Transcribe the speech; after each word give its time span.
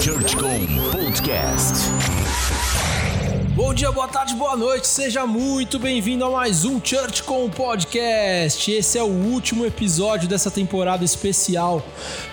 ChurchCom 0.00 0.66
Podcast. 0.92 1.90
Bom 3.54 3.74
dia, 3.74 3.92
boa 3.92 4.08
tarde, 4.08 4.34
boa 4.34 4.56
noite, 4.56 4.86
seja 4.86 5.26
muito 5.26 5.78
bem-vindo 5.78 6.24
a 6.24 6.30
mais 6.30 6.64
um 6.64 6.80
Church 6.82 7.22
com 7.22 7.50
Podcast. 7.50 8.72
Esse 8.72 8.96
é 8.96 9.02
o 9.02 9.08
último 9.08 9.66
episódio 9.66 10.26
dessa 10.26 10.50
temporada 10.50 11.04
especial 11.04 11.84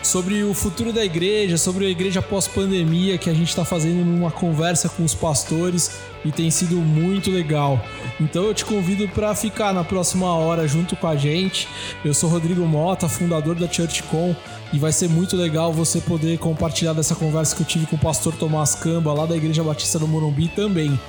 sobre 0.02 0.44
o 0.44 0.54
futuro 0.54 0.94
da 0.94 1.04
igreja, 1.04 1.58
sobre 1.58 1.88
a 1.88 1.90
igreja 1.90 2.22
pós-pandemia 2.22 3.18
que 3.18 3.30
a 3.30 3.34
gente 3.34 3.50
está 3.50 3.66
fazendo 3.66 4.06
numa 4.06 4.32
conversa 4.32 4.88
com 4.88 5.04
os 5.04 5.14
pastores 5.14 5.92
e 6.28 6.32
tem 6.32 6.52
sido 6.52 6.76
muito 6.76 7.32
legal. 7.32 7.82
Então 8.20 8.44
eu 8.44 8.54
te 8.54 8.66
convido 8.66 9.08
para 9.08 9.34
ficar 9.34 9.74
na 9.74 9.84
próxima 9.84 10.34
hora 10.36 10.68
junto 10.68 10.96
com 10.96 11.08
a 11.08 11.16
gente. 11.16 11.68
Eu 12.04 12.14
sou 12.14 12.30
Rodrigo 12.30 12.66
Mota, 12.66 13.08
fundador 13.08 13.56
da 13.56 13.68
ChurchCom, 13.68 14.36
e 14.74 14.80
vai 14.80 14.92
ser 14.92 15.08
muito 15.08 15.38
legal 15.38 15.72
você 15.72 16.02
poder 16.02 16.38
compartilhar 16.38 16.94
dessa 16.94 17.16
conversa 17.16 17.56
que 17.56 17.62
eu 17.62 17.66
tive 17.66 17.86
com 17.86 17.96
o 17.96 18.00
pastor 18.00 18.34
Tomás 18.36 18.76
Camba, 18.76 19.14
lá 19.14 19.26
da 19.26 19.38
Igreja 19.38 19.64
Batista 19.64 19.98
do 19.98 20.08
Morumbi 20.08 20.50
também. 20.50 21.00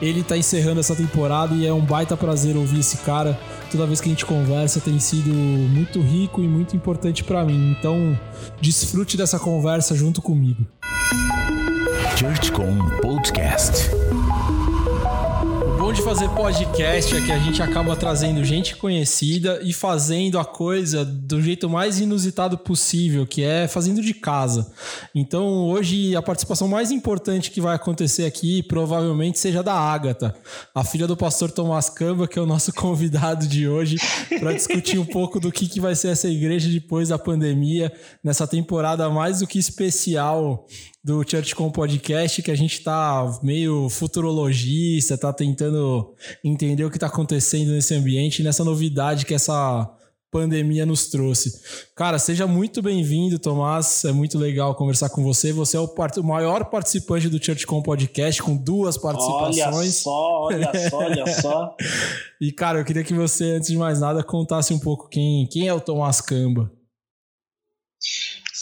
Ele 0.00 0.22
tá 0.24 0.36
encerrando 0.36 0.80
essa 0.80 0.96
temporada 0.96 1.54
e 1.54 1.64
é 1.64 1.72
um 1.72 1.80
baita 1.80 2.16
prazer 2.16 2.56
ouvir 2.56 2.80
esse 2.80 2.96
cara. 2.98 3.38
Toda 3.70 3.86
vez 3.86 4.00
que 4.00 4.08
a 4.08 4.10
gente 4.10 4.26
conversa 4.26 4.80
tem 4.80 4.98
sido 4.98 5.30
muito 5.32 6.00
rico 6.00 6.42
e 6.42 6.48
muito 6.48 6.74
importante 6.74 7.22
para 7.22 7.44
mim. 7.44 7.76
Então, 7.78 8.18
desfrute 8.60 9.16
dessa 9.16 9.38
conversa 9.38 9.94
junto 9.94 10.20
comigo. 10.20 10.66
ChurchCom 12.16 12.78
Podcast. 13.00 13.90
De 15.92 16.00
fazer 16.00 16.26
podcast 16.30 17.14
é 17.14 17.20
que 17.20 17.30
a 17.30 17.38
gente 17.38 17.62
acaba 17.62 17.94
trazendo 17.94 18.42
gente 18.42 18.76
conhecida 18.76 19.60
e 19.62 19.74
fazendo 19.74 20.38
a 20.38 20.44
coisa 20.44 21.04
do 21.04 21.42
jeito 21.42 21.68
mais 21.68 22.00
inusitado 22.00 22.56
possível, 22.56 23.26
que 23.26 23.42
é 23.42 23.68
fazendo 23.68 24.00
de 24.00 24.14
casa. 24.14 24.72
Então, 25.14 25.68
hoje, 25.68 26.16
a 26.16 26.22
participação 26.22 26.66
mais 26.66 26.90
importante 26.90 27.50
que 27.50 27.60
vai 27.60 27.76
acontecer 27.76 28.24
aqui 28.24 28.62
provavelmente 28.62 29.38
seja 29.38 29.62
da 29.62 29.74
Ágata, 29.74 30.34
a 30.74 30.82
filha 30.82 31.06
do 31.06 31.14
pastor 31.14 31.50
Tomás 31.50 31.90
Camba, 31.90 32.26
que 32.26 32.38
é 32.38 32.42
o 32.42 32.46
nosso 32.46 32.72
convidado 32.74 33.46
de 33.46 33.68
hoje, 33.68 33.96
para 34.40 34.54
discutir 34.54 34.98
um 34.98 35.04
pouco 35.04 35.38
do 35.38 35.52
que, 35.52 35.68
que 35.68 35.78
vai 35.78 35.94
ser 35.94 36.08
essa 36.08 36.26
igreja 36.26 36.70
depois 36.70 37.10
da 37.10 37.18
pandemia, 37.18 37.92
nessa 38.24 38.46
temporada 38.46 39.10
mais 39.10 39.40
do 39.40 39.46
que 39.46 39.58
especial 39.58 40.66
do 41.04 41.28
Church 41.28 41.54
com 41.54 41.70
Podcast, 41.70 42.40
que 42.42 42.50
a 42.50 42.56
gente 42.56 42.80
tá 42.80 43.40
meio 43.42 43.88
futurologista, 43.88 45.18
tá 45.18 45.32
tentando 45.32 46.14
entender 46.44 46.84
o 46.84 46.90
que 46.90 46.98
tá 46.98 47.08
acontecendo 47.08 47.72
nesse 47.72 47.92
ambiente, 47.94 48.42
nessa 48.42 48.62
novidade 48.62 49.26
que 49.26 49.34
essa 49.34 49.90
pandemia 50.30 50.86
nos 50.86 51.08
trouxe. 51.08 51.60
Cara, 51.94 52.18
seja 52.18 52.46
muito 52.46 52.80
bem-vindo, 52.80 53.38
Tomás. 53.38 54.04
É 54.04 54.12
muito 54.12 54.38
legal 54.38 54.74
conversar 54.74 55.10
com 55.10 55.22
você. 55.22 55.52
Você 55.52 55.76
é 55.76 55.80
o, 55.80 55.88
part... 55.88 56.18
o 56.18 56.24
maior 56.24 56.64
participante 56.66 57.28
do 57.28 57.44
Church 57.44 57.66
com 57.66 57.82
Podcast, 57.82 58.40
com 58.40 58.56
duas 58.56 58.96
participações. 58.96 59.58
Olha 59.58 59.90
só, 59.90 60.42
olha 60.44 60.88
só, 60.88 60.98
olha 60.98 61.26
só. 61.34 61.76
e, 62.40 62.50
cara, 62.50 62.78
eu 62.78 62.84
queria 62.84 63.04
que 63.04 63.12
você, 63.12 63.56
antes 63.56 63.68
de 63.68 63.76
mais 63.76 64.00
nada, 64.00 64.22
contasse 64.22 64.72
um 64.72 64.78
pouco 64.78 65.08
quem, 65.08 65.46
quem 65.48 65.68
é 65.68 65.74
o 65.74 65.80
Tomás 65.80 66.20
Camba. 66.20 66.70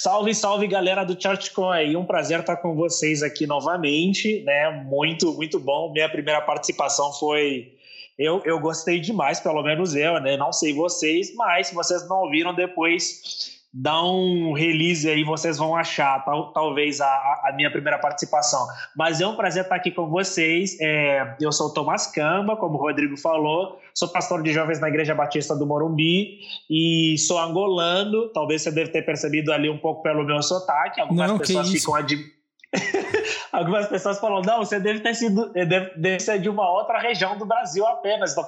Salve, 0.02 0.34
salve 0.34 0.66
galera 0.66 1.04
do 1.04 1.14
ChartCon 1.14 1.68
aí, 1.68 1.94
um 1.94 2.06
prazer 2.06 2.40
estar 2.40 2.56
com 2.56 2.74
vocês 2.74 3.22
aqui 3.22 3.46
novamente, 3.46 4.42
né? 4.44 4.70
Muito, 4.86 5.34
muito 5.34 5.60
bom. 5.60 5.92
Minha 5.92 6.08
primeira 6.08 6.40
participação 6.40 7.12
foi. 7.12 7.74
Eu, 8.18 8.40
eu 8.46 8.58
gostei 8.58 8.98
demais, 8.98 9.40
pelo 9.40 9.62
menos 9.62 9.94
eu, 9.94 10.18
né? 10.18 10.38
Não 10.38 10.54
sei 10.54 10.72
vocês, 10.72 11.34
mas 11.34 11.66
se 11.66 11.74
vocês 11.74 12.08
não 12.08 12.20
ouviram 12.20 12.54
depois, 12.54 13.59
dá 13.72 14.02
um 14.02 14.52
release 14.52 15.08
aí, 15.08 15.22
vocês 15.22 15.56
vão 15.56 15.76
achar, 15.76 16.24
tal, 16.24 16.52
talvez, 16.52 17.00
a, 17.00 17.06
a, 17.06 17.52
minha 17.54 17.70
primeira 17.70 17.98
participação. 17.98 18.66
Mas 18.96 19.20
é 19.20 19.26
um 19.26 19.36
prazer 19.36 19.62
estar 19.62 19.76
aqui 19.76 19.90
com 19.90 20.08
vocês. 20.08 20.76
É, 20.80 21.36
eu 21.40 21.52
sou 21.52 21.68
o 21.68 21.72
Tomás 21.72 22.06
Camba, 22.08 22.56
como 22.56 22.74
o 22.74 22.80
Rodrigo 22.80 23.16
falou, 23.16 23.78
sou 23.94 24.08
pastor 24.08 24.42
de 24.42 24.52
jovens 24.52 24.80
na 24.80 24.88
Igreja 24.88 25.14
Batista 25.14 25.54
do 25.54 25.66
Morumbi 25.66 26.40
e 26.68 27.16
sou 27.18 27.38
angolano. 27.38 28.28
Talvez 28.32 28.62
você 28.62 28.72
deve 28.72 28.90
ter 28.90 29.02
percebido 29.02 29.52
ali 29.52 29.70
um 29.70 29.78
pouco 29.78 30.02
pelo 30.02 30.24
meu 30.24 30.42
sotaque. 30.42 31.00
Algumas 31.00 31.30
Não, 31.30 31.38
pessoas 31.38 31.70
ficam 31.70 31.94
admiradas. 31.94 32.40
Algumas 33.52 33.88
pessoas 33.88 34.20
falam, 34.20 34.42
não, 34.42 34.58
você 34.58 34.78
deve 34.78 35.00
ter 35.00 35.12
sido, 35.14 35.52
deve, 35.52 35.90
deve, 35.96 36.20
ser 36.20 36.38
de 36.40 36.48
uma 36.48 36.70
outra 36.70 37.00
região 37.00 37.36
do 37.36 37.44
Brasil 37.44 37.84
apenas. 37.84 38.32
Então, 38.32 38.44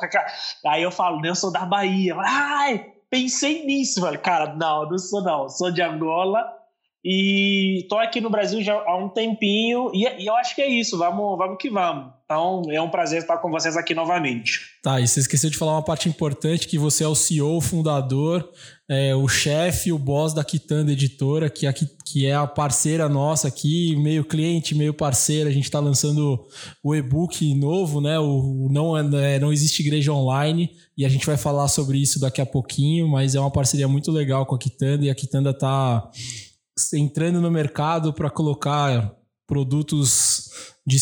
aí 0.66 0.82
eu 0.82 0.92
falo, 0.92 1.24
eu 1.26 1.34
sou 1.34 1.50
da 1.50 1.66
Bahia. 1.66 2.14
Ai, 2.18 2.92
pensei 3.12 3.66
nisso, 3.66 4.00
falei, 4.00 4.18
cara, 4.18 4.54
não, 4.54 4.88
não 4.88 4.96
sou 4.96 5.22
não, 5.22 5.46
sou 5.46 5.70
de 5.70 5.82
Angola 5.82 6.61
e 7.04 7.84
tô 7.88 7.98
aqui 7.98 8.20
no 8.20 8.30
Brasil 8.30 8.62
já 8.62 8.74
há 8.74 8.96
um 8.96 9.08
tempinho 9.08 9.90
e, 9.92 10.04
e, 10.22 10.26
eu 10.26 10.36
acho 10.36 10.54
que 10.54 10.62
é 10.62 10.68
isso, 10.68 10.96
vamos, 10.96 11.36
vamos 11.36 11.58
que 11.58 11.68
vamos. 11.68 12.12
Então 12.24 12.62
é 12.70 12.80
um 12.80 12.88
prazer 12.88 13.20
estar 13.20 13.38
com 13.38 13.50
vocês 13.50 13.76
aqui 13.76 13.92
novamente. 13.94 14.60
Tá, 14.82 15.00
e 15.00 15.08
você 15.08 15.20
esqueceu 15.20 15.50
de 15.50 15.56
falar 15.58 15.72
uma 15.72 15.84
parte 15.84 16.08
importante, 16.08 16.68
que 16.68 16.78
você 16.78 17.02
é 17.02 17.08
o 17.08 17.14
CEO, 17.14 17.56
o 17.56 17.60
fundador, 17.60 18.48
é, 18.88 19.14
o 19.14 19.26
chefe, 19.26 19.92
o 19.92 19.98
boss 19.98 20.32
da 20.32 20.44
Quitanda 20.44 20.92
Editora, 20.92 21.50
que, 21.50 21.66
é, 21.66 21.72
que 21.72 22.26
é 22.26 22.34
a 22.34 22.46
parceira 22.46 23.08
nossa 23.08 23.48
aqui, 23.48 23.96
meio 23.96 24.24
cliente, 24.24 24.74
meio 24.74 24.94
parceira. 24.94 25.50
A 25.50 25.52
gente 25.52 25.64
está 25.64 25.80
lançando 25.80 26.46
o 26.82 26.94
e-book 26.94 27.54
novo, 27.54 28.00
né? 28.00 28.18
O, 28.18 28.68
não, 28.70 28.96
é, 28.96 29.38
não 29.38 29.52
existe 29.52 29.82
igreja 29.82 30.12
online, 30.12 30.70
e 30.96 31.04
a 31.04 31.08
gente 31.08 31.26
vai 31.26 31.36
falar 31.36 31.68
sobre 31.68 31.98
isso 31.98 32.20
daqui 32.20 32.41
a 32.41 32.46
pouquinho, 32.46 33.08
mas 33.08 33.34
é 33.34 33.41
uma 33.41 33.50
parceria 33.50 33.88
muito 33.88 34.12
legal 34.12 34.46
com 34.46 34.54
a 34.54 34.58
Quitanda, 34.58 35.04
e 35.04 35.10
a 35.10 35.14
Quitanda 35.14 35.50
está 35.50 36.08
entrando 36.94 37.41
no 37.41 37.50
mercado 37.50 38.12
para 38.12 38.31
colocar 38.31 39.15
produtos 39.47 40.50
de 40.87 40.97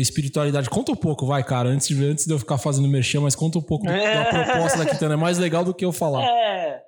espiritualidade. 0.00 0.68
Conta 0.68 0.92
um 0.92 0.96
pouco, 0.96 1.26
vai, 1.26 1.42
cara, 1.42 1.68
antes 1.68 1.88
de, 1.88 2.04
antes 2.04 2.26
de 2.26 2.32
eu 2.32 2.38
ficar 2.38 2.58
fazendo 2.58 2.88
merchan, 2.88 3.20
mas 3.20 3.34
conta 3.34 3.58
um 3.58 3.62
pouco 3.62 3.88
é. 3.88 4.14
da 4.14 4.44
proposta 4.44 4.78
da 4.78 4.86
Quitanda. 4.86 5.14
É 5.14 5.16
mais 5.16 5.38
legal 5.38 5.64
do 5.64 5.74
que 5.74 5.84
eu 5.84 5.92
falar. 5.92 6.24
É. 6.24 6.82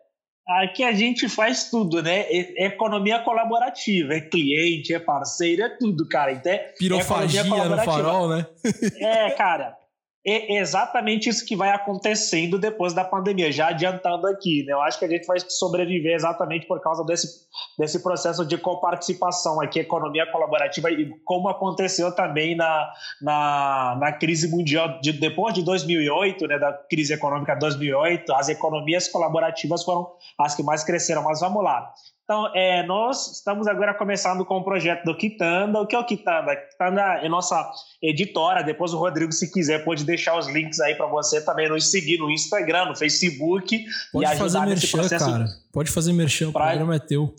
Aqui 0.63 0.83
a 0.83 0.93
gente 0.93 1.29
faz 1.29 1.69
tudo, 1.71 2.03
né? 2.03 2.21
É 2.31 2.67
economia 2.67 3.19
colaborativa, 3.19 4.15
é 4.15 4.21
cliente, 4.21 4.95
é 4.95 4.99
parceiro, 4.99 5.63
é 5.63 5.69
tudo, 5.69 6.09
cara. 6.09 6.33
Então, 6.33 6.51
é 6.51 6.59
Pirofagia 6.79 7.45
no 7.45 7.77
farol, 7.85 8.29
né? 8.31 8.47
É, 8.99 9.31
cara 9.31 9.78
é 10.27 10.59
exatamente 10.59 11.29
isso 11.29 11.47
que 11.47 11.57
vai 11.57 11.71
acontecendo 11.71 12.59
depois 12.59 12.93
da 12.93 13.05
pandemia, 13.05 13.51
já 13.53 13.69
adiantando 13.69 14.27
aqui, 14.27 14.65
né? 14.65 14.73
Eu 14.73 14.81
acho 14.83 14.99
que 14.99 15.05
a 15.05 15.09
gente 15.09 15.27
vai 15.27 15.39
sobreviver 15.41 16.15
exatamente 16.15 16.67
por 16.67 16.81
causa 16.81 17.05
desse, 17.05 17.47
desse 17.79 18.03
processo 18.03 18.45
de 18.45 18.59
coparticipação 18.59 19.61
aqui, 19.61 19.79
economia 19.79 20.31
colaborativa, 20.31 20.91
e 20.91 21.09
como 21.25 21.49
aconteceu 21.49 22.15
também 22.15 22.57
na, 22.57 22.93
na, 23.23 23.97
na 24.01 24.13
crise 24.13 24.49
mundial, 24.51 25.01
de, 25.01 25.13
depois 25.13 25.55
de 25.55 25.63
2008, 25.63 26.47
né, 26.47 26.59
da 26.59 26.73
crise 26.73 27.15
econômica 27.15 27.55
de 27.55 27.61
2008, 27.61 28.33
as 28.35 28.49
economias 28.49 29.09
colaborativas 29.09 29.85
foram 29.85 30.11
as 30.39 30.55
que 30.55 30.63
mais 30.63 30.85
cresceram. 30.85 31.23
Mas 31.23 31.41
vamos 31.41 31.63
lá. 31.63 31.93
Então, 32.29 32.53
é, 32.55 32.83
nós 32.87 33.37
estamos 33.37 33.67
agora 33.67 33.95
começando 33.95 34.45
com 34.45 34.59
o 34.59 34.63
projeto 34.63 35.03
do 35.03 35.17
Kitanda. 35.17 35.81
O 35.81 35.87
que 35.87 35.97
é 35.97 35.99
o 35.99 36.05
Kitanda? 36.05 36.55
Kitanda 36.55 37.01
é 37.23 37.27
nossa 37.27 37.71
editora. 38.03 38.63
Depois 38.63 38.93
o 38.93 38.99
Rodrigo, 38.99 39.33
se 39.33 39.51
quiser, 39.51 39.83
pode 39.83 40.05
deixar 40.05 40.39
os 40.39 40.47
links 40.47 40.79
aí 40.79 40.95
para 40.95 41.07
você 41.07 41.43
também 41.43 41.71
nos 41.71 41.91
seguir 41.91 42.19
no 42.19 42.31
Instagram, 42.31 42.85
no 42.85 42.95
Facebook. 42.95 43.83
Pode 44.13 44.31
e 44.31 44.37
fazer 44.37 44.61
merchan, 44.61 44.99
processo. 44.99 45.25
Cara. 45.25 45.47
Pode 45.73 45.91
fazer 45.91 46.13
merchan, 46.13 46.53
pra... 46.53 46.65
o 46.65 46.67
programa 46.67 46.97
é 46.97 46.99
teu. 46.99 47.35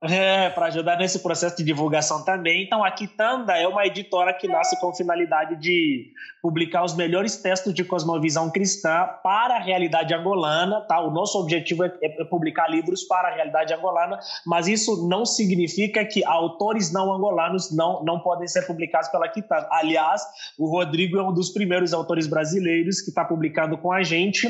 É, 0.00 0.48
para 0.50 0.66
ajudar 0.66 0.96
nesse 0.96 1.18
processo 1.18 1.56
de 1.56 1.64
divulgação 1.64 2.24
também. 2.24 2.62
Então, 2.62 2.84
a 2.84 2.90
Kitanda 2.90 3.54
é 3.54 3.66
uma 3.66 3.84
editora 3.84 4.32
que 4.32 4.46
nasce 4.46 4.78
com 4.78 4.94
finalidade 4.94 5.56
de 5.56 6.12
publicar 6.40 6.84
os 6.84 6.94
melhores 6.94 7.38
textos 7.38 7.74
de 7.74 7.82
cosmovisão 7.82 8.48
cristã 8.48 9.08
para 9.24 9.56
a 9.56 9.58
realidade 9.58 10.14
angolana. 10.14 10.82
Tá? 10.82 11.00
O 11.00 11.10
nosso 11.10 11.36
objetivo 11.36 11.82
é, 11.82 11.92
é 12.00 12.24
publicar 12.26 12.68
livros 12.68 13.02
para 13.02 13.26
a 13.26 13.34
realidade 13.34 13.74
angolana, 13.74 14.20
mas 14.46 14.68
isso 14.68 15.08
não 15.08 15.26
significa 15.26 16.04
que 16.04 16.24
autores 16.24 16.92
não 16.92 17.12
angolanos 17.12 17.74
não, 17.74 18.04
não 18.04 18.20
podem 18.20 18.46
ser 18.46 18.68
publicados 18.68 19.08
pela 19.08 19.28
Kitanda. 19.28 19.66
Aliás, 19.68 20.22
o 20.56 20.70
Rodrigo 20.70 21.18
é 21.18 21.22
um 21.24 21.34
dos 21.34 21.50
primeiros 21.50 21.92
autores 21.92 22.28
brasileiros 22.28 23.00
que 23.00 23.08
está 23.08 23.24
publicando 23.24 23.76
com 23.76 23.90
a 23.90 24.04
gente 24.04 24.48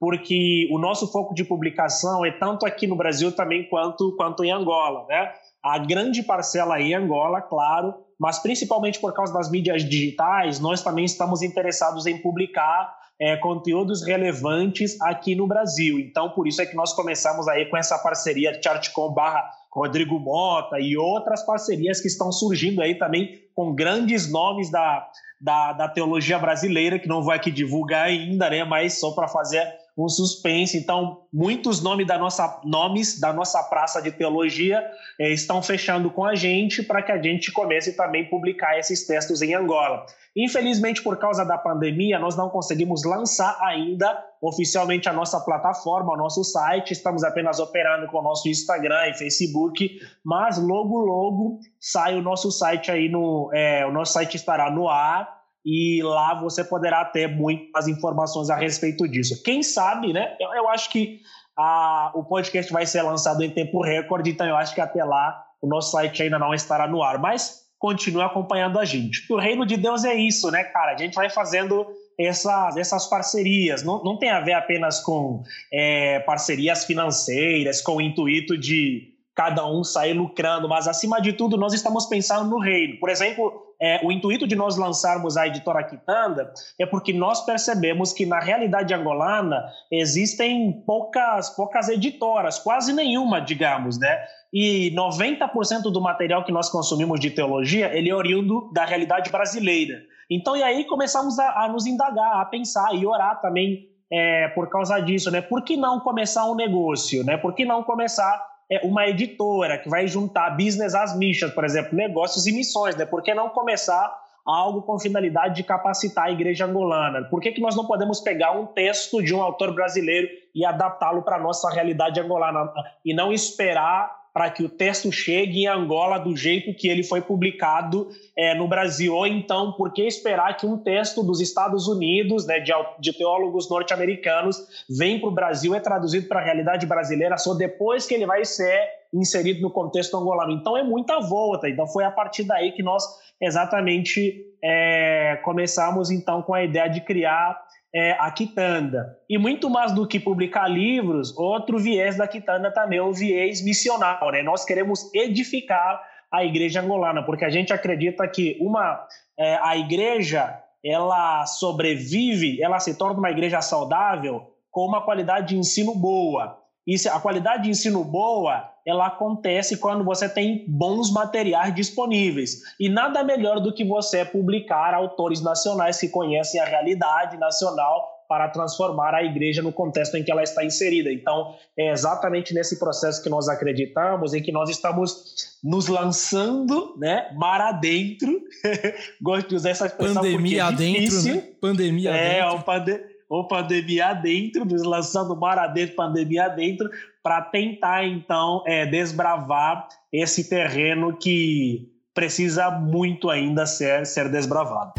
porque 0.00 0.66
o 0.72 0.78
nosso 0.78 1.12
foco 1.12 1.34
de 1.34 1.44
publicação 1.44 2.24
é 2.24 2.32
tanto 2.32 2.64
aqui 2.64 2.86
no 2.86 2.96
Brasil 2.96 3.30
também 3.30 3.68
quanto, 3.68 4.16
quanto 4.16 4.42
em 4.42 4.50
Angola, 4.50 5.06
né? 5.06 5.30
A 5.62 5.76
grande 5.76 6.22
parcela 6.22 6.76
aí 6.76 6.92
em 6.92 6.94
Angola, 6.94 7.42
claro, 7.42 7.94
mas 8.18 8.38
principalmente 8.38 8.98
por 8.98 9.12
causa 9.12 9.30
das 9.30 9.50
mídias 9.50 9.84
digitais, 9.84 10.58
nós 10.58 10.82
também 10.82 11.04
estamos 11.04 11.42
interessados 11.42 12.06
em 12.06 12.16
publicar 12.16 12.98
é, 13.20 13.36
conteúdos 13.36 14.02
relevantes 14.02 14.98
aqui 15.02 15.34
no 15.34 15.46
Brasil. 15.46 15.98
Então, 15.98 16.30
por 16.30 16.48
isso 16.48 16.62
é 16.62 16.66
que 16.66 16.74
nós 16.74 16.94
começamos 16.94 17.46
aí 17.46 17.66
com 17.66 17.76
essa 17.76 17.98
parceria 17.98 18.58
Chartcom 18.62 19.12
barra 19.12 19.50
Rodrigo 19.70 20.18
Mota 20.18 20.80
e 20.80 20.96
outras 20.96 21.44
parcerias 21.44 22.00
que 22.00 22.08
estão 22.08 22.32
surgindo 22.32 22.80
aí 22.80 22.94
também 22.94 23.38
com 23.54 23.74
grandes 23.74 24.32
nomes 24.32 24.70
da, 24.70 25.06
da, 25.38 25.74
da 25.74 25.88
teologia 25.88 26.38
brasileira, 26.38 26.98
que 26.98 27.06
não 27.06 27.22
vou 27.22 27.34
aqui 27.34 27.50
divulgar 27.50 28.06
ainda, 28.06 28.48
né? 28.48 28.64
Mas 28.64 28.98
só 28.98 29.10
para 29.12 29.28
fazer 29.28 29.62
um 30.04 30.08
suspense. 30.08 30.76
Então, 30.76 31.22
muitos 31.32 31.82
nomes 31.82 32.06
da 32.06 32.18
nossa, 32.18 32.60
nomes 32.64 33.20
da 33.20 33.32
nossa 33.32 33.62
praça 33.62 34.00
de 34.00 34.10
teologia 34.10 34.84
eh, 35.18 35.32
estão 35.32 35.62
fechando 35.62 36.10
com 36.10 36.24
a 36.24 36.34
gente 36.34 36.82
para 36.82 37.02
que 37.02 37.12
a 37.12 37.20
gente 37.20 37.52
comece 37.52 37.96
também 37.96 38.24
a 38.24 38.28
publicar 38.28 38.78
esses 38.78 39.06
textos 39.06 39.42
em 39.42 39.54
Angola. 39.54 40.06
Infelizmente, 40.36 41.02
por 41.02 41.16
causa 41.16 41.44
da 41.44 41.58
pandemia, 41.58 42.18
nós 42.18 42.36
não 42.36 42.48
conseguimos 42.48 43.04
lançar 43.04 43.58
ainda 43.60 44.24
oficialmente 44.40 45.08
a 45.08 45.12
nossa 45.12 45.40
plataforma, 45.40 46.12
o 46.12 46.16
nosso 46.16 46.44
site. 46.44 46.92
Estamos 46.92 47.24
apenas 47.24 47.58
operando 47.58 48.06
com 48.08 48.18
o 48.18 48.22
nosso 48.22 48.48
Instagram 48.48 49.08
e 49.08 49.14
Facebook, 49.14 50.00
mas 50.24 50.56
logo, 50.56 50.98
logo 50.98 51.58
sai 51.78 52.16
o 52.16 52.22
nosso 52.22 52.50
site 52.50 52.90
aí 52.90 53.08
no. 53.08 53.50
É, 53.52 53.84
o 53.86 53.92
nosso 53.92 54.12
site 54.12 54.36
estará 54.36 54.70
no 54.70 54.88
ar 54.88 55.39
e 55.64 56.02
lá 56.02 56.40
você 56.40 56.64
poderá 56.64 57.04
ter 57.04 57.28
muitas 57.28 57.86
informações 57.88 58.50
a 58.50 58.56
respeito 58.56 59.06
disso. 59.08 59.42
Quem 59.42 59.62
sabe, 59.62 60.12
né? 60.12 60.36
Eu, 60.40 60.54
eu 60.54 60.68
acho 60.68 60.90
que 60.90 61.20
a, 61.56 62.12
o 62.14 62.24
podcast 62.24 62.72
vai 62.72 62.86
ser 62.86 63.02
lançado 63.02 63.42
em 63.42 63.50
tempo 63.50 63.82
recorde, 63.82 64.30
então 64.30 64.46
eu 64.46 64.56
acho 64.56 64.74
que 64.74 64.80
até 64.80 65.04
lá 65.04 65.44
o 65.60 65.68
nosso 65.68 65.92
site 65.92 66.22
ainda 66.22 66.38
não 66.38 66.54
estará 66.54 66.88
no 66.88 67.02
ar, 67.02 67.18
mas 67.18 67.60
continue 67.78 68.22
acompanhando 68.22 68.78
a 68.78 68.84
gente. 68.84 69.30
O 69.32 69.38
reino 69.38 69.64
de 69.66 69.76
Deus 69.76 70.04
é 70.04 70.14
isso, 70.14 70.50
né, 70.50 70.64
cara? 70.64 70.92
A 70.92 70.96
gente 70.96 71.14
vai 71.14 71.30
fazendo 71.30 71.86
essas, 72.18 72.76
essas 72.76 73.06
parcerias. 73.06 73.82
Não, 73.82 74.02
não 74.02 74.18
tem 74.18 74.30
a 74.30 74.40
ver 74.40 74.52
apenas 74.52 75.00
com 75.00 75.42
é, 75.72 76.20
parcerias 76.20 76.84
financeiras, 76.84 77.80
com 77.80 77.96
o 77.96 78.00
intuito 78.00 78.56
de 78.56 79.14
cada 79.34 79.66
um 79.66 79.82
sair 79.82 80.12
lucrando, 80.12 80.68
mas 80.68 80.86
acima 80.86 81.20
de 81.20 81.32
tudo 81.32 81.56
nós 81.56 81.72
estamos 81.72 82.04
pensando 82.06 82.50
no 82.50 82.58
reino. 82.58 82.98
Por 82.98 83.08
exemplo, 83.08 83.69
é, 83.80 84.00
o 84.04 84.12
intuito 84.12 84.46
de 84.46 84.54
nós 84.54 84.76
lançarmos 84.76 85.36
a 85.38 85.46
editora 85.46 85.82
Quitanda 85.82 86.52
é 86.78 86.84
porque 86.84 87.12
nós 87.12 87.44
percebemos 87.46 88.12
que 88.12 88.26
na 88.26 88.38
realidade 88.38 88.92
angolana 88.92 89.64
existem 89.90 90.82
poucas, 90.86 91.48
poucas 91.50 91.88
editoras, 91.88 92.58
quase 92.58 92.92
nenhuma, 92.92 93.40
digamos, 93.40 93.98
né? 93.98 94.22
E 94.52 94.94
90% 94.94 95.90
do 95.92 96.00
material 96.00 96.44
que 96.44 96.52
nós 96.52 96.68
consumimos 96.68 97.18
de 97.18 97.30
teologia, 97.30 97.96
ele 97.96 98.10
é 98.10 98.14
oriundo 98.14 98.70
da 98.72 98.84
realidade 98.84 99.30
brasileira. 99.30 99.94
Então, 100.30 100.56
e 100.56 100.62
aí 100.62 100.84
começamos 100.84 101.38
a, 101.38 101.64
a 101.64 101.68
nos 101.68 101.86
indagar, 101.86 102.40
a 102.40 102.44
pensar 102.44 102.94
e 102.94 103.06
orar 103.06 103.40
também 103.40 103.88
é, 104.12 104.48
por 104.48 104.68
causa 104.68 105.00
disso, 105.00 105.30
né? 105.30 105.40
Por 105.40 105.62
que 105.62 105.76
não 105.76 106.00
começar 106.00 106.44
um 106.50 106.54
negócio, 106.54 107.24
né? 107.24 107.36
Por 107.36 107.54
que 107.54 107.64
não 107.64 107.82
começar 107.82 108.49
uma 108.84 109.06
editora 109.08 109.78
que 109.78 109.88
vai 109.88 110.06
juntar 110.06 110.50
business 110.50 110.94
às 110.94 111.16
missions, 111.16 111.52
por 111.52 111.64
exemplo, 111.64 111.96
negócios 111.96 112.46
e 112.46 112.52
missões, 112.52 112.94
né? 112.94 113.04
Por 113.04 113.22
que 113.22 113.34
não 113.34 113.48
começar 113.48 114.16
algo 114.46 114.82
com 114.82 114.98
finalidade 114.98 115.56
de 115.56 115.62
capacitar 115.62 116.26
a 116.26 116.30
igreja 116.30 116.66
angolana? 116.66 117.24
Por 117.24 117.40
que, 117.40 117.52
que 117.52 117.60
nós 117.60 117.76
não 117.76 117.86
podemos 117.86 118.20
pegar 118.20 118.52
um 118.52 118.66
texto 118.66 119.22
de 119.22 119.34
um 119.34 119.42
autor 119.42 119.74
brasileiro 119.74 120.28
e 120.54 120.64
adaptá-lo 120.64 121.22
para 121.22 121.36
a 121.36 121.40
nossa 121.40 121.68
realidade 121.70 122.20
angolana 122.20 122.72
e 123.04 123.12
não 123.12 123.32
esperar 123.32 124.19
para 124.32 124.50
que 124.50 124.62
o 124.62 124.68
texto 124.68 125.10
chegue 125.10 125.62
em 125.62 125.66
Angola 125.66 126.18
do 126.18 126.36
jeito 126.36 126.74
que 126.74 126.88
ele 126.88 127.02
foi 127.02 127.20
publicado 127.20 128.08
é, 128.36 128.54
no 128.54 128.68
Brasil. 128.68 129.14
Ou 129.14 129.26
então, 129.26 129.72
por 129.72 129.92
que 129.92 130.02
esperar 130.02 130.56
que 130.56 130.66
um 130.66 130.78
texto 130.78 131.22
dos 131.22 131.40
Estados 131.40 131.88
Unidos, 131.88 132.46
né, 132.46 132.60
de, 132.60 132.72
de 133.00 133.12
teólogos 133.12 133.68
norte-americanos, 133.68 134.56
venha 134.88 135.18
para 135.18 135.28
o 135.28 135.32
Brasil 135.32 135.74
e 135.74 135.76
é 135.76 135.80
traduzido 135.80 136.28
para 136.28 136.40
a 136.40 136.44
realidade 136.44 136.86
brasileira 136.86 137.36
só 137.36 137.54
depois 137.54 138.06
que 138.06 138.14
ele 138.14 138.26
vai 138.26 138.44
ser 138.44 138.88
inserido 139.12 139.60
no 139.60 139.70
contexto 139.70 140.16
angolano? 140.16 140.52
Então, 140.52 140.76
é 140.76 140.84
muita 140.84 141.18
volta. 141.20 141.68
Então, 141.68 141.86
foi 141.86 142.04
a 142.04 142.10
partir 142.10 142.44
daí 142.44 142.72
que 142.72 142.82
nós 142.82 143.04
exatamente 143.40 144.46
é, 144.62 145.40
começamos 145.42 146.10
então 146.10 146.42
com 146.42 146.52
a 146.52 146.62
ideia 146.62 146.88
de 146.88 147.00
criar 147.00 147.58
é, 147.94 148.12
a 148.12 148.30
quitanda. 148.30 149.16
E 149.28 149.36
muito 149.36 149.68
mais 149.68 149.92
do 149.92 150.06
que 150.06 150.20
publicar 150.20 150.68
livros, 150.68 151.36
outro 151.36 151.78
viés 151.78 152.16
da 152.16 152.28
quitanda 152.28 152.72
também 152.72 152.98
é 152.98 153.02
o 153.02 153.12
viés 153.12 153.64
missional. 153.64 154.30
Né? 154.30 154.42
Nós 154.42 154.64
queremos 154.64 155.12
edificar 155.14 156.00
a 156.30 156.44
igreja 156.44 156.80
angolana, 156.80 157.24
porque 157.24 157.44
a 157.44 157.50
gente 157.50 157.72
acredita 157.72 158.26
que 158.28 158.56
uma 158.60 159.04
é, 159.38 159.58
a 159.62 159.76
igreja 159.76 160.56
ela 160.84 161.44
sobrevive, 161.46 162.62
ela 162.62 162.78
se 162.78 162.96
torna 162.96 163.18
uma 163.18 163.30
igreja 163.30 163.60
saudável 163.60 164.46
com 164.70 164.86
uma 164.86 165.02
qualidade 165.02 165.48
de 165.48 165.58
ensino 165.58 165.94
boa. 165.94 166.56
E 166.86 166.96
a 167.08 167.20
qualidade 167.20 167.64
de 167.64 167.70
ensino 167.70 168.02
boa, 168.04 168.68
ela 168.86 169.06
acontece 169.06 169.76
quando 169.76 170.04
você 170.04 170.28
tem 170.28 170.64
bons 170.66 171.12
materiais 171.12 171.74
disponíveis. 171.74 172.60
E 172.78 172.88
nada 172.88 173.22
melhor 173.22 173.60
do 173.60 173.72
que 173.72 173.84
você 173.84 174.24
publicar 174.24 174.94
autores 174.94 175.40
nacionais 175.40 175.98
que 175.98 176.08
conhecem 176.08 176.60
a 176.60 176.64
realidade 176.64 177.36
nacional 177.36 178.20
para 178.30 178.48
transformar 178.48 179.12
a 179.12 179.24
igreja 179.24 179.60
no 179.60 179.72
contexto 179.72 180.16
em 180.16 180.22
que 180.22 180.30
ela 180.30 180.44
está 180.44 180.64
inserida. 180.64 181.12
Então, 181.12 181.56
é 181.76 181.90
exatamente 181.90 182.54
nesse 182.54 182.78
processo 182.78 183.20
que 183.20 183.28
nós 183.28 183.48
acreditamos, 183.48 184.32
em 184.32 184.40
que 184.40 184.52
nós 184.52 184.70
estamos 184.70 185.58
nos 185.64 185.88
lançando, 185.88 186.94
né, 186.96 187.28
mar 187.34 187.60
adentro. 187.60 188.40
Gosto 189.20 189.48
de 189.48 189.56
usar 189.56 189.70
essa 189.70 189.86
expressão 189.86 190.22
Pandemia 190.22 190.38
porque 190.38 190.84
é 190.84 190.88
adentro, 190.88 191.22
né? 191.22 191.48
Pandemia 191.60 192.10
é, 192.10 192.40
adentro. 192.40 192.60
É, 192.60 192.62
pande 192.62 193.09
ou 193.30 193.46
pandemia 193.46 194.08
adentro, 194.08 194.64
nos 194.64 194.82
lançando 194.82 195.36
mar 195.36 195.56
adentro, 195.56 195.94
pandemia 195.94 196.46
adentro, 196.46 196.90
para 197.22 197.40
tentar, 197.40 198.04
então, 198.04 198.64
é, 198.66 198.84
desbravar 198.84 199.86
esse 200.12 200.50
terreno 200.50 201.16
que 201.16 201.88
precisa 202.12 202.72
muito 202.72 203.30
ainda 203.30 203.66
ser, 203.66 204.04
ser 204.04 204.28
desbravado. 204.28 204.94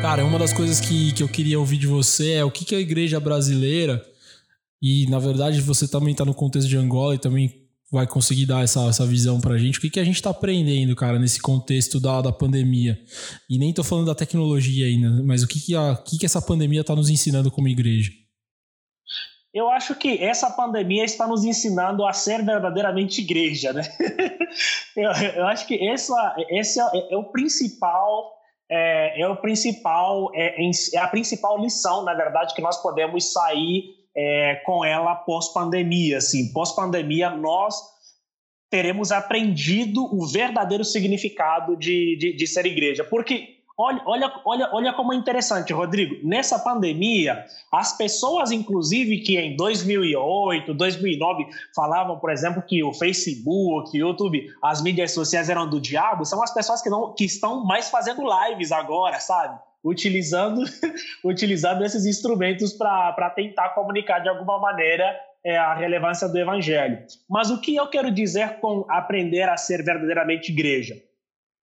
Cara, 0.00 0.24
uma 0.24 0.38
das 0.38 0.52
coisas 0.52 0.80
que, 0.80 1.12
que 1.12 1.22
eu 1.22 1.28
queria 1.28 1.58
ouvir 1.58 1.76
de 1.76 1.86
você 1.86 2.34
é 2.34 2.44
o 2.44 2.50
que, 2.50 2.64
que 2.64 2.74
a 2.74 2.80
igreja 2.80 3.20
brasileira, 3.20 4.02
e 4.80 5.06
na 5.10 5.18
verdade 5.18 5.60
você 5.60 5.86
também 5.86 6.12
está 6.12 6.24
no 6.24 6.32
contexto 6.32 6.68
de 6.68 6.76
Angola 6.76 7.14
e 7.14 7.18
também 7.18 7.63
vai 7.94 8.06
conseguir 8.06 8.44
dar 8.44 8.62
essa, 8.62 8.86
essa 8.88 9.06
visão 9.06 9.40
pra 9.40 9.56
gente. 9.56 9.78
O 9.78 9.80
que, 9.80 9.88
que 9.88 10.00
a 10.00 10.04
gente 10.04 10.16
está 10.16 10.30
aprendendo, 10.30 10.94
cara, 10.96 11.18
nesse 11.18 11.40
contexto 11.40 12.00
da, 12.00 12.20
da 12.20 12.32
pandemia? 12.32 12.98
E 13.48 13.56
nem 13.58 13.72
tô 13.72 13.84
falando 13.84 14.06
da 14.06 14.14
tecnologia 14.14 14.86
ainda, 14.86 15.22
mas 15.22 15.42
o 15.42 15.48
que, 15.48 15.60
que, 15.60 15.76
a, 15.76 15.96
que, 15.96 16.18
que 16.18 16.26
essa 16.26 16.42
pandemia 16.42 16.80
está 16.80 16.94
nos 16.94 17.08
ensinando 17.08 17.50
como 17.50 17.68
igreja? 17.68 18.10
Eu 19.54 19.70
acho 19.70 19.94
que 19.94 20.20
essa 20.20 20.50
pandemia 20.50 21.04
está 21.04 21.28
nos 21.28 21.44
ensinando 21.44 22.04
a 22.04 22.12
ser 22.12 22.44
verdadeiramente 22.44 23.20
igreja, 23.20 23.72
né? 23.72 23.82
eu, 24.96 25.10
eu, 25.36 25.46
acho 25.46 25.64
que 25.68 25.88
essa, 25.88 26.34
esse 26.50 26.80
é, 26.80 27.12
é 27.12 27.16
o 27.16 27.30
principal, 27.30 28.32
é, 28.68 29.22
é 29.22 29.28
o 29.28 29.36
principal, 29.36 30.32
é, 30.34 30.56
é, 30.60 30.98
a 30.98 31.06
principal 31.06 31.62
lição, 31.62 32.02
na 32.02 32.14
verdade, 32.14 32.52
que 32.52 32.60
nós 32.60 32.82
podemos 32.82 33.32
sair 33.32 33.94
é, 34.16 34.56
com 34.66 34.84
ela 34.84 35.14
pós-pandemia. 35.14 36.18
Assim, 36.18 36.52
pós-pandemia, 36.52 37.30
nós 37.30 37.76
teremos 38.74 39.12
aprendido 39.12 40.04
o 40.12 40.26
verdadeiro 40.26 40.84
significado 40.84 41.76
de, 41.76 42.16
de, 42.16 42.32
de, 42.32 42.44
ser 42.44 42.66
igreja. 42.66 43.04
Porque, 43.04 43.50
olha, 43.78 44.02
olha, 44.04 44.32
olha, 44.44 44.68
olha 44.72 44.92
como 44.92 45.12
é 45.12 45.16
interessante, 45.16 45.72
Rodrigo, 45.72 46.16
nessa 46.26 46.58
pandemia, 46.58 47.44
as 47.70 47.96
pessoas, 47.96 48.50
inclusive, 48.50 49.20
que 49.20 49.38
em 49.38 49.54
2008, 49.54 50.74
2009 50.74 51.46
falavam, 51.72 52.18
por 52.18 52.32
exemplo, 52.32 52.64
que 52.66 52.82
o 52.82 52.92
Facebook, 52.92 53.96
o 53.96 53.96
YouTube, 53.96 54.44
as 54.60 54.82
mídias 54.82 55.12
sociais 55.12 55.48
eram 55.48 55.70
do 55.70 55.80
diabo, 55.80 56.24
são 56.24 56.42
as 56.42 56.52
pessoas 56.52 56.82
que, 56.82 56.90
não, 56.90 57.14
que 57.14 57.26
estão 57.26 57.64
mais 57.64 57.88
fazendo 57.90 58.22
lives 58.24 58.72
agora, 58.72 59.20
sabe? 59.20 59.56
utilizando, 59.84 60.64
utilizando 61.22 61.84
esses 61.84 62.06
instrumentos 62.06 62.72
para 62.72 63.30
tentar 63.36 63.68
comunicar 63.68 64.18
de 64.18 64.28
alguma 64.28 64.58
maneira 64.58 65.14
é, 65.44 65.58
a 65.58 65.74
relevância 65.74 66.28
do 66.28 66.38
evangelho. 66.38 67.04
Mas 67.28 67.50
o 67.50 67.60
que 67.60 67.76
eu 67.76 67.86
quero 67.88 68.10
dizer 68.10 68.60
com 68.60 68.86
aprender 68.88 69.48
a 69.48 69.56
ser 69.56 69.84
verdadeiramente 69.84 70.50
igreja? 70.50 70.96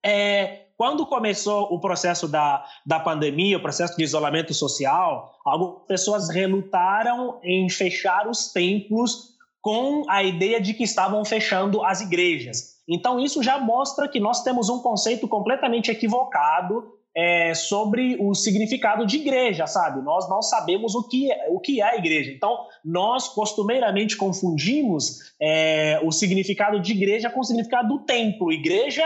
É, 0.04 0.66
quando 0.76 1.06
começou 1.06 1.72
o 1.72 1.80
processo 1.80 2.26
da, 2.28 2.64
da 2.84 2.98
pandemia, 2.98 3.56
o 3.56 3.62
processo 3.62 3.96
de 3.96 4.02
isolamento 4.02 4.52
social, 4.52 5.32
algumas 5.44 5.86
pessoas 5.86 6.28
relutaram 6.28 7.38
em 7.42 7.68
fechar 7.70 8.28
os 8.28 8.52
templos 8.52 9.32
com 9.60 10.02
a 10.10 10.24
ideia 10.24 10.60
de 10.60 10.74
que 10.74 10.82
estavam 10.82 11.24
fechando 11.24 11.84
as 11.84 12.00
igrejas. 12.00 12.82
Então, 12.88 13.20
isso 13.20 13.42
já 13.42 13.58
mostra 13.58 14.08
que 14.08 14.18
nós 14.18 14.42
temos 14.42 14.68
um 14.68 14.80
conceito 14.80 15.28
completamente 15.28 15.88
equivocado 15.88 16.92
é, 17.14 17.54
sobre 17.54 18.16
o 18.18 18.34
significado 18.34 19.06
de 19.06 19.16
igreja, 19.16 19.66
sabe? 19.66 20.02
Nós 20.02 20.28
não 20.28 20.40
sabemos 20.40 20.94
o 20.94 21.06
que 21.06 21.30
é, 21.30 21.46
o 21.50 21.60
que 21.60 21.80
é 21.80 21.84
a 21.84 21.96
igreja. 21.96 22.30
Então, 22.30 22.66
nós 22.84 23.28
costumeiramente 23.28 24.16
confundimos 24.16 25.32
é, 25.40 26.00
o 26.02 26.10
significado 26.10 26.80
de 26.80 26.92
igreja 26.92 27.28
com 27.28 27.40
o 27.40 27.44
significado 27.44 27.88
do 27.88 28.00
templo. 28.00 28.52
Igreja 28.52 29.04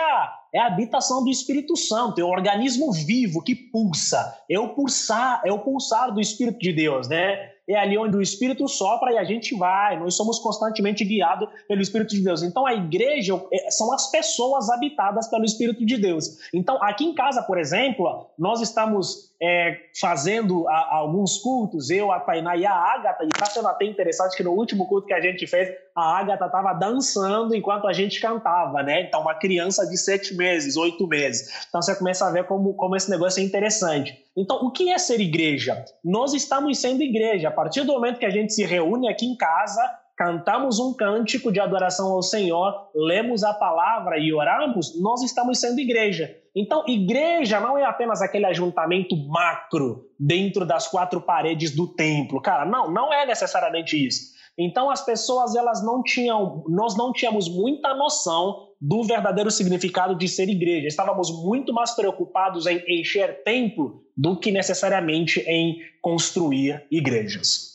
é 0.52 0.58
a 0.58 0.66
habitação 0.66 1.24
do 1.24 1.30
Espírito 1.30 1.76
Santo, 1.76 2.20
é 2.20 2.24
o 2.24 2.28
organismo 2.28 2.92
vivo 2.92 3.42
que 3.42 3.54
pulsa, 3.54 4.38
é 4.48 4.58
o 4.58 4.68
pulsar, 4.70 5.42
é 5.44 5.52
o 5.52 5.58
pulsar 5.58 6.12
do 6.14 6.20
Espírito 6.20 6.58
de 6.58 6.72
Deus, 6.72 7.08
né? 7.08 7.55
É 7.68 7.76
ali 7.76 7.98
onde 7.98 8.16
o 8.16 8.22
Espírito 8.22 8.66
sopra 8.68 9.12
e 9.12 9.18
a 9.18 9.24
gente 9.24 9.56
vai. 9.56 9.98
Nós 9.98 10.14
somos 10.14 10.38
constantemente 10.38 11.04
guiados 11.04 11.48
pelo 11.66 11.80
Espírito 11.80 12.10
de 12.10 12.22
Deus. 12.22 12.42
Então, 12.42 12.66
a 12.66 12.74
igreja 12.74 13.40
é, 13.52 13.70
são 13.70 13.92
as 13.92 14.10
pessoas 14.10 14.70
habitadas 14.70 15.28
pelo 15.28 15.44
Espírito 15.44 15.84
de 15.84 15.96
Deus. 15.96 16.38
Então, 16.54 16.82
aqui 16.82 17.04
em 17.04 17.14
casa, 17.14 17.42
por 17.42 17.58
exemplo, 17.58 18.26
nós 18.38 18.60
estamos 18.60 19.34
é, 19.40 19.76
fazendo 20.00 20.66
a, 20.68 20.96
alguns 20.96 21.38
cultos, 21.38 21.90
eu, 21.90 22.10
a 22.10 22.20
Tainá 22.20 22.56
e 22.56 22.64
a 22.64 22.72
Ágata, 22.72 23.24
e 23.24 23.28
está 23.28 23.46
sendo 23.46 23.68
até 23.68 23.84
interessante 23.84 24.36
que 24.36 24.42
no 24.42 24.52
último 24.52 24.86
culto 24.86 25.06
que 25.06 25.12
a 25.12 25.20
gente 25.20 25.46
fez, 25.46 25.74
a 25.94 26.18
Ágata 26.18 26.46
estava 26.46 26.72
dançando 26.72 27.54
enquanto 27.54 27.86
a 27.86 27.92
gente 27.92 28.20
cantava, 28.20 28.82
né? 28.82 29.02
Então, 29.02 29.20
uma 29.20 29.34
criança 29.34 29.86
de 29.86 29.96
sete 29.96 30.34
meses, 30.34 30.76
oito 30.76 31.06
meses. 31.06 31.66
Então, 31.68 31.80
você 31.80 31.94
começa 31.94 32.26
a 32.26 32.30
ver 32.30 32.44
como, 32.44 32.74
como 32.74 32.96
esse 32.96 33.10
negócio 33.10 33.40
é 33.40 33.44
interessante. 33.44 34.16
Então, 34.36 34.58
o 34.64 34.70
que 34.70 34.90
é 34.90 34.98
ser 34.98 35.20
igreja? 35.20 35.84
Nós 36.04 36.34
estamos 36.34 36.78
sendo 36.78 37.02
igreja. 37.02 37.48
A 37.48 37.52
partir 37.52 37.82
do 37.82 37.92
momento 37.92 38.18
que 38.18 38.26
a 38.26 38.30
gente 38.30 38.52
se 38.52 38.64
reúne 38.64 39.08
aqui 39.08 39.26
em 39.26 39.36
casa, 39.36 39.82
cantamos 40.16 40.78
um 40.78 40.94
cântico 40.94 41.52
de 41.52 41.60
adoração 41.60 42.10
ao 42.12 42.22
Senhor, 42.22 42.72
lemos 42.94 43.44
a 43.44 43.52
palavra 43.52 44.18
e 44.18 44.32
oramos, 44.32 44.98
nós 45.00 45.22
estamos 45.22 45.60
sendo 45.60 45.78
igreja. 45.78 46.34
Então, 46.56 46.82
igreja 46.88 47.60
não 47.60 47.76
é 47.76 47.84
apenas 47.84 48.22
aquele 48.22 48.46
ajuntamento 48.46 49.14
macro 49.28 50.06
dentro 50.18 50.64
das 50.64 50.88
quatro 50.88 51.20
paredes 51.20 51.76
do 51.76 51.86
templo. 51.86 52.40
Cara, 52.40 52.64
não, 52.64 52.90
não 52.90 53.12
é 53.12 53.26
necessariamente 53.26 53.94
isso. 53.94 54.34
Então, 54.58 54.88
as 54.88 55.04
pessoas 55.04 55.54
elas 55.54 55.84
não 55.84 56.02
tinham, 56.02 56.64
nós 56.66 56.96
não 56.96 57.12
tínhamos 57.12 57.46
muita 57.46 57.94
noção 57.94 58.68
do 58.80 59.04
verdadeiro 59.04 59.50
significado 59.50 60.16
de 60.16 60.26
ser 60.28 60.48
igreja. 60.48 60.86
Estávamos 60.86 61.30
muito 61.30 61.74
mais 61.74 61.90
preocupados 61.94 62.66
em 62.66 62.82
encher 62.88 63.42
templo 63.44 64.02
do 64.16 64.38
que 64.40 64.50
necessariamente 64.50 65.40
em 65.40 65.76
construir 66.00 66.86
igrejas. 66.90 67.74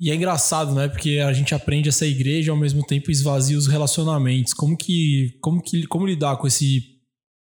E 0.00 0.10
é 0.10 0.14
engraçado, 0.14 0.74
né? 0.74 0.88
Porque 0.88 1.18
a 1.18 1.32
gente 1.32 1.54
aprende 1.54 1.88
essa 1.88 2.06
igreja 2.06 2.52
ao 2.52 2.58
mesmo 2.58 2.84
tempo 2.84 3.10
esvazia 3.10 3.58
os 3.58 3.66
relacionamentos. 3.66 4.52
Como 4.52 4.76
que, 4.76 5.38
como 5.40 5.60
que, 5.60 5.86
como 5.86 6.06
lidar 6.06 6.36
com 6.36 6.46
esse 6.46 6.91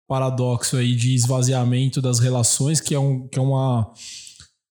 paradoxo 0.06 0.76
aí 0.76 0.94
de 0.94 1.14
esvaziamento 1.14 2.00
das 2.00 2.18
relações, 2.18 2.80
que 2.80 2.94
é, 2.94 2.98
um, 2.98 3.26
que 3.28 3.38
é, 3.38 3.42
uma, 3.42 3.92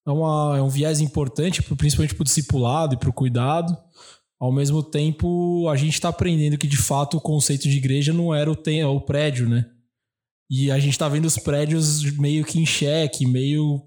é, 0.07 0.11
uma, 0.11 0.57
é 0.57 0.61
um 0.61 0.69
viés 0.69 0.99
importante, 0.99 1.61
principalmente 1.61 2.15
para 2.15 2.21
o 2.21 2.25
discipulado 2.25 2.93
e 2.93 2.97
para 2.97 3.09
o 3.09 3.13
cuidado. 3.13 3.75
Ao 4.39 4.51
mesmo 4.51 4.83
tempo, 4.83 5.67
a 5.69 5.75
gente 5.75 5.93
está 5.93 6.09
aprendendo 6.09 6.57
que 6.57 6.67
de 6.67 6.77
fato 6.77 7.17
o 7.17 7.21
conceito 7.21 7.63
de 7.63 7.77
igreja 7.77 8.11
não 8.11 8.33
era 8.33 8.51
o, 8.51 8.55
tem, 8.55 8.83
o 8.83 8.99
prédio, 8.99 9.47
né? 9.47 9.65
E 10.49 10.69
a 10.69 10.79
gente 10.79 10.91
está 10.91 11.07
vendo 11.07 11.25
os 11.25 11.37
prédios 11.37 12.03
meio 12.17 12.43
que 12.43 12.59
em 12.59 12.65
xeque, 12.65 13.25
meio 13.25 13.81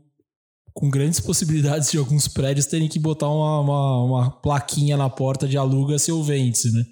com 0.72 0.90
grandes 0.90 1.20
possibilidades 1.20 1.90
de 1.90 1.98
alguns 1.98 2.26
prédios 2.26 2.66
terem 2.66 2.88
que 2.88 2.98
botar 2.98 3.28
uma, 3.28 3.60
uma, 3.60 4.04
uma 4.04 4.30
plaquinha 4.30 4.96
na 4.96 5.08
porta 5.08 5.46
de 5.46 5.56
aluga-se 5.56 6.10
ou 6.10 6.24
vende-se, 6.24 6.72
né? 6.72 6.84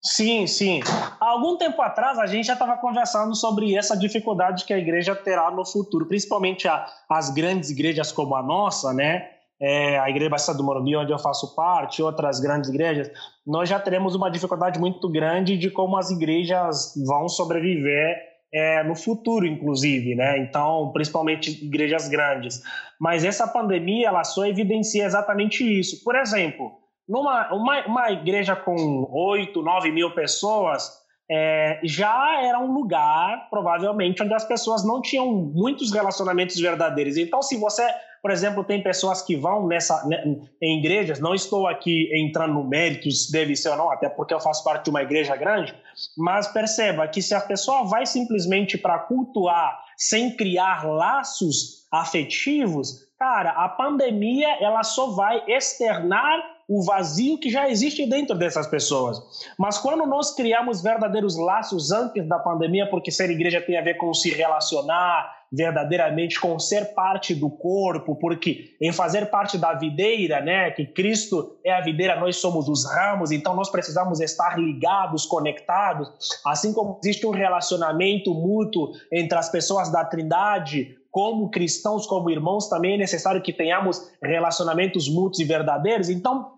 Sim, 0.00 0.46
sim. 0.46 0.80
Há 1.20 1.30
algum 1.30 1.56
tempo 1.56 1.82
atrás 1.82 2.18
a 2.18 2.26
gente 2.26 2.46
já 2.46 2.52
estava 2.52 2.76
conversando 2.76 3.34
sobre 3.34 3.74
essa 3.74 3.96
dificuldade 3.96 4.64
que 4.64 4.72
a 4.72 4.78
igreja 4.78 5.14
terá 5.14 5.50
no 5.50 5.66
futuro, 5.66 6.06
principalmente 6.06 6.68
a, 6.68 6.86
as 7.10 7.30
grandes 7.30 7.70
igrejas 7.70 8.12
como 8.12 8.36
a 8.36 8.42
nossa, 8.42 8.92
né? 8.92 9.28
É, 9.60 9.98
a 9.98 10.08
Igreja 10.08 10.30
Batista 10.30 10.54
do 10.54 10.62
Morumbi, 10.62 10.94
onde 10.94 11.10
eu 11.10 11.18
faço 11.18 11.52
parte, 11.56 12.00
outras 12.00 12.38
grandes 12.38 12.70
igrejas, 12.70 13.10
nós 13.44 13.68
já 13.68 13.80
teremos 13.80 14.14
uma 14.14 14.30
dificuldade 14.30 14.78
muito 14.78 15.08
grande 15.10 15.58
de 15.58 15.68
como 15.68 15.96
as 15.96 16.10
igrejas 16.10 16.94
vão 17.04 17.28
sobreviver 17.28 18.16
é, 18.54 18.84
no 18.84 18.94
futuro, 18.94 19.44
inclusive, 19.44 20.14
né? 20.14 20.38
Então, 20.38 20.92
principalmente 20.92 21.50
igrejas 21.64 22.08
grandes. 22.08 22.62
Mas 23.00 23.24
essa 23.24 23.48
pandemia, 23.48 24.08
ela 24.08 24.22
só 24.22 24.46
evidencia 24.46 25.04
exatamente 25.04 25.64
isso. 25.64 26.04
Por 26.04 26.14
exemplo, 26.14 26.70
numa 27.08 27.52
uma, 27.54 27.86
uma 27.86 28.10
igreja 28.12 28.54
com 28.54 29.08
8, 29.10 29.62
9 29.62 29.90
mil 29.90 30.14
pessoas, 30.14 30.90
é, 31.30 31.80
já 31.82 32.42
era 32.42 32.58
um 32.58 32.72
lugar, 32.72 33.48
provavelmente, 33.50 34.22
onde 34.22 34.34
as 34.34 34.44
pessoas 34.44 34.84
não 34.84 35.00
tinham 35.00 35.30
muitos 35.30 35.92
relacionamentos 35.92 36.58
verdadeiros. 36.58 37.16
Então, 37.16 37.42
se 37.42 37.56
você 37.58 37.82
por 38.20 38.30
exemplo, 38.30 38.64
tem 38.64 38.82
pessoas 38.82 39.22
que 39.22 39.36
vão 39.36 39.66
nessa 39.66 40.06
né, 40.06 40.22
em 40.60 40.78
igrejas, 40.78 41.20
não 41.20 41.34
estou 41.34 41.66
aqui 41.66 42.10
entrando 42.12 42.54
no 42.54 42.64
mérito 42.64 43.10
se 43.10 43.30
deve 43.30 43.54
ser 43.54 43.70
ou 43.70 43.76
não, 43.76 43.90
até 43.90 44.08
porque 44.08 44.34
eu 44.34 44.40
faço 44.40 44.64
parte 44.64 44.84
de 44.84 44.90
uma 44.90 45.02
igreja 45.02 45.36
grande, 45.36 45.74
mas 46.16 46.48
perceba 46.48 47.06
que 47.06 47.22
se 47.22 47.34
a 47.34 47.40
pessoa 47.40 47.84
vai 47.84 48.06
simplesmente 48.06 48.76
para 48.76 48.98
cultuar 48.98 49.78
sem 49.96 50.34
criar 50.36 50.84
laços 50.84 51.86
afetivos, 51.92 53.08
cara, 53.18 53.50
a 53.50 53.68
pandemia 53.68 54.48
ela 54.60 54.82
só 54.82 55.10
vai 55.10 55.42
externar 55.46 56.57
o 56.68 56.82
vazio 56.82 57.38
que 57.38 57.48
já 57.48 57.70
existe 57.70 58.06
dentro 58.06 58.36
dessas 58.36 58.66
pessoas. 58.66 59.18
Mas 59.58 59.78
quando 59.78 60.04
nós 60.04 60.34
criamos 60.34 60.82
verdadeiros 60.82 61.36
laços 61.38 61.90
antes 61.90 62.28
da 62.28 62.38
pandemia, 62.38 62.88
porque 62.90 63.10
ser 63.10 63.30
igreja 63.30 63.60
tem 63.60 63.78
a 63.78 63.82
ver 63.82 63.94
com 63.94 64.12
se 64.12 64.30
relacionar, 64.30 65.38
verdadeiramente 65.50 66.38
com 66.38 66.58
ser 66.58 66.94
parte 66.94 67.34
do 67.34 67.48
corpo, 67.48 68.14
porque 68.16 68.76
em 68.78 68.92
fazer 68.92 69.30
parte 69.30 69.56
da 69.56 69.72
videira, 69.72 70.42
né, 70.42 70.70
que 70.70 70.84
Cristo 70.84 71.58
é 71.64 71.72
a 71.72 71.80
videira, 71.80 72.20
nós 72.20 72.36
somos 72.36 72.68
os 72.68 72.84
ramos, 72.84 73.30
então 73.30 73.56
nós 73.56 73.70
precisamos 73.70 74.20
estar 74.20 74.58
ligados, 74.58 75.24
conectados, 75.24 76.10
assim 76.44 76.74
como 76.74 77.00
existe 77.02 77.26
um 77.26 77.30
relacionamento 77.30 78.34
mútuo 78.34 78.92
entre 79.10 79.38
as 79.38 79.48
pessoas 79.48 79.90
da 79.90 80.04
Trindade, 80.04 80.98
como 81.10 81.50
cristãos, 81.50 82.06
como 82.06 82.28
irmãos, 82.28 82.68
também 82.68 82.94
é 82.94 82.98
necessário 82.98 83.40
que 83.40 83.52
tenhamos 83.52 84.12
relacionamentos 84.22 85.08
mútuos 85.08 85.40
e 85.40 85.44
verdadeiros. 85.44 86.10
Então, 86.10 86.57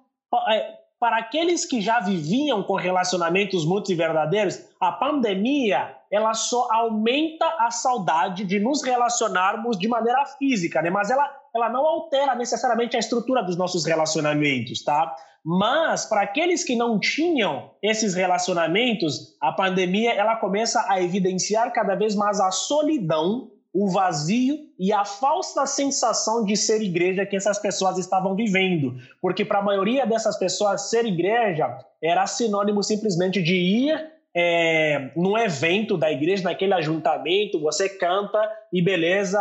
para 1.00 1.16
aqueles 1.16 1.64
que 1.64 1.80
já 1.80 1.98
viviam 2.00 2.62
com 2.62 2.74
relacionamentos 2.74 3.64
e 3.88 3.94
verdadeiros, 3.94 4.60
a 4.78 4.92
pandemia 4.92 5.96
ela 6.10 6.34
só 6.34 6.68
aumenta 6.72 7.46
a 7.58 7.70
saudade 7.70 8.44
de 8.44 8.58
nos 8.58 8.82
relacionarmos 8.82 9.78
de 9.78 9.88
maneira 9.88 10.26
física, 10.26 10.82
né? 10.82 10.90
Mas 10.90 11.10
ela, 11.10 11.30
ela 11.54 11.68
não 11.68 11.86
altera 11.86 12.34
necessariamente 12.34 12.96
a 12.96 13.00
estrutura 13.00 13.42
dos 13.42 13.56
nossos 13.56 13.86
relacionamentos, 13.86 14.82
tá? 14.82 15.14
Mas 15.44 16.04
para 16.04 16.22
aqueles 16.22 16.64
que 16.64 16.76
não 16.76 16.98
tinham 16.98 17.70
esses 17.82 18.14
relacionamentos, 18.14 19.36
a 19.40 19.52
pandemia 19.52 20.12
ela 20.12 20.36
começa 20.36 20.84
a 20.88 21.00
evidenciar 21.00 21.72
cada 21.72 21.94
vez 21.94 22.14
mais 22.14 22.40
a 22.40 22.50
solidão 22.50 23.50
o 23.72 23.88
vazio 23.88 24.58
e 24.78 24.92
a 24.92 25.04
falsa 25.04 25.64
sensação 25.64 26.44
de 26.44 26.56
ser 26.56 26.82
igreja 26.82 27.24
que 27.24 27.36
essas 27.36 27.58
pessoas 27.58 27.98
estavam 27.98 28.34
vivendo. 28.34 28.96
Porque 29.20 29.44
para 29.44 29.60
a 29.60 29.62
maioria 29.62 30.06
dessas 30.06 30.38
pessoas, 30.38 30.90
ser 30.90 31.04
igreja 31.04 31.78
era 32.02 32.26
sinônimo 32.26 32.82
simplesmente 32.82 33.42
de 33.42 33.54
ir 33.54 34.10
é, 34.34 35.10
num 35.16 35.36
evento 35.36 35.96
da 35.96 36.10
igreja, 36.10 36.44
naquele 36.44 36.74
ajuntamento, 36.74 37.60
você 37.60 37.88
canta 37.88 38.40
e 38.72 38.82
beleza, 38.82 39.40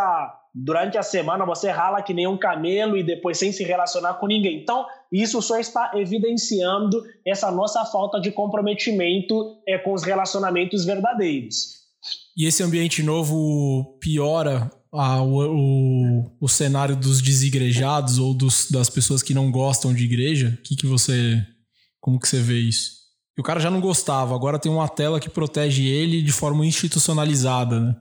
durante 0.54 0.98
a 0.98 1.04
semana 1.04 1.46
você 1.46 1.70
rala 1.70 2.02
que 2.02 2.14
nem 2.14 2.28
um 2.28 2.38
camelo 2.38 2.98
e 2.98 3.04
depois 3.04 3.38
sem 3.38 3.52
se 3.52 3.64
relacionar 3.64 4.16
com 4.16 4.28
ninguém. 4.28 4.62
Então, 4.62 4.86
isso 5.12 5.42
só 5.42 5.60
está 5.60 5.92
evidenciando 5.96 7.04
essa 7.26 7.52
nossa 7.52 7.86
falta 7.86 8.20
de 8.20 8.32
comprometimento 8.32 9.58
é, 9.68 9.78
com 9.78 9.94
os 9.94 10.04
relacionamentos 10.04 10.86
verdadeiros. 10.86 11.79
E 12.36 12.46
esse 12.46 12.64
ambiente 12.64 13.04
novo 13.04 13.98
piora 14.00 14.72
a, 14.92 15.22
o, 15.22 15.42
o, 15.46 16.38
o, 16.42 16.48
cenário 16.48 16.96
dos 16.96 17.22
desigrejados 17.22 18.18
ou 18.18 18.34
dos, 18.34 18.70
das 18.72 18.90
pessoas 18.90 19.22
que 19.22 19.34
não 19.34 19.52
gostam 19.52 19.94
de 19.94 20.04
igreja? 20.04 20.58
Que 20.64 20.76
que 20.76 20.88
você, 20.88 21.46
como 22.00 22.20
que 22.20 22.28
você 22.28 22.40
vê 22.40 22.60
isso? 22.60 23.00
o 23.40 23.44
cara 23.44 23.60
já 23.60 23.72
não 23.72 23.80
gostava, 23.80 24.36
agora 24.36 24.60
tem 24.60 24.70
uma 24.70 24.90
tela 24.90 25.20
que 25.20 25.30
protege 25.30 25.88
ele 25.88 26.22
de 26.22 26.32
forma 26.32 26.66
institucionalizada, 26.66 27.80
né? 27.80 27.96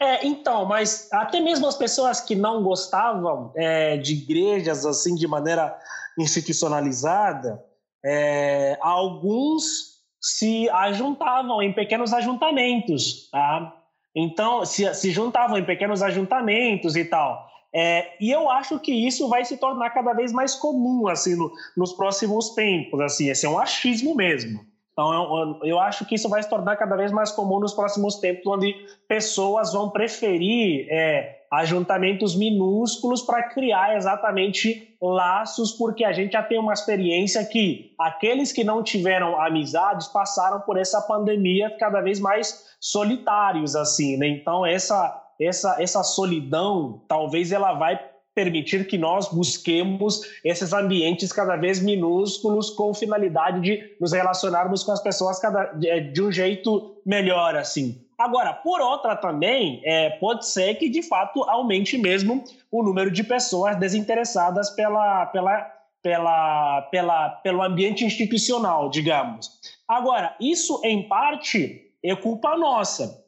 É, 0.00 0.26
então, 0.26 0.64
mas 0.64 1.08
até 1.12 1.40
mesmo 1.40 1.66
as 1.66 1.76
pessoas 1.76 2.20
que 2.20 2.34
não 2.34 2.62
gostavam 2.62 3.52
é, 3.56 3.96
de 3.96 4.14
igrejas 4.14 4.84
assim 4.84 5.14
de 5.14 5.26
maneira 5.26 5.76
institucionalizada, 6.18 7.62
é, 8.04 8.78
alguns 8.80 9.93
se 10.24 10.70
ajuntavam 10.70 11.60
em 11.60 11.70
pequenos 11.70 12.14
ajuntamentos, 12.14 13.28
tá? 13.30 13.76
Então, 14.16 14.64
se, 14.64 14.94
se 14.94 15.10
juntavam 15.10 15.58
em 15.58 15.64
pequenos 15.64 16.02
ajuntamentos 16.02 16.96
e 16.96 17.04
tal. 17.04 17.46
É, 17.74 18.12
e 18.18 18.30
eu 18.30 18.48
acho 18.48 18.80
que 18.80 18.90
isso 18.90 19.28
vai 19.28 19.44
se 19.44 19.58
tornar 19.58 19.90
cada 19.90 20.14
vez 20.14 20.32
mais 20.32 20.54
comum, 20.54 21.08
assim, 21.08 21.36
no, 21.36 21.52
nos 21.76 21.92
próximos 21.92 22.54
tempos, 22.54 22.98
assim, 23.00 23.28
esse 23.28 23.44
é 23.44 23.50
um 23.50 23.58
achismo 23.58 24.14
mesmo. 24.14 24.64
Então, 24.92 25.12
eu, 25.12 25.68
eu, 25.68 25.78
acho 25.78 26.06
que 26.06 26.14
isso 26.14 26.28
vai 26.30 26.42
se 26.42 26.48
tornar 26.48 26.76
cada 26.76 26.96
vez 26.96 27.12
mais 27.12 27.30
comum 27.30 27.60
nos 27.60 27.74
próximos 27.74 28.16
tempos, 28.16 28.46
onde 28.46 28.74
pessoas 29.06 29.74
vão 29.74 29.90
preferir 29.90 30.86
é, 30.88 31.43
ajuntamentos 31.60 32.36
minúsculos 32.36 33.22
para 33.22 33.42
criar 33.44 33.96
exatamente 33.96 34.96
laços, 35.00 35.72
porque 35.72 36.04
a 36.04 36.12
gente 36.12 36.32
já 36.32 36.42
tem 36.42 36.58
uma 36.58 36.72
experiência 36.72 37.44
que 37.44 37.94
aqueles 37.98 38.52
que 38.52 38.64
não 38.64 38.82
tiveram 38.82 39.40
amizades 39.40 40.08
passaram 40.08 40.60
por 40.60 40.78
essa 40.78 41.00
pandemia 41.02 41.76
cada 41.78 42.00
vez 42.00 42.18
mais 42.18 42.64
solitários, 42.80 43.76
assim, 43.76 44.16
né? 44.16 44.28
Então, 44.28 44.64
essa, 44.64 45.22
essa, 45.40 45.76
essa 45.80 46.02
solidão, 46.02 47.02
talvez 47.08 47.52
ela 47.52 47.74
vai 47.74 48.00
permitir 48.34 48.86
que 48.86 48.98
nós 48.98 49.28
busquemos 49.28 50.22
esses 50.44 50.72
ambientes 50.72 51.32
cada 51.32 51.56
vez 51.56 51.80
minúsculos 51.80 52.70
com 52.70 52.92
finalidade 52.92 53.60
de 53.60 53.96
nos 54.00 54.12
relacionarmos 54.12 54.82
com 54.82 54.90
as 54.90 55.02
pessoas 55.02 55.38
cada, 55.38 55.66
de, 55.66 56.00
de 56.12 56.22
um 56.22 56.32
jeito 56.32 57.00
melhor, 57.06 57.54
assim. 57.54 58.03
Agora, 58.24 58.54
por 58.54 58.80
outra 58.80 59.14
também, 59.14 59.82
é, 59.84 60.08
pode 60.18 60.46
ser 60.46 60.76
que 60.76 60.88
de 60.88 61.02
fato 61.02 61.42
aumente 61.44 61.98
mesmo 61.98 62.42
o 62.72 62.82
número 62.82 63.10
de 63.10 63.22
pessoas 63.22 63.76
desinteressadas 63.76 64.70
pela, 64.70 65.26
pela, 65.26 65.70
pela, 66.02 66.82
pela, 66.90 67.28
pelo 67.42 67.62
ambiente 67.62 68.02
institucional, 68.02 68.88
digamos. 68.88 69.50
Agora, 69.86 70.34
isso 70.40 70.80
em 70.82 71.06
parte 71.06 71.82
é 72.02 72.16
culpa 72.16 72.56
nossa 72.56 73.22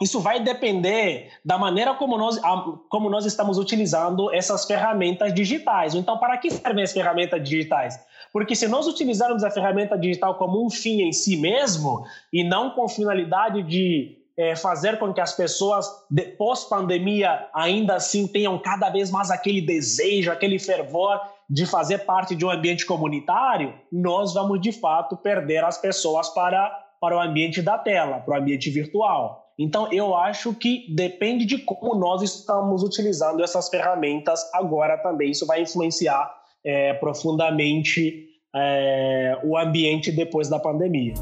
isso 0.00 0.20
vai 0.20 0.40
depender 0.40 1.30
da 1.44 1.58
maneira 1.58 1.92
como 1.94 2.16
nós, 2.16 2.40
como 2.88 3.10
nós 3.10 3.26
estamos 3.26 3.58
utilizando 3.58 4.32
essas 4.32 4.64
ferramentas 4.64 5.34
digitais. 5.34 5.94
Então, 5.94 6.18
para 6.18 6.38
que 6.38 6.50
servem 6.50 6.84
as 6.84 6.92
ferramentas 6.92 7.42
digitais? 7.42 7.98
Porque 8.32 8.54
se 8.54 8.68
nós 8.68 8.86
utilizarmos 8.86 9.42
a 9.42 9.50
ferramenta 9.50 9.98
digital 9.98 10.36
como 10.36 10.64
um 10.64 10.70
fim 10.70 11.02
em 11.02 11.12
si 11.12 11.36
mesmo 11.36 12.04
e 12.32 12.44
não 12.44 12.70
com 12.70 12.88
finalidade 12.88 13.62
de 13.62 14.17
é, 14.38 14.54
fazer 14.54 15.00
com 15.00 15.12
que 15.12 15.20
as 15.20 15.34
pessoas, 15.34 15.90
pós-pandemia, 16.38 17.48
ainda 17.52 17.96
assim 17.96 18.24
tenham 18.28 18.56
cada 18.56 18.88
vez 18.88 19.10
mais 19.10 19.32
aquele 19.32 19.60
desejo, 19.60 20.30
aquele 20.30 20.60
fervor 20.60 21.20
de 21.50 21.66
fazer 21.66 21.98
parte 22.04 22.36
de 22.36 22.46
um 22.46 22.50
ambiente 22.50 22.86
comunitário, 22.86 23.74
nós 23.90 24.34
vamos 24.34 24.60
de 24.60 24.70
fato 24.70 25.16
perder 25.16 25.64
as 25.64 25.78
pessoas 25.78 26.28
para, 26.28 26.70
para 27.00 27.16
o 27.16 27.20
ambiente 27.20 27.60
da 27.60 27.76
tela, 27.76 28.20
para 28.20 28.38
o 28.38 28.40
ambiente 28.40 28.70
virtual. 28.70 29.44
Então, 29.58 29.92
eu 29.92 30.14
acho 30.14 30.54
que 30.54 30.86
depende 30.94 31.44
de 31.44 31.58
como 31.58 31.96
nós 31.96 32.22
estamos 32.22 32.84
utilizando 32.84 33.42
essas 33.42 33.68
ferramentas 33.68 34.48
agora 34.54 34.96
também. 34.98 35.32
Isso 35.32 35.46
vai 35.46 35.62
influenciar 35.62 36.32
é, 36.64 36.94
profundamente 36.94 38.28
é, 38.54 39.36
o 39.42 39.58
ambiente 39.58 40.12
depois 40.12 40.48
da 40.48 40.60
pandemia. 40.60 41.14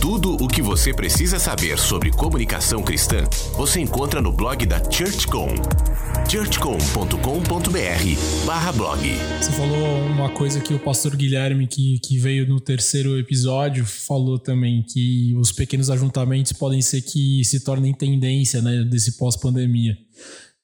Tudo 0.00 0.34
o 0.42 0.48
que 0.48 0.62
você 0.62 0.92
precisa 0.92 1.38
saber 1.38 1.78
sobre 1.78 2.10
comunicação 2.10 2.82
cristã 2.82 3.24
você 3.56 3.80
encontra 3.80 4.20
no 4.20 4.32
blog 4.32 4.66
da 4.66 4.82
ChurchCom 4.90 5.54
churchcom.com.br 6.28 8.72
blog. 8.74 9.00
Você 9.40 9.52
falou 9.52 10.06
uma 10.06 10.30
coisa 10.30 10.60
que 10.60 10.72
o 10.72 10.78
pastor 10.78 11.14
Guilherme, 11.14 11.66
que, 11.66 11.98
que 11.98 12.18
veio 12.18 12.48
no 12.48 12.58
terceiro 12.58 13.18
episódio, 13.18 13.84
falou 13.84 14.38
também, 14.38 14.82
que 14.82 15.34
os 15.36 15.52
pequenos 15.52 15.90
ajuntamentos 15.90 16.52
podem 16.52 16.80
ser 16.80 17.02
que 17.02 17.44
se 17.44 17.60
tornem 17.60 17.92
tendência 17.92 18.62
né, 18.62 18.82
desse 18.84 19.18
pós-pandemia. 19.18 19.96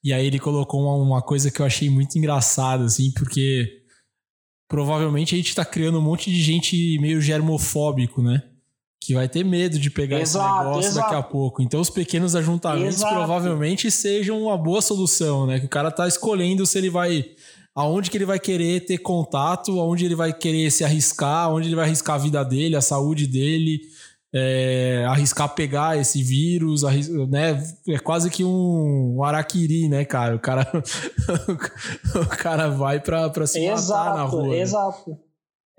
E 0.03 0.11
aí 0.11 0.25
ele 0.25 0.39
colocou 0.39 0.81
uma, 0.81 0.95
uma 0.95 1.21
coisa 1.21 1.51
que 1.51 1.61
eu 1.61 1.65
achei 1.65 1.89
muito 1.89 2.17
engraçada, 2.17 2.85
assim, 2.85 3.11
porque 3.11 3.83
provavelmente 4.67 5.35
a 5.35 5.37
gente 5.37 5.49
está 5.49 5.65
criando 5.65 5.99
um 5.99 6.03
monte 6.03 6.31
de 6.31 6.41
gente 6.41 6.97
meio 6.99 7.21
germofóbico, 7.21 8.23
né? 8.23 8.41
Que 9.09 9.15
vai 9.15 9.27
ter 9.27 9.43
medo 9.43 9.79
de 9.79 9.89
pegar 9.89 10.19
exato, 10.19 10.45
esse 10.45 10.63
negócio 10.67 10.89
exato. 10.91 11.07
daqui 11.09 11.19
a 11.19 11.23
pouco. 11.23 11.63
Então, 11.63 11.81
os 11.81 11.89
pequenos 11.89 12.35
ajuntamentos 12.35 12.97
exato. 12.97 13.15
provavelmente 13.15 13.89
sejam 13.89 14.39
uma 14.39 14.55
boa 14.55 14.83
solução, 14.83 15.47
né? 15.47 15.59
Que 15.59 15.65
o 15.65 15.69
cara 15.69 15.89
tá 15.89 16.07
escolhendo 16.07 16.63
se 16.63 16.77
ele 16.77 16.91
vai. 16.91 17.25
aonde 17.73 18.11
que 18.11 18.17
ele 18.17 18.25
vai 18.25 18.39
querer 18.39 18.81
ter 18.81 18.99
contato, 18.99 19.79
aonde 19.79 20.05
ele 20.05 20.13
vai 20.13 20.31
querer 20.31 20.69
se 20.69 20.83
arriscar, 20.83 21.45
aonde 21.45 21.69
ele 21.69 21.75
vai 21.75 21.85
arriscar 21.85 22.17
a 22.17 22.19
vida 22.19 22.45
dele, 22.45 22.75
a 22.75 22.81
saúde 22.81 23.25
dele, 23.25 23.81
é, 24.31 25.03
arriscar 25.07 25.55
pegar 25.55 25.97
esse 25.97 26.21
vírus, 26.21 26.83
né? 27.27 27.63
É 27.87 27.97
quase 27.97 28.29
que 28.29 28.43
um, 28.43 29.15
um 29.17 29.23
araquiri, 29.23 29.89
né, 29.89 30.05
cara? 30.05 30.35
O 30.35 30.39
cara, 30.39 30.71
o 32.13 32.27
cara 32.37 32.69
vai 32.69 32.99
pra, 32.99 33.27
pra 33.31 33.47
se 33.47 33.59
matar 33.67 34.13
na 34.13 34.23
rua. 34.25 34.55
Exato, 34.55 35.09
né? 35.09 35.17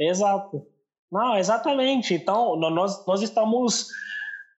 exato. 0.00 0.66
Não, 1.10 1.36
exatamente. 1.36 2.14
Então, 2.14 2.56
nós, 2.56 3.04
nós 3.06 3.22
estamos, 3.22 3.88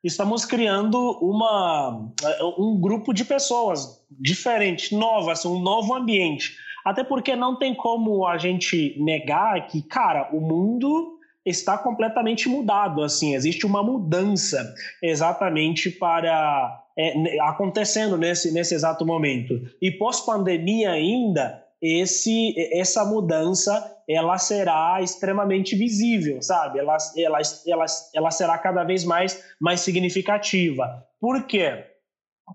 estamos 0.05 0.45
criando 0.45 0.99
uma, 1.23 2.11
um 2.59 2.79
grupo 2.79 3.13
de 3.15 3.25
pessoas 3.25 4.05
diferentes, 4.11 4.91
novas, 4.91 5.45
um 5.45 5.61
novo 5.61 5.95
ambiente. 5.95 6.57
Até 6.85 7.05
porque 7.05 7.35
não 7.37 7.57
tem 7.57 7.75
como 7.75 8.27
a 8.27 8.37
gente 8.39 8.97
negar 8.99 9.67
que, 9.69 9.83
cara, 9.83 10.29
o 10.33 10.41
mundo 10.41 11.19
está 11.45 11.79
completamente 11.79 12.49
mudado. 12.49 13.03
Assim, 13.03 13.35
existe 13.35 13.65
uma 13.65 13.83
mudança 13.83 14.75
exatamente 15.03 15.91
para 15.91 16.83
é, 16.97 17.41
acontecendo 17.41 18.19
nesse, 18.19 18.53
nesse 18.53 18.75
exato 18.75 19.07
momento. 19.07 19.61
E 19.81 19.91
pós-pandemia 19.91 20.91
ainda, 20.91 21.63
esse, 21.81 22.55
essa 22.73 23.05
mudança 23.05 24.02
ela 24.15 24.39
será 24.39 25.01
extremamente 25.01 25.77
visível, 25.77 26.41
sabe? 26.43 26.79
Ela, 26.79 26.97
ela, 27.17 27.39
ela, 27.67 27.87
ela 28.15 28.31
será 28.31 28.59
cada 28.59 28.85
vez 28.85 29.05
mais, 29.05 29.43
mais 29.61 29.81
significativa. 29.81 31.05
Por 31.21 31.45
quê? 31.47 31.85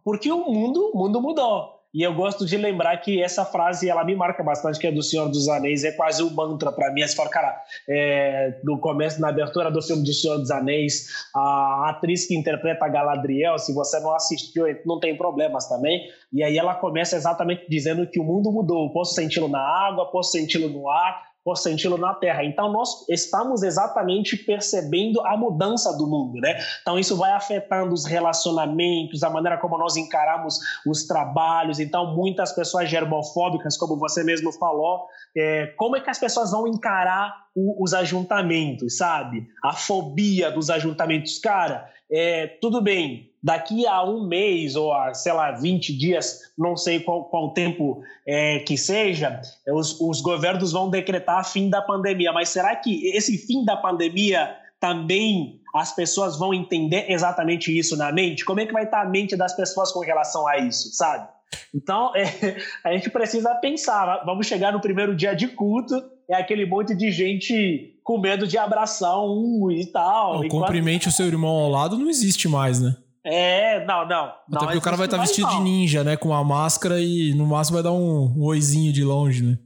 Porque 0.03 0.31
o 0.31 0.45
mundo, 0.45 0.91
o 0.93 0.97
mundo 0.97 1.21
mudou. 1.21 1.77
E 1.93 2.03
eu 2.03 2.13
gosto 2.13 2.45
de 2.45 2.57
lembrar 2.57 2.95
que 2.97 3.23
essa 3.23 3.45
frase 3.45 3.89
ela 3.89 4.03
me 4.03 4.15
marca 4.15 4.43
bastante, 4.43 4.77
que 4.77 4.85
é 4.85 4.91
do 4.91 5.01
Senhor 5.01 5.29
dos 5.29 5.47
Anéis, 5.47 5.83
é 5.83 5.91
quase 5.91 6.21
um 6.21 6.29
mantra 6.29 6.71
para 6.71 6.91
mim. 6.93 7.01
Você 7.01 7.15
fala, 7.15 7.29
cara, 7.29 7.59
é, 7.89 8.59
no 8.63 8.77
começo, 8.79 9.19
na 9.21 9.29
abertura 9.29 9.71
do 9.71 9.81
filme 9.81 10.03
do 10.03 10.13
Senhor 10.13 10.37
dos 10.37 10.51
Anéis, 10.51 11.07
a 11.33 11.89
atriz 11.89 12.27
que 12.27 12.37
interpreta 12.37 12.85
a 12.85 12.89
Galadriel, 12.89 13.57
se 13.57 13.73
você 13.73 13.99
não 13.99 14.13
assistiu, 14.13 14.65
não 14.85 14.99
tem 14.99 15.17
problemas 15.17 15.67
também. 15.67 16.07
E 16.31 16.43
aí 16.43 16.57
ela 16.57 16.75
começa 16.75 17.15
exatamente 17.15 17.65
dizendo 17.69 18.05
que 18.05 18.19
o 18.19 18.23
mundo 18.23 18.51
mudou. 18.51 18.91
Posso 18.91 19.15
senti-lo 19.15 19.47
na 19.47 19.59
água, 19.59 20.11
posso 20.11 20.31
senti-lo 20.31 20.69
no 20.69 20.89
ar, 20.89 21.23
por 21.47 21.55
senti-lo 21.55 21.97
na 21.97 22.13
Terra. 22.13 22.43
Então, 22.43 22.69
nós 22.73 23.07
estamos 23.07 23.63
exatamente 23.63 24.35
percebendo 24.35 25.25
a 25.25 25.37
mudança 25.37 25.97
do 25.97 26.05
mundo, 26.05 26.41
né? 26.41 26.59
Então, 26.81 26.99
isso 26.99 27.15
vai 27.15 27.31
afetando 27.31 27.93
os 27.93 28.05
relacionamentos, 28.05 29.23
a 29.23 29.29
maneira 29.29 29.57
como 29.57 29.77
nós 29.77 29.95
encaramos 29.95 30.59
os 30.85 31.07
trabalhos. 31.07 31.79
Então, 31.79 32.13
muitas 32.13 32.51
pessoas 32.51 32.89
germofóbicas, 32.89 33.77
como 33.77 33.97
você 33.97 34.25
mesmo 34.25 34.51
falou, 34.51 35.05
é, 35.37 35.67
como 35.77 35.95
é 35.95 36.01
que 36.01 36.09
as 36.09 36.19
pessoas 36.19 36.51
vão 36.51 36.67
encarar 36.67 37.33
o, 37.55 37.81
os 37.81 37.93
ajuntamentos, 37.93 38.97
sabe? 38.97 39.47
A 39.63 39.71
fobia 39.71 40.51
dos 40.51 40.69
ajuntamentos. 40.69 41.39
Cara, 41.39 41.89
é, 42.11 42.47
tudo 42.59 42.81
bem, 42.81 43.31
daqui 43.47 43.87
a 43.87 44.03
um 44.03 44.27
mês 44.27 44.75
ou 44.75 44.91
a, 44.91 45.13
sei 45.13 45.31
lá, 45.31 45.53
20 45.53 45.97
dias, 45.97 46.51
não 46.57 46.75
sei 46.75 46.99
qual, 46.99 47.29
qual 47.29 47.53
tempo 47.53 48.01
é, 48.27 48.59
que 48.59 48.77
seja, 48.77 49.39
os, 49.69 50.01
os 50.01 50.19
governos 50.19 50.73
vão 50.73 50.89
decretar 50.89 51.49
fim 51.49 51.69
da 51.69 51.81
pandemia. 51.81 52.33
Mas 52.33 52.49
será 52.49 52.75
que 52.75 53.07
esse 53.07 53.37
fim 53.37 53.63
da 53.63 53.77
pandemia 53.77 54.53
também 54.81 55.61
as 55.73 55.95
pessoas 55.95 56.37
vão 56.37 56.53
entender 56.53 57.09
exatamente 57.09 57.71
isso 57.71 57.95
na 57.95 58.11
mente? 58.11 58.43
Como 58.43 58.59
é 58.59 58.65
que 58.65 58.73
vai 58.73 58.83
estar 58.83 59.01
a 59.01 59.09
mente 59.09 59.37
das 59.37 59.55
pessoas 59.55 59.93
com 59.93 60.01
relação 60.01 60.45
a 60.45 60.57
isso, 60.57 60.93
sabe? 60.93 61.29
Então, 61.73 62.11
é, 62.19 62.57
a 62.83 62.91
gente 62.91 63.09
precisa 63.09 63.55
pensar. 63.55 64.25
Vamos 64.25 64.45
chegar 64.45 64.73
no 64.73 64.81
primeiro 64.81 65.15
dia 65.15 65.33
de 65.33 65.47
culto, 65.47 65.95
é 66.29 66.35
aquele 66.35 66.65
monte 66.65 66.93
de 66.93 67.09
gente 67.11 67.97
com 68.03 68.19
medo 68.19 68.45
de 68.45 68.57
abraçar 68.57 69.17
um 69.21 69.71
e 69.71 69.85
tal. 69.85 70.41
O 70.41 70.49
cumprimente 70.49 71.07
o 71.07 71.11
seu 71.13 71.27
irmão 71.27 71.55
ao 71.55 71.69
lado 71.69 71.97
não 71.97 72.09
existe 72.09 72.49
mais, 72.49 72.81
né? 72.81 72.93
É, 73.29 73.85
não, 73.85 74.07
não. 74.07 74.25
Até 74.25 74.65
porque 74.65 74.77
o 74.77 74.81
cara 74.81 74.95
vai 74.95 75.05
estar 75.05 75.17
tá 75.17 75.23
vestido 75.23 75.47
não. 75.47 75.57
de 75.57 75.63
ninja, 75.63 76.01
né? 76.01 76.15
Com 76.15 76.29
uma 76.29 76.43
máscara 76.45 77.01
e 77.01 77.33
no 77.35 77.45
máximo 77.45 77.75
vai 77.75 77.83
dar 77.83 77.91
um, 77.91 78.33
um 78.37 78.45
oizinho 78.45 78.93
de 78.93 79.03
longe, 79.03 79.43
né? 79.43 79.57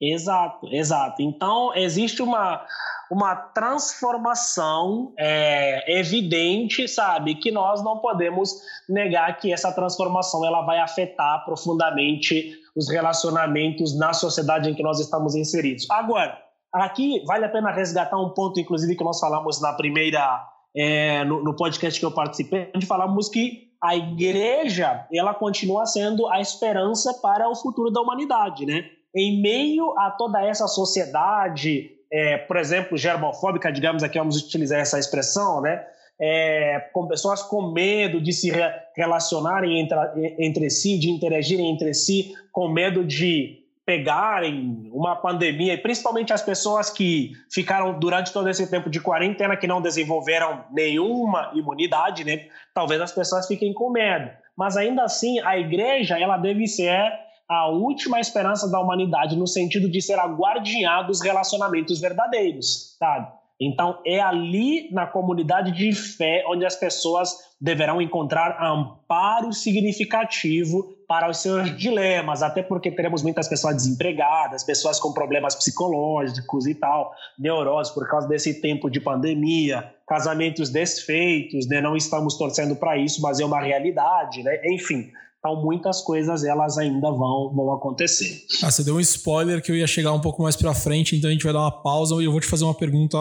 Exato, 0.00 0.68
exato. 0.70 1.22
Então, 1.22 1.74
existe 1.74 2.20
uma, 2.20 2.62
uma 3.10 3.34
transformação 3.34 5.14
é, 5.18 5.98
evidente, 5.98 6.86
sabe? 6.86 7.36
Que 7.36 7.50
nós 7.50 7.82
não 7.82 7.98
podemos 7.98 8.52
negar 8.86 9.38
que 9.38 9.50
essa 9.50 9.72
transformação 9.72 10.44
ela 10.44 10.60
vai 10.60 10.78
afetar 10.78 11.42
profundamente 11.46 12.52
os 12.76 12.90
relacionamentos 12.90 13.98
na 13.98 14.12
sociedade 14.12 14.70
em 14.70 14.74
que 14.74 14.82
nós 14.82 15.00
estamos 15.00 15.34
inseridos. 15.34 15.90
Agora, 15.90 16.38
aqui 16.72 17.24
vale 17.26 17.46
a 17.46 17.48
pena 17.48 17.72
resgatar 17.72 18.18
um 18.18 18.28
ponto, 18.28 18.60
inclusive, 18.60 18.94
que 18.94 19.02
nós 19.02 19.18
falamos 19.18 19.60
na 19.60 19.72
primeira 19.72 20.46
é, 20.76 21.24
no, 21.24 21.42
no, 21.42 21.56
podcast 21.56 21.98
que 21.98 22.04
eu 22.04 22.10
participei, 22.10 22.70
onde 22.74 22.86
falamos 22.86 23.28
que 23.28 23.68
a 23.82 23.96
igreja 23.96 25.06
ela 25.12 25.34
continua 25.34 25.86
sendo 25.86 26.26
a 26.28 26.40
esperança 26.40 27.14
para 27.22 27.48
o 27.48 27.54
futuro 27.54 27.90
da 27.90 28.00
humanidade, 28.00 28.66
né? 28.66 28.84
Em 29.14 29.40
meio 29.40 29.98
a 29.98 30.10
toda 30.10 30.44
essa 30.44 30.66
sociedade, 30.66 31.90
é, 32.12 32.36
por 32.38 32.56
exemplo, 32.56 32.96
germofóbica, 32.96 33.72
digamos 33.72 34.02
aqui, 34.02 34.18
vamos 34.18 34.36
utilizar 34.36 34.80
essa 34.80 34.98
expressão, 34.98 35.60
né? 35.60 35.84
É, 36.20 36.80
com 36.92 37.06
pessoas 37.06 37.42
com 37.44 37.70
medo 37.70 38.20
de 38.20 38.32
se 38.32 38.50
re 38.50 38.62
relacionarem 38.96 39.80
entre, 39.80 39.96
entre 40.38 40.68
si, 40.68 40.98
de 40.98 41.10
interagirem 41.10 41.70
entre 41.70 41.94
si, 41.94 42.34
com 42.50 42.68
medo 42.68 43.04
de 43.04 43.67
pegarem 43.88 44.90
uma 44.92 45.16
pandemia, 45.16 45.72
e 45.72 45.78
principalmente 45.78 46.30
as 46.30 46.42
pessoas 46.42 46.90
que 46.90 47.32
ficaram 47.50 47.98
durante 47.98 48.30
todo 48.34 48.46
esse 48.46 48.70
tempo 48.70 48.90
de 48.90 49.00
quarentena, 49.00 49.56
que 49.56 49.66
não 49.66 49.80
desenvolveram 49.80 50.62
nenhuma 50.70 51.50
imunidade, 51.54 52.22
né? 52.22 52.48
Talvez 52.74 53.00
as 53.00 53.12
pessoas 53.12 53.46
fiquem 53.46 53.72
com 53.72 53.88
medo. 53.88 54.28
Mas 54.54 54.76
ainda 54.76 55.04
assim, 55.04 55.40
a 55.40 55.56
igreja, 55.56 56.18
ela 56.18 56.36
deve 56.36 56.66
ser 56.66 57.10
a 57.48 57.70
última 57.70 58.20
esperança 58.20 58.70
da 58.70 58.78
humanidade 58.78 59.34
no 59.34 59.46
sentido 59.46 59.90
de 59.90 60.02
ser 60.02 60.18
a 60.18 60.26
guardiã 60.26 61.02
dos 61.04 61.22
relacionamentos 61.22 61.98
verdadeiros, 61.98 62.94
sabe? 62.98 63.37
Então, 63.60 64.00
é 64.06 64.20
ali 64.20 64.88
na 64.92 65.06
comunidade 65.06 65.72
de 65.72 65.92
fé 65.92 66.44
onde 66.46 66.64
as 66.64 66.76
pessoas 66.76 67.36
deverão 67.60 68.00
encontrar 68.00 68.56
amparo 68.62 69.52
significativo 69.52 70.94
para 71.08 71.28
os 71.28 71.38
seus 71.38 71.76
dilemas, 71.76 72.42
até 72.42 72.62
porque 72.62 72.90
teremos 72.90 73.22
muitas 73.22 73.48
pessoas 73.48 73.74
desempregadas, 73.74 74.62
pessoas 74.62 75.00
com 75.00 75.12
problemas 75.12 75.56
psicológicos 75.56 76.66
e 76.66 76.74
tal, 76.74 77.12
neuroses 77.38 77.92
por 77.92 78.06
causa 78.08 78.28
desse 78.28 78.60
tempo 78.60 78.88
de 78.88 79.00
pandemia, 79.00 79.92
casamentos 80.06 80.70
desfeitos, 80.70 81.66
né? 81.66 81.80
Não 81.80 81.96
estamos 81.96 82.36
torcendo 82.36 82.76
para 82.76 82.96
isso, 82.96 83.20
mas 83.20 83.40
é 83.40 83.44
uma 83.44 83.60
realidade, 83.60 84.42
né? 84.42 84.60
Enfim, 84.66 85.10
então, 85.48 85.62
muitas 85.62 86.02
coisas 86.02 86.44
elas 86.44 86.76
ainda 86.76 87.10
vão, 87.10 87.52
vão 87.54 87.72
acontecer. 87.72 88.44
Ah, 88.62 88.70
você 88.70 88.84
deu 88.84 88.96
um 88.96 89.00
spoiler 89.00 89.62
que 89.62 89.70
eu 89.70 89.76
ia 89.76 89.86
chegar 89.86 90.12
um 90.12 90.20
pouco 90.20 90.42
mais 90.42 90.56
para 90.56 90.74
frente, 90.74 91.16
então 91.16 91.28
a 91.28 91.32
gente 91.32 91.44
vai 91.44 91.52
dar 91.52 91.60
uma 91.60 91.82
pausa 91.82 92.14
e 92.16 92.24
eu 92.24 92.32
vou 92.32 92.40
te 92.40 92.46
fazer 92.46 92.64
uma 92.64 92.74
pergunta 92.74 93.18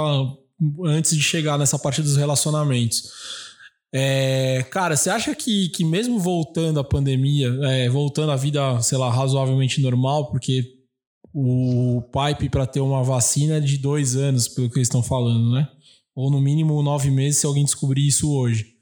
antes 0.85 1.15
de 1.15 1.21
chegar 1.21 1.57
nessa 1.57 1.79
parte 1.79 2.01
dos 2.01 2.17
relacionamentos. 2.17 3.11
É, 3.93 4.65
cara, 4.69 4.97
você 4.97 5.09
acha 5.09 5.33
que, 5.33 5.69
que 5.69 5.85
mesmo 5.85 6.19
voltando 6.19 6.79
a 6.79 6.83
pandemia, 6.83 7.47
é, 7.63 7.89
voltando 7.89 8.31
a 8.31 8.35
vida, 8.35 8.81
sei 8.81 8.97
lá, 8.97 9.09
razoavelmente 9.09 9.81
normal, 9.81 10.29
porque 10.29 10.75
o 11.33 12.01
pipe 12.11 12.49
para 12.49 12.65
ter 12.65 12.81
uma 12.81 13.03
vacina 13.03 13.57
é 13.57 13.59
de 13.61 13.77
dois 13.77 14.15
anos, 14.15 14.47
pelo 14.47 14.69
que 14.69 14.77
eles 14.77 14.87
estão 14.87 15.01
falando, 15.01 15.51
né? 15.51 15.67
Ou 16.13 16.29
no 16.29 16.41
mínimo 16.41 16.81
nove 16.81 17.09
meses 17.11 17.39
se 17.39 17.45
alguém 17.45 17.63
descobrir 17.63 18.05
isso 18.05 18.33
hoje. 18.33 18.73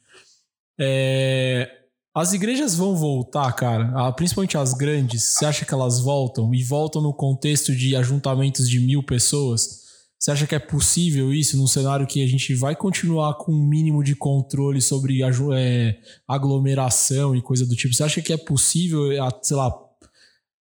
É, 0.79 1.84
as 2.15 2.31
igrejas 2.31 2.75
vão 2.75 2.95
voltar, 2.95 3.51
cara, 3.51 3.91
ah, 3.93 4.11
principalmente 4.13 4.57
as 4.57 4.73
grandes. 4.73 5.21
Você 5.21 5.45
acha 5.45 5.65
que 5.65 5.73
elas 5.73 5.99
voltam 5.99 6.55
e 6.55 6.63
voltam 6.63 7.01
no 7.01 7.13
contexto 7.13 7.75
de 7.75 7.93
ajuntamentos 7.93 8.69
de 8.69 8.79
mil 8.79 9.03
pessoas? 9.03 9.83
Você 10.17 10.31
acha 10.31 10.47
que 10.47 10.55
é 10.55 10.59
possível 10.59 11.33
isso 11.33 11.57
num 11.57 11.67
cenário 11.67 12.07
que 12.07 12.23
a 12.23 12.27
gente 12.27 12.55
vai 12.55 12.73
continuar 12.73 13.33
com 13.33 13.51
um 13.51 13.67
mínimo 13.67 14.01
de 14.01 14.15
controle 14.15 14.81
sobre 14.81 15.21
é, 15.53 15.99
aglomeração 16.25 17.35
e 17.35 17.41
coisa 17.41 17.65
do 17.65 17.75
tipo? 17.75 17.93
Você 17.93 18.03
acha 18.03 18.21
que 18.21 18.31
é 18.31 18.37
possível, 18.37 19.09
sei 19.43 19.57
lá, 19.57 19.69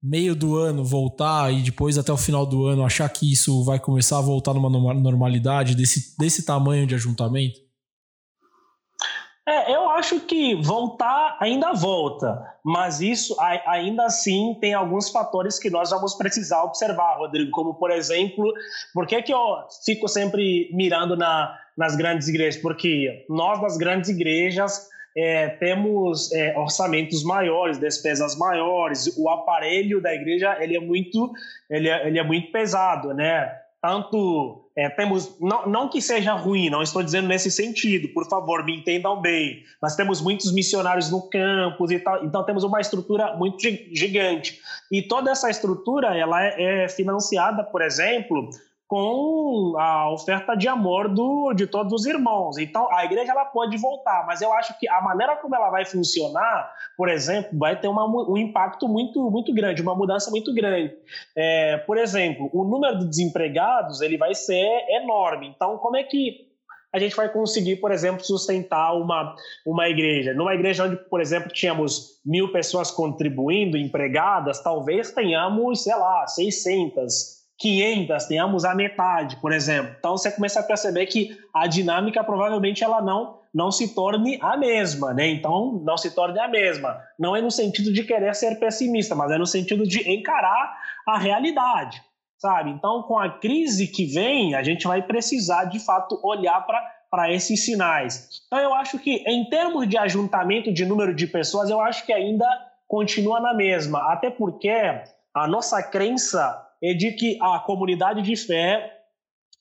meio 0.03 0.35
do 0.35 0.57
ano 0.57 0.83
voltar 0.83 1.53
e 1.53 1.63
depois 1.63 1.99
até 1.99 2.11
o 2.11 2.17
final 2.17 2.47
do 2.47 2.67
ano 2.67 2.83
achar 2.83 3.07
que 3.11 3.31
isso 3.31 3.63
vai 3.63 3.79
começar 3.79 4.17
a 4.17 4.23
voltar 4.23 4.55
numa 4.55 4.95
normalidade 4.95 5.75
desse, 5.75 6.17
desse 6.19 6.47
tamanho 6.47 6.87
de 6.87 6.95
ajuntamento? 6.95 7.61
É, 9.47 9.75
eu 9.75 9.89
acho 9.91 10.21
que 10.21 10.55
voltar 10.55 11.37
ainda 11.41 11.73
volta, 11.73 12.41
mas 12.65 13.01
isso 13.01 13.37
ainda 13.67 14.05
assim 14.05 14.57
tem 14.61 14.73
alguns 14.73 15.11
fatores 15.11 15.59
que 15.59 15.69
nós 15.69 15.91
vamos 15.91 16.15
precisar 16.15 16.63
observar, 16.63 17.19
Rodrigo, 17.19 17.51
como 17.51 17.75
por 17.75 17.91
exemplo, 17.91 18.53
por 18.95 19.05
que, 19.05 19.21
que 19.21 19.35
eu 19.35 19.41
fico 19.85 20.07
sempre 20.07 20.71
mirando 20.73 21.17
na, 21.17 21.59
nas 21.77 21.97
grandes 21.97 22.29
igrejas? 22.29 22.63
Porque 22.63 23.27
nós, 23.29 23.61
nas 23.61 23.77
grandes 23.77 24.11
igrejas, 24.11 24.89
é, 25.17 25.49
temos 25.49 26.31
é, 26.33 26.57
orçamentos 26.57 27.25
maiores, 27.25 27.79
despesas 27.79 28.39
maiores, 28.39 29.13
o 29.19 29.29
aparelho 29.29 30.01
da 30.01 30.15
igreja 30.15 30.57
ele 30.61 30.77
é 30.77 30.81
muito, 30.81 31.33
ele 31.69 31.89
é, 31.89 32.07
ele 32.07 32.19
é 32.19 32.23
muito 32.23 32.53
pesado, 32.53 33.13
né? 33.13 33.61
tanto 33.83 34.62
é, 34.75 34.89
temos 34.89 35.37
não, 35.39 35.67
não 35.67 35.89
que 35.89 36.01
seja 36.01 36.33
ruim, 36.33 36.71
não 36.71 36.83
estou 36.83 37.03
dizendo 37.03 37.29
nesse 37.29 37.51
sentido, 37.51 38.09
por 38.09 38.27
favor, 38.29 38.65
me 38.65 38.77
entendam 38.77 39.21
bem. 39.21 39.63
Nós 39.81 39.95
temos 39.95 40.21
muitos 40.21 40.53
missionários 40.53 41.11
no 41.11 41.29
campus 41.29 41.91
e 41.91 41.99
tal, 41.99 42.25
então 42.25 42.43
temos 42.45 42.65
uma 42.65 42.81
estrutura 42.81 43.37
muito 43.37 43.59
gigante. 43.61 44.61
E 44.91 45.03
toda 45.03 45.31
essa 45.31 45.51
estrutura 45.51 46.17
ela 46.17 46.43
é, 46.43 46.85
é 46.85 46.89
financiada, 46.89 47.63
por 47.63 47.83
exemplo, 47.83 48.49
com 48.93 49.75
a 49.79 50.13
oferta 50.13 50.55
de 50.55 50.69
amor 50.69 51.09
do, 51.09 51.55
de 51.55 51.67
todos 51.67 51.95
os 51.95 52.05
irmãos. 52.05 52.59
Então, 52.59 52.95
a 52.95 53.07
igreja 53.07 53.33
ela 53.33 53.47
pode 53.47 53.75
voltar, 53.79 54.27
mas 54.27 54.43
eu 54.43 54.53
acho 54.53 54.79
que 54.79 54.87
a 54.87 55.01
maneira 55.01 55.35
como 55.37 55.57
ela 55.57 55.71
vai 55.71 55.87
funcionar, 55.87 56.71
por 56.95 57.09
exemplo, 57.09 57.59
vai 57.59 57.81
ter 57.81 57.89
uma, 57.89 58.05
um 58.07 58.37
impacto 58.37 58.87
muito, 58.87 59.31
muito 59.31 59.55
grande, 59.55 59.81
uma 59.81 59.95
mudança 59.95 60.31
muito 60.31 60.53
grande. 60.53 60.95
É, 61.35 61.79
por 61.79 61.97
exemplo, 61.97 62.51
o 62.53 62.65
número 62.65 62.99
de 62.99 63.07
desempregados 63.07 64.03
ele 64.03 64.19
vai 64.19 64.35
ser 64.35 64.69
enorme. 64.91 65.47
Então, 65.47 65.79
como 65.79 65.97
é 65.97 66.05
que 66.05 66.53
a 66.93 66.99
gente 66.99 67.17
vai 67.17 67.31
conseguir, 67.31 67.77
por 67.77 67.93
exemplo, 67.93 68.23
sustentar 68.23 68.93
uma, 68.93 69.35
uma 69.65 69.89
igreja. 69.89 70.35
Numa 70.35 70.55
igreja 70.55 70.85
onde, 70.85 70.97
por 70.97 71.23
exemplo, 71.23 71.51
tínhamos 71.51 72.21
mil 72.23 72.53
pessoas 72.53 72.91
contribuindo, 72.91 73.79
empregadas, 73.79 74.63
talvez 74.63 75.11
tenhamos, 75.13 75.83
sei 75.83 75.97
lá, 75.97 76.27
600, 76.27 77.42
500, 77.59 78.25
tenhamos 78.27 78.65
a 78.65 78.75
metade, 78.75 79.37
por 79.37 79.53
exemplo. 79.53 79.95
Então 79.99 80.17
você 80.17 80.31
começa 80.31 80.61
a 80.61 80.63
perceber 80.63 81.07
que 81.07 81.37
a 81.55 81.67
dinâmica 81.67 82.25
provavelmente 82.25 82.83
ela 82.83 83.01
não 83.01 83.41
não 83.55 83.71
se 83.71 83.95
torne 83.95 84.39
a 84.41 84.57
mesma, 84.57 85.13
né? 85.13 85.29
Então 85.29 85.81
não 85.85 85.97
se 85.99 86.15
torne 86.15 86.41
a 86.41 86.49
mesma. 86.49 86.99
Não 87.19 87.37
é 87.37 87.43
no 87.43 87.51
sentido 87.51 87.93
de 87.93 88.03
querer 88.03 88.35
ser 88.35 88.59
pessimista, 88.59 89.15
mas 89.15 89.31
é 89.31 89.37
no 89.37 89.47
sentido 89.47 89.87
de 89.87 90.11
encarar 90.11 90.75
a 91.07 91.19
realidade, 91.19 92.03
sabe? 92.39 92.71
Então 92.71 93.03
com 93.03 93.19
a 93.19 93.29
crise 93.29 93.87
que 93.87 94.07
vem, 94.07 94.55
a 94.55 94.63
gente 94.63 94.87
vai 94.87 95.03
precisar 95.03 95.65
de 95.67 95.79
fato 95.79 96.19
olhar 96.25 96.65
para 96.67 96.83
para 97.13 97.31
esses 97.31 97.63
sinais. 97.63 98.41
Então 98.47 98.59
eu 98.59 98.73
acho 98.73 98.99
que 98.99 99.23
em 99.27 99.45
termos 99.51 99.87
de 99.87 99.99
ajuntamento 99.99 100.73
de 100.73 100.87
número 100.87 101.15
de 101.15 101.27
pessoas, 101.27 101.69
eu 101.69 101.79
acho 101.79 102.07
que 102.07 102.13
ainda 102.13 102.47
continua 102.89 103.39
na 103.39 103.53
mesma, 103.53 104.11
até 104.11 104.31
porque 104.31 104.71
a 105.35 105.47
nossa 105.47 105.83
crença 105.83 106.67
é 106.83 106.93
de 106.93 107.13
que 107.13 107.39
a 107.41 107.59
comunidade 107.61 108.23
de 108.23 108.37
fé 108.37 108.99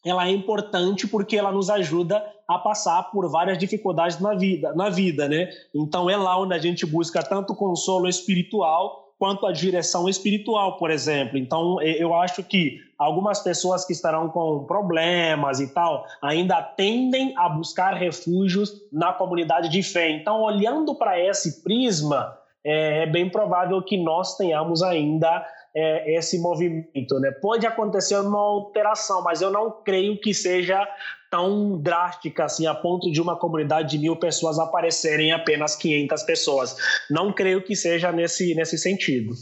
ela 0.04 0.28
é 0.28 0.32
importante 0.32 1.08
porque 1.08 1.38
ela 1.38 1.52
nos 1.52 1.70
ajuda 1.70 2.26
a 2.48 2.58
passar 2.58 3.04
por 3.12 3.30
várias 3.30 3.58
dificuldades 3.58 4.20
na 4.20 4.34
vida, 4.34 4.74
na 4.74 4.90
vida, 4.90 5.30
né? 5.30 5.50
Então 5.74 6.10
é 6.10 6.18
lá 6.18 6.40
onde 6.40 6.54
a 6.54 6.58
gente 6.58 6.86
busca 6.86 7.22
tanto 7.22 7.56
consolo 7.56 8.08
espiritual 8.08 9.14
quanto 9.20 9.46
a 9.46 9.52
direção 9.52 10.10
espiritual, 10.10 10.78
por 10.78 10.90
exemplo. 10.90 11.38
Então 11.38 11.80
eu 11.82 12.16
acho 12.16 12.44
que 12.44 12.80
algumas 12.98 13.40
pessoas 13.40 13.86
que 13.86 13.94
estarão 13.94 14.28
com 14.30 14.66
problemas 14.66 15.60
e 15.60 15.72
tal 15.72 16.04
ainda 16.22 16.60
tendem 16.62 17.32
a 17.38 17.48
buscar 17.48 17.94
refúgios 17.94 18.74
na 18.92 19.14
comunidade 19.14 19.70
de 19.70 19.84
fé. 19.84 20.10
Então 20.10 20.42
olhando 20.42 20.96
para 20.96 21.20
esse 21.20 21.64
prisma 21.64 22.36
é, 22.64 23.04
é 23.04 23.06
bem 23.06 23.30
provável 23.30 23.80
que 23.84 23.96
nós 23.96 24.36
tenhamos 24.36 24.82
ainda 24.82 25.46
é, 25.76 26.18
esse 26.18 26.40
movimento. 26.40 27.20
Né? 27.20 27.32
Pode 27.32 27.66
acontecer 27.66 28.18
uma 28.18 28.40
alteração, 28.40 29.24
mas 29.24 29.42
eu 29.42 29.52
não 29.52 29.72
creio 29.84 30.20
que 30.20 30.34
seja 30.34 30.88
tão 31.30 31.78
drástica 31.82 32.44
assim, 32.44 32.68
a 32.68 32.76
ponto 32.76 33.10
de 33.10 33.22
uma 33.22 33.38
comunidade 33.38 33.92
de 33.92 33.98
mil 33.98 34.18
pessoas 34.18 34.60
aparecerem 34.60 35.32
apenas 35.32 35.76
500 35.76 36.24
pessoas. 36.24 36.76
Não 37.10 37.32
creio 37.32 37.64
que 37.64 37.76
seja 37.76 38.12
nesse, 38.12 38.54
nesse 38.54 38.78
sentido. 38.78 39.36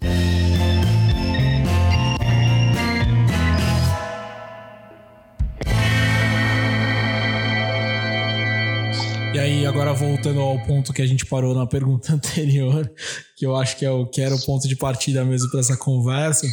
E 9.32 9.38
aí, 9.38 9.64
agora 9.64 9.94
voltando 9.94 10.40
ao 10.40 10.60
ponto 10.66 10.92
que 10.92 11.04
a 11.04 11.06
gente 11.06 11.24
parou 11.24 11.54
na 11.54 11.68
pergunta 11.68 12.14
anterior, 12.16 12.92
que 13.38 13.46
eu 13.46 13.56
acho 13.56 13.78
que, 13.78 13.86
é 13.86 13.92
o, 13.92 14.08
que 14.08 14.22
era 14.22 14.34
o 14.34 14.42
ponto 14.44 14.68
de 14.68 14.76
partida 14.76 15.24
mesmo 15.24 15.52
para 15.52 15.60
essa 15.60 15.78
conversa. 15.78 16.48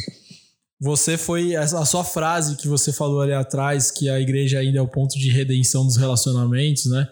Você 0.79 1.17
foi. 1.17 1.55
A 1.55 1.85
sua 1.85 2.03
frase 2.03 2.55
que 2.55 2.67
você 2.67 2.93
falou 2.93 3.21
ali 3.21 3.33
atrás, 3.33 3.89
que 3.89 4.07
a 4.07 4.19
igreja 4.19 4.59
ainda 4.59 4.77
é 4.77 4.81
o 4.81 4.87
ponto 4.87 5.17
de 5.17 5.31
redenção 5.31 5.85
dos 5.85 5.97
relacionamentos, 5.97 6.85
né? 6.85 7.09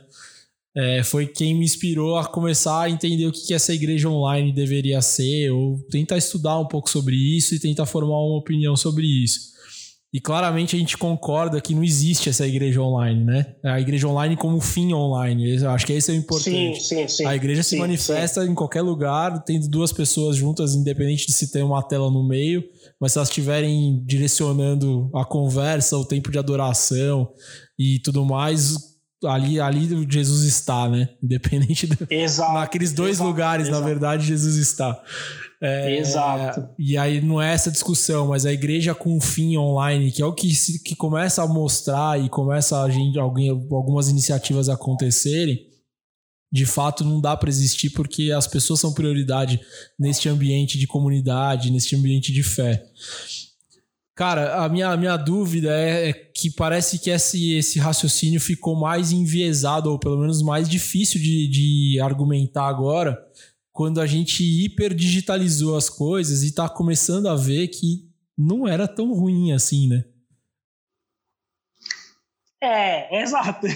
É, 0.77 1.03
foi 1.03 1.25
quem 1.25 1.55
me 1.55 1.65
inspirou 1.65 2.17
a 2.17 2.27
começar 2.27 2.81
a 2.83 2.89
entender 2.89 3.25
o 3.25 3.31
que, 3.31 3.47
que 3.47 3.53
essa 3.53 3.73
igreja 3.73 4.07
online 4.07 4.51
deveria 4.51 5.01
ser, 5.01 5.49
ou 5.49 5.79
tentar 5.89 6.17
estudar 6.17 6.59
um 6.59 6.67
pouco 6.67 6.89
sobre 6.89 7.15
isso 7.15 7.55
e 7.55 7.59
tentar 7.59 7.87
formar 7.87 8.19
uma 8.19 8.37
opinião 8.37 8.75
sobre 8.75 9.05
isso. 9.05 9.54
E 10.15 10.21
claramente 10.21 10.77
a 10.77 10.79
gente 10.79 10.97
concorda 10.97 11.59
que 11.59 11.75
não 11.75 11.83
existe 11.83 12.29
essa 12.29 12.47
igreja 12.47 12.81
online, 12.81 13.25
né? 13.25 13.53
A 13.61 13.81
igreja 13.81 14.07
online 14.07 14.37
como 14.37 14.61
fim 14.61 14.93
online. 14.93 15.57
Eu 15.57 15.69
acho 15.69 15.85
que 15.85 15.91
esse 15.91 16.09
é 16.09 16.13
o 16.13 16.17
importante. 16.17 16.81
Sim, 16.81 17.05
sim, 17.05 17.07
sim. 17.09 17.25
A 17.25 17.35
igreja 17.35 17.61
sim, 17.61 17.71
se 17.71 17.75
manifesta 17.75 18.41
sim. 18.41 18.49
em 18.49 18.55
qualquer 18.55 18.81
lugar, 18.81 19.43
tendo 19.43 19.67
duas 19.67 19.91
pessoas 19.91 20.37
juntas, 20.37 20.73
independente 20.73 21.27
de 21.27 21.33
se 21.33 21.51
tem 21.51 21.61
uma 21.63 21.83
tela 21.83 22.09
no 22.09 22.25
meio, 22.25 22.63
mas 22.97 23.11
se 23.11 23.17
elas 23.17 23.27
estiverem 23.27 24.01
direcionando 24.05 25.11
a 25.13 25.25
conversa, 25.25 25.97
o 25.97 26.05
tempo 26.05 26.31
de 26.31 26.39
adoração 26.39 27.29
e 27.77 27.99
tudo 27.99 28.23
mais, 28.23 28.77
ali, 29.25 29.59
ali 29.59 30.07
Jesus 30.09 30.45
está, 30.45 30.87
né? 30.87 31.09
Independente 31.21 31.87
do, 31.87 32.07
exato, 32.09 32.53
naqueles 32.53 32.93
dois 32.93 33.17
exato, 33.17 33.29
lugares, 33.29 33.67
exato. 33.67 33.81
na 33.81 33.85
verdade, 33.85 34.25
Jesus 34.25 34.55
está. 34.55 34.97
É, 35.61 35.97
Exato. 35.97 36.69
E 36.77 36.97
aí 36.97 37.21
não 37.21 37.41
é 37.41 37.53
essa 37.53 37.71
discussão, 37.71 38.27
mas 38.27 38.45
a 38.45 38.53
igreja 38.53 38.93
com 38.93 39.19
fim 39.21 39.57
online, 39.57 40.11
que 40.11 40.21
é 40.21 40.25
o 40.25 40.33
que, 40.33 40.53
se, 40.53 40.83
que 40.83 40.95
começa 40.95 41.41
a 41.41 41.47
mostrar 41.47 42.19
e 42.19 42.29
começa 42.29 42.81
a 42.81 42.89
gente, 42.89 43.17
alguém, 43.17 43.49
algumas 43.49 44.09
iniciativas 44.09 44.69
acontecerem, 44.69 45.65
de 46.51 46.65
fato 46.65 47.03
não 47.03 47.19
dá 47.19 47.35
para 47.35 47.49
existir 47.49 47.89
porque 47.89 48.31
as 48.31 48.47
pessoas 48.47 48.79
são 48.79 48.93
prioridade 48.93 49.59
neste 49.97 50.29
ambiente 50.29 50.77
de 50.77 50.87
comunidade, 50.87 51.71
neste 51.71 51.95
ambiente 51.95 52.31
de 52.31 52.43
fé. 52.43 52.85
Cara, 54.15 54.63
a 54.63 54.69
minha, 54.69 54.89
a 54.89 54.95
minha 54.95 55.17
dúvida 55.17 55.77
é, 55.77 56.09
é 56.09 56.13
que 56.13 56.49
parece 56.49 56.97
que 56.99 57.09
esse, 57.09 57.55
esse 57.55 57.79
raciocínio 57.79 58.39
ficou 58.39 58.73
mais 58.73 59.11
enviesado, 59.11 59.91
ou 59.91 59.99
pelo 59.99 60.17
menos 60.17 60.41
mais 60.41 60.69
difícil 60.69 61.19
de, 61.19 61.49
de 61.49 61.99
argumentar 61.99 62.67
agora, 62.67 63.21
quando 63.75 63.99
a 63.99 64.07
gente 64.07 64.41
hiperdigitalizou 64.41 65.75
as 65.75 65.89
coisas 65.89 66.43
e 66.43 66.45
está 66.45 66.69
começando 66.69 67.27
a 67.27 67.35
ver 67.35 67.67
que 67.67 68.09
não 68.37 68.65
era 68.65 68.87
tão 68.87 69.13
ruim 69.13 69.51
assim, 69.51 69.89
né? 69.89 70.05
É, 72.63 73.21
exato. 73.21 73.67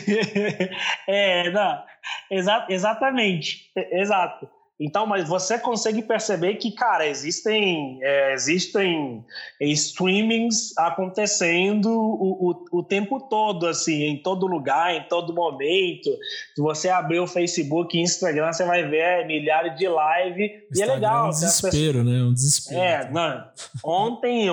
é, 1.05 1.51
não, 1.51 1.83
exa 2.31 2.65
exatamente, 2.69 3.69
exato. 3.75 4.49
Então, 4.79 5.05
mas 5.05 5.27
você 5.27 5.59
consegue 5.59 6.01
perceber 6.01 6.55
que, 6.55 6.71
cara, 6.71 7.05
existem, 7.05 7.99
é, 8.01 8.33
existem 8.33 9.25
streamings 9.59 10.73
acontecendo 10.77 11.91
o, 11.91 12.49
o, 12.49 12.79
o, 12.79 12.83
tempo 12.83 13.19
todo, 13.19 13.67
assim, 13.67 14.03
em 14.03 14.23
todo 14.23 14.47
lugar, 14.47 14.95
em 14.95 15.03
todo 15.09 15.33
momento. 15.33 16.09
Se 16.55 16.61
você 16.61 16.87
abrir 16.87 17.19
o 17.19 17.27
Facebook 17.27 17.97
e 17.97 18.01
Instagram, 18.01 18.53
você 18.53 18.63
vai 18.63 18.87
ver 18.87 19.27
milhares 19.27 19.75
de 19.77 19.85
live. 19.85 20.63
e 20.73 20.81
é 20.81 20.85
legal. 20.85 21.25
É 21.25 21.27
um 21.27 21.31
desespero, 21.31 22.03
né? 22.05 22.23
Um 22.23 22.33
desespero. 22.33 22.79
É, 22.79 23.11
não. 23.11 23.43
Ontem 23.83 24.49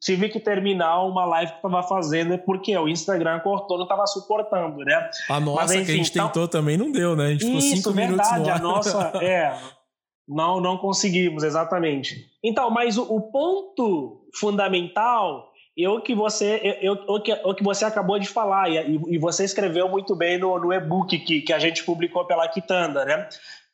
tive 0.00 0.28
que 0.28 0.40
terminar 0.40 1.02
uma 1.04 1.24
live 1.24 1.52
que 1.52 1.58
eu 1.58 1.70
tava 1.70 1.82
fazendo 1.82 2.38
porque 2.38 2.76
o 2.76 2.88
Instagram 2.88 3.40
cortou, 3.40 3.78
não 3.78 3.86
tava 3.86 4.06
suportando, 4.06 4.84
né? 4.84 5.10
A 5.28 5.40
nossa 5.40 5.62
Mas, 5.62 5.72
enfim, 5.72 5.84
que 5.84 5.90
a 5.90 5.94
gente 5.94 6.10
então... 6.10 6.26
tentou 6.26 6.48
também 6.48 6.76
não 6.76 6.92
deu, 6.92 7.16
né? 7.16 7.26
A 7.26 7.30
gente 7.30 7.44
ficou 7.44 7.58
Isso, 7.58 7.76
cinco 7.76 7.92
verdade, 7.92 8.40
minutos 8.40 8.46
no 8.46 8.50
ar. 8.50 8.56
a 8.56 8.62
nossa, 8.62 9.12
é, 9.24 9.58
não, 10.28 10.60
não 10.60 10.76
conseguimos, 10.76 11.42
exatamente. 11.42 12.26
Então, 12.44 12.70
mas 12.70 12.96
o, 12.98 13.02
o 13.02 13.30
ponto 13.32 14.28
fundamental 14.34 15.48
é 15.76 15.88
o 15.88 16.00
que 16.00 16.14
você, 16.14 16.78
eu, 16.82 16.94
o 17.06 17.20
que, 17.20 17.32
o 17.32 17.54
que 17.54 17.62
você 17.62 17.84
acabou 17.84 18.18
de 18.18 18.28
falar, 18.28 18.68
e, 18.68 19.00
e 19.08 19.18
você 19.18 19.44
escreveu 19.44 19.88
muito 19.88 20.16
bem 20.16 20.36
no, 20.36 20.58
no 20.58 20.72
e-book 20.72 21.16
que, 21.20 21.40
que 21.40 21.52
a 21.52 21.58
gente 21.58 21.84
publicou 21.84 22.24
pela 22.26 22.48
Quitanda, 22.48 23.04
né? 23.04 23.28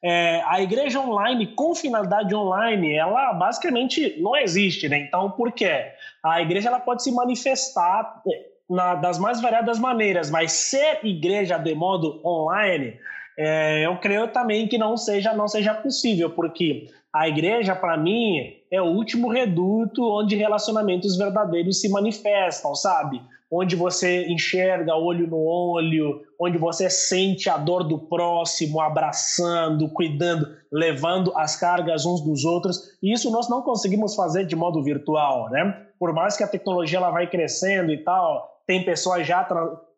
É, 0.07 0.43
a 0.45 0.61
igreja 0.61 1.01
online, 1.01 1.47
com 1.47 1.75
finalidade 1.75 2.35
online, 2.35 2.93
ela 2.95 3.33
basicamente 3.33 4.21
não 4.21 4.37
existe, 4.37 4.87
né? 4.87 4.99
Então, 4.99 5.31
por 5.31 5.51
quê? 5.51 5.87
A 6.23 6.43
igreja 6.43 6.69
ela 6.69 6.79
pode 6.79 7.03
se 7.03 7.11
manifestar 7.11 8.21
é, 8.31 8.45
na, 8.69 8.97
das 8.97 9.19
mais 9.19 9.41
variadas 9.41 9.79
maneiras, 9.79 10.31
mas 10.31 10.53
ser 10.53 10.99
igreja 11.03 11.57
de 11.57 11.75
modo 11.75 12.21
online, 12.23 12.99
é, 13.39 13.87
eu 13.87 13.97
creio 13.97 14.29
também 14.29 14.69
que 14.69 14.77
não 14.77 14.95
seja, 14.95 15.33
não 15.33 15.49
seja 15.49 15.73
possível, 15.73 16.29
porque 16.29 16.87
a 17.11 17.27
igreja, 17.27 17.75
para 17.75 17.97
mim, 17.97 18.57
é 18.71 18.83
o 18.83 18.87
último 18.87 19.29
reduto 19.29 20.03
onde 20.05 20.37
relacionamentos 20.37 21.17
verdadeiros 21.17 21.81
se 21.81 21.89
manifestam, 21.89 22.75
sabe? 22.75 23.23
Onde 23.55 23.77
você 23.77 24.27
enxerga 24.27 24.97
olho 24.97 25.27
no 25.27 25.39
olho, 25.39 26.23
onde 26.41 26.59
você 26.59 26.91
sente 26.91 27.49
a 27.49 27.57
dor 27.57 27.85
do 27.85 27.99
próximo, 27.99 28.81
abraçando, 28.81 29.89
cuidando, 29.91 30.47
levando 30.73 31.33
as 31.37 31.55
cargas 31.55 32.05
uns 32.05 32.21
dos 32.21 32.45
outros. 32.45 32.81
E 33.03 33.13
isso 33.13 33.31
nós 33.31 33.49
não 33.49 33.63
conseguimos 33.63 34.15
fazer 34.15 34.45
de 34.45 34.57
modo 34.57 34.83
virtual, 34.83 35.49
né? 35.51 35.87
Por 35.99 36.13
mais 36.13 36.37
que 36.37 36.43
a 36.43 36.49
tecnologia 36.49 36.99
ela 36.99 37.11
vai 37.11 37.31
crescendo 37.31 37.93
e 37.93 38.03
tal, 38.03 38.61
tem 38.67 38.85
pessoas 38.85 39.27
já 39.27 39.47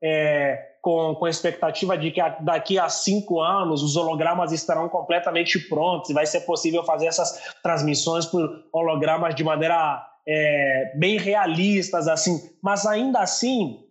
é, 0.03 0.59
com, 0.83 1.15
com 1.15 1.27
expectativa 1.27 1.97
de 1.97 2.11
que 2.11 2.21
daqui 2.41 2.79
a 2.79 2.89
cinco 2.89 3.41
anos 3.41 3.83
os 3.83 3.97
hologramas 3.97 4.53
estarão 4.53 4.89
completamente 4.89 5.59
prontos 5.59 6.11
e 6.11 6.15
vai 6.15 6.27
ser 6.27 6.41
possível 6.43 6.85
fazer 6.85 7.07
essas 7.07 7.55
transmissões 7.63 8.27
por 8.27 8.49
hologramas 8.73 9.35
de 9.35 9.43
maneira 9.43 10.05
é, 10.29 10.93
bem 10.97 11.19
realistas, 11.19 12.09
assim, 12.09 12.51
mas 12.63 12.87
ainda 12.87 13.21
assim, 13.21 13.85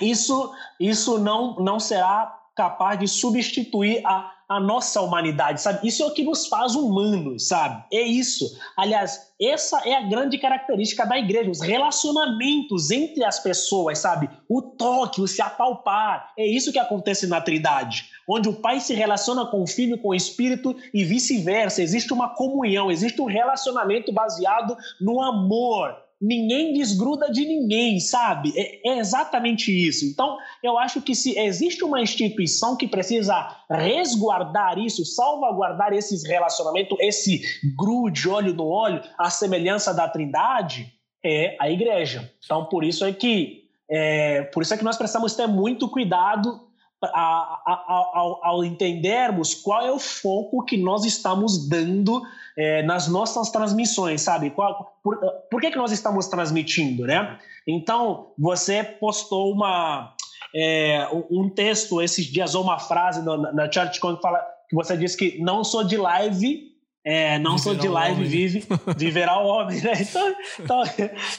isso, 0.00 0.52
isso 0.80 1.18
não, 1.18 1.56
não 1.56 1.78
será 1.78 2.34
capaz 2.56 2.98
de 2.98 3.08
substituir 3.08 4.04
a, 4.04 4.32
a 4.54 4.60
nossa 4.60 5.00
humanidade, 5.00 5.60
sabe? 5.60 5.86
Isso 5.86 6.02
é 6.02 6.06
o 6.06 6.12
que 6.12 6.22
nos 6.22 6.46
faz 6.46 6.74
humanos, 6.74 7.48
sabe? 7.48 7.84
É 7.92 8.02
isso. 8.02 8.58
Aliás, 8.76 9.32
essa 9.40 9.80
é 9.86 9.94
a 9.94 10.02
grande 10.02 10.38
característica 10.38 11.04
da 11.04 11.18
igreja, 11.18 11.50
os 11.50 11.60
relacionamentos 11.60 12.90
entre 12.90 13.24
as 13.24 13.40
pessoas, 13.40 13.98
sabe? 13.98 14.30
O 14.48 14.62
toque, 14.62 15.20
o 15.20 15.26
se 15.26 15.42
apalpar. 15.42 16.32
É 16.38 16.46
isso 16.46 16.72
que 16.72 16.78
acontece 16.78 17.26
na 17.26 17.40
Trindade, 17.40 18.04
onde 18.28 18.48
o 18.48 18.54
Pai 18.54 18.80
se 18.80 18.94
relaciona 18.94 19.44
com 19.46 19.62
o 19.62 19.66
Filho, 19.66 19.98
com 19.98 20.08
o 20.08 20.14
Espírito 20.14 20.76
e 20.92 21.04
vice-versa. 21.04 21.82
Existe 21.82 22.12
uma 22.12 22.28
comunhão, 22.28 22.90
existe 22.90 23.20
um 23.20 23.26
relacionamento 23.26 24.12
baseado 24.12 24.76
no 25.00 25.20
amor, 25.20 25.96
ninguém 26.24 26.72
desgruda 26.72 27.30
de 27.30 27.44
ninguém, 27.44 28.00
sabe? 28.00 28.52
É, 28.56 28.88
é, 28.88 28.98
exatamente 28.98 29.70
isso. 29.70 30.06
Então, 30.06 30.38
eu 30.62 30.78
acho 30.78 31.02
que 31.02 31.14
se 31.14 31.38
existe 31.38 31.84
uma 31.84 32.00
instituição 32.00 32.76
que 32.76 32.88
precisa 32.88 33.54
resguardar 33.70 34.78
isso, 34.78 35.04
salvaguardar 35.04 35.92
esses 35.92 36.24
relacionamentos, 36.24 36.96
esse 37.00 37.42
grude 37.76 38.28
olho 38.28 38.54
no 38.54 38.64
olho, 38.64 39.02
a 39.18 39.28
semelhança 39.28 39.92
da 39.92 40.08
Trindade, 40.08 40.92
é 41.22 41.56
a 41.60 41.70
igreja. 41.70 42.32
Então, 42.42 42.64
por 42.64 42.84
isso 42.84 43.04
é 43.04 43.12
que 43.12 43.62
é, 43.88 44.42
por 44.44 44.62
isso 44.62 44.72
é 44.72 44.78
que 44.78 44.84
nós 44.84 44.96
precisamos 44.96 45.34
ter 45.34 45.46
muito 45.46 45.88
cuidado 45.90 46.58
a, 47.02 47.60
a, 47.66 47.84
ao, 48.14 48.44
ao, 48.44 48.64
entendermos 48.64 49.54
qual 49.54 49.84
é 49.84 49.92
o 49.92 49.98
foco 49.98 50.64
que 50.64 50.78
nós 50.78 51.04
estamos 51.04 51.68
dando 51.68 52.22
é, 52.56 52.82
nas 52.82 53.08
nossas 53.08 53.50
transmissões, 53.50 54.22
sabe? 54.22 54.50
Qual, 54.50 54.98
por, 55.02 55.18
por 55.50 55.60
que, 55.60 55.70
que 55.70 55.76
nós 55.76 55.92
estamos 55.92 56.28
transmitindo, 56.28 57.04
né? 57.04 57.38
Então, 57.66 58.32
você 58.38 58.82
postou 58.84 59.52
uma, 59.52 60.14
é, 60.54 61.06
um 61.30 61.48
texto 61.48 62.00
esses 62.00 62.26
dias, 62.26 62.54
ou 62.54 62.62
uma 62.62 62.78
frase 62.78 63.24
na, 63.24 63.52
na 63.52 63.68
que, 63.68 63.98
fala, 64.22 64.40
que 64.68 64.74
você 64.74 64.96
disse 64.96 65.16
que 65.16 65.38
não 65.42 65.64
sou 65.64 65.82
de 65.82 65.96
live, 65.96 66.74
é, 67.04 67.38
não 67.38 67.58
sou 67.58 67.74
de 67.74 67.88
live, 67.88 68.24
vive, 68.24 68.64
viverá 68.96 69.38
o 69.38 69.46
homem, 69.46 69.80
né? 69.80 69.92
Então, 70.00 70.34
então, 70.58 70.82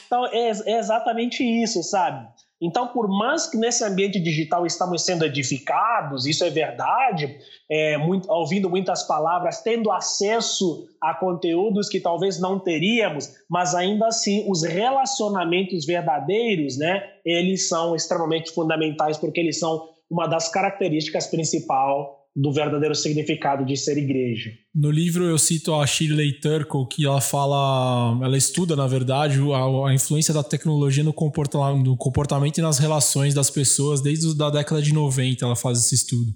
então 0.06 0.26
é, 0.26 0.50
é 0.50 0.78
exatamente 0.78 1.42
isso, 1.42 1.82
sabe? 1.82 2.26
Então, 2.60 2.88
por 2.88 3.06
mais 3.06 3.46
que 3.46 3.58
nesse 3.58 3.84
ambiente 3.84 4.18
digital 4.18 4.64
estamos 4.64 5.04
sendo 5.04 5.24
edificados, 5.24 6.24
isso 6.26 6.42
é 6.42 6.48
verdade, 6.48 7.36
é, 7.70 7.98
muito, 7.98 8.30
ouvindo 8.30 8.70
muitas 8.70 9.02
palavras, 9.06 9.60
tendo 9.62 9.92
acesso 9.92 10.88
a 11.00 11.14
conteúdos 11.14 11.88
que 11.88 12.00
talvez 12.00 12.40
não 12.40 12.58
teríamos, 12.58 13.30
mas 13.48 13.74
ainda 13.74 14.06
assim 14.06 14.50
os 14.50 14.62
relacionamentos 14.62 15.84
verdadeiros, 15.84 16.78
né, 16.78 17.02
eles 17.24 17.68
são 17.68 17.94
extremamente 17.94 18.50
fundamentais 18.52 19.18
porque 19.18 19.40
eles 19.40 19.58
são 19.58 19.88
uma 20.10 20.26
das 20.26 20.48
características 20.48 21.26
principais 21.26 22.06
do 22.36 22.52
verdadeiro 22.52 22.94
significado 22.94 23.64
de 23.64 23.74
ser 23.78 23.96
igreja. 23.96 24.50
No 24.74 24.90
livro 24.90 25.24
eu 25.24 25.38
cito 25.38 25.74
a 25.74 25.86
Shirley 25.86 26.38
Turkle, 26.38 26.86
que 26.86 27.06
ela 27.06 27.20
fala, 27.22 28.18
ela 28.22 28.36
estuda, 28.36 28.76
na 28.76 28.86
verdade, 28.86 29.38
a, 29.40 29.88
a 29.88 29.94
influência 29.94 30.34
da 30.34 30.42
tecnologia 30.42 31.02
no, 31.02 31.14
comporta, 31.14 31.58
no 31.72 31.96
comportamento 31.96 32.58
e 32.58 32.62
nas 32.62 32.78
relações 32.78 33.32
das 33.32 33.48
pessoas 33.48 34.02
desde 34.02 34.30
a 34.42 34.50
década 34.50 34.82
de 34.82 34.92
90, 34.92 35.46
ela 35.46 35.56
faz 35.56 35.78
esse 35.78 35.94
estudo. 35.94 36.30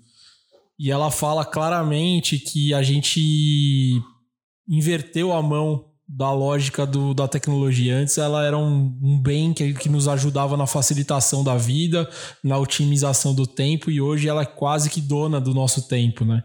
E 0.78 0.90
ela 0.90 1.10
fala 1.10 1.44
claramente 1.44 2.38
que 2.38 2.72
a 2.72 2.82
gente 2.82 4.00
inverteu 4.66 5.34
a 5.34 5.42
mão 5.42 5.89
da 6.12 6.32
lógica 6.32 6.84
do, 6.84 7.14
da 7.14 7.28
tecnologia. 7.28 7.96
Antes 7.96 8.18
ela 8.18 8.44
era 8.44 8.58
um, 8.58 8.98
um 9.00 9.22
bem 9.22 9.52
que, 9.52 9.72
que 9.74 9.88
nos 9.88 10.08
ajudava 10.08 10.56
na 10.56 10.66
facilitação 10.66 11.44
da 11.44 11.56
vida, 11.56 12.10
na 12.42 12.58
otimização 12.58 13.32
do 13.32 13.46
tempo, 13.46 13.92
e 13.92 14.00
hoje 14.00 14.28
ela 14.28 14.42
é 14.42 14.46
quase 14.46 14.90
que 14.90 15.00
dona 15.00 15.40
do 15.40 15.54
nosso 15.54 15.86
tempo, 15.86 16.24
né? 16.24 16.42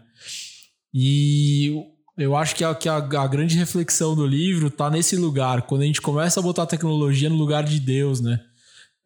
E 0.94 1.82
eu 2.16 2.36
acho 2.36 2.54
que, 2.54 2.62
a, 2.62 2.74
que 2.76 2.88
a, 2.88 2.96
a 2.96 3.26
grande 3.26 3.56
reflexão 3.56 4.14
do 4.14 4.24
livro 4.24 4.68
está 4.68 4.88
nesse 4.88 5.16
lugar, 5.16 5.62
quando 5.62 5.82
a 5.82 5.86
gente 5.86 6.00
começa 6.00 6.38
a 6.38 6.42
botar 6.42 6.62
a 6.62 6.66
tecnologia 6.66 7.28
no 7.28 7.36
lugar 7.36 7.64
de 7.64 7.80
Deus, 7.80 8.20
né? 8.20 8.40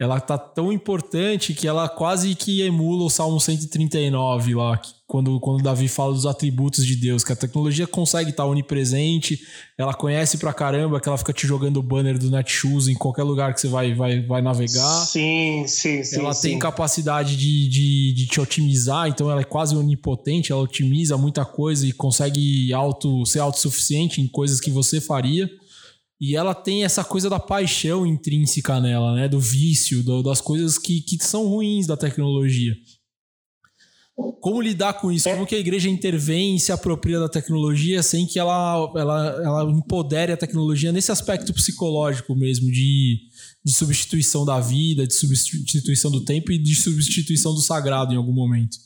Ela 0.01 0.19
tá 0.19 0.39
tão 0.39 0.73
importante 0.73 1.53
que 1.53 1.69
ela 1.69 1.87
quase 1.87 2.35
que 2.35 2.63
emula 2.63 3.05
o 3.05 3.11
Salmo 3.11 3.39
139 3.39 4.55
lá, 4.55 4.81
quando, 5.07 5.39
quando 5.39 5.63
Davi 5.63 5.89
fala 5.89 6.15
dos 6.15 6.25
atributos 6.25 6.87
de 6.87 6.97
Deus, 6.97 7.23
que 7.23 7.35
a 7.35 7.37
tecnologia 7.37 7.87
consegue 7.87 8.31
estar 8.31 8.45
tá 8.45 8.49
onipresente, 8.49 9.39
ela 9.77 9.93
conhece 9.93 10.39
pra 10.39 10.55
caramba 10.55 10.99
que 11.01 11.07
ela 11.07 11.19
fica 11.19 11.35
te 11.35 11.47
jogando 11.47 11.77
o 11.77 11.83
banner 11.83 12.17
do 12.17 12.31
Netshoes 12.31 12.89
em 12.89 12.95
qualquer 12.95 13.25
lugar 13.25 13.53
que 13.53 13.61
você 13.61 13.69
vai, 13.69 13.93
vai, 13.93 14.23
vai 14.23 14.41
navegar. 14.41 15.05
Sim, 15.05 15.65
sim, 15.67 16.03
sim. 16.03 16.21
Ela 16.21 16.33
sim. 16.33 16.49
tem 16.49 16.59
capacidade 16.59 17.37
de, 17.37 17.69
de, 17.69 18.15
de 18.15 18.27
te 18.27 18.41
otimizar, 18.41 19.07
então 19.07 19.31
ela 19.31 19.43
é 19.43 19.45
quase 19.45 19.77
onipotente, 19.77 20.51
ela 20.51 20.63
otimiza 20.63 21.19
muita 21.19 21.45
coisa 21.45 21.87
e 21.87 21.93
consegue 21.93 22.73
auto, 22.73 23.27
ser 23.27 23.41
autossuficiente 23.41 24.23
em 24.23 24.27
coisas 24.27 24.59
que 24.61 24.71
você 24.71 24.99
faria. 24.99 25.51
E 26.21 26.37
ela 26.37 26.55
tem 26.55 26.85
essa 26.85 27.03
coisa 27.03 27.31
da 27.31 27.41
paixão 27.41 28.07
intrínseca 28.07 28.79
nela, 28.79 29.15
né? 29.15 29.27
Do 29.27 29.41
vício, 29.41 30.03
do, 30.03 30.23
das 30.23 30.41
coisas 30.41 30.77
que, 30.77 31.01
que 31.01 31.17
são 31.25 31.47
ruins 31.47 31.87
da 31.87 31.97
tecnologia. 31.97 32.75
Como 34.41 34.61
lidar 34.61 34.95
com 34.95 35.11
isso? 35.11 35.29
É. 35.29 35.33
Como 35.33 35.47
que 35.47 35.55
a 35.55 35.59
igreja 35.59 35.89
intervém 35.89 36.57
e 36.57 36.61
se 36.61 36.73
apropria 36.73 37.19
da 37.19 37.29
tecnologia 37.29 38.03
sem 38.03 38.27
que 38.27 38.39
ela, 38.39 38.93
ela, 38.95 39.43
ela 39.43 39.73
empodere 39.73 40.33
a 40.33 40.37
tecnologia 40.37 40.93
nesse 40.93 41.11
aspecto 41.11 41.55
psicológico 41.55 42.35
mesmo, 42.35 42.71
de, 42.71 43.19
de 43.65 43.73
substituição 43.73 44.45
da 44.45 44.61
vida, 44.61 45.07
de 45.07 45.15
substituição 45.15 46.11
do 46.11 46.23
tempo 46.23 46.53
e 46.53 46.59
de 46.59 46.75
substituição 46.75 47.55
do 47.55 47.63
sagrado 47.63 48.13
em 48.13 48.17
algum 48.17 48.33
momento? 48.35 48.77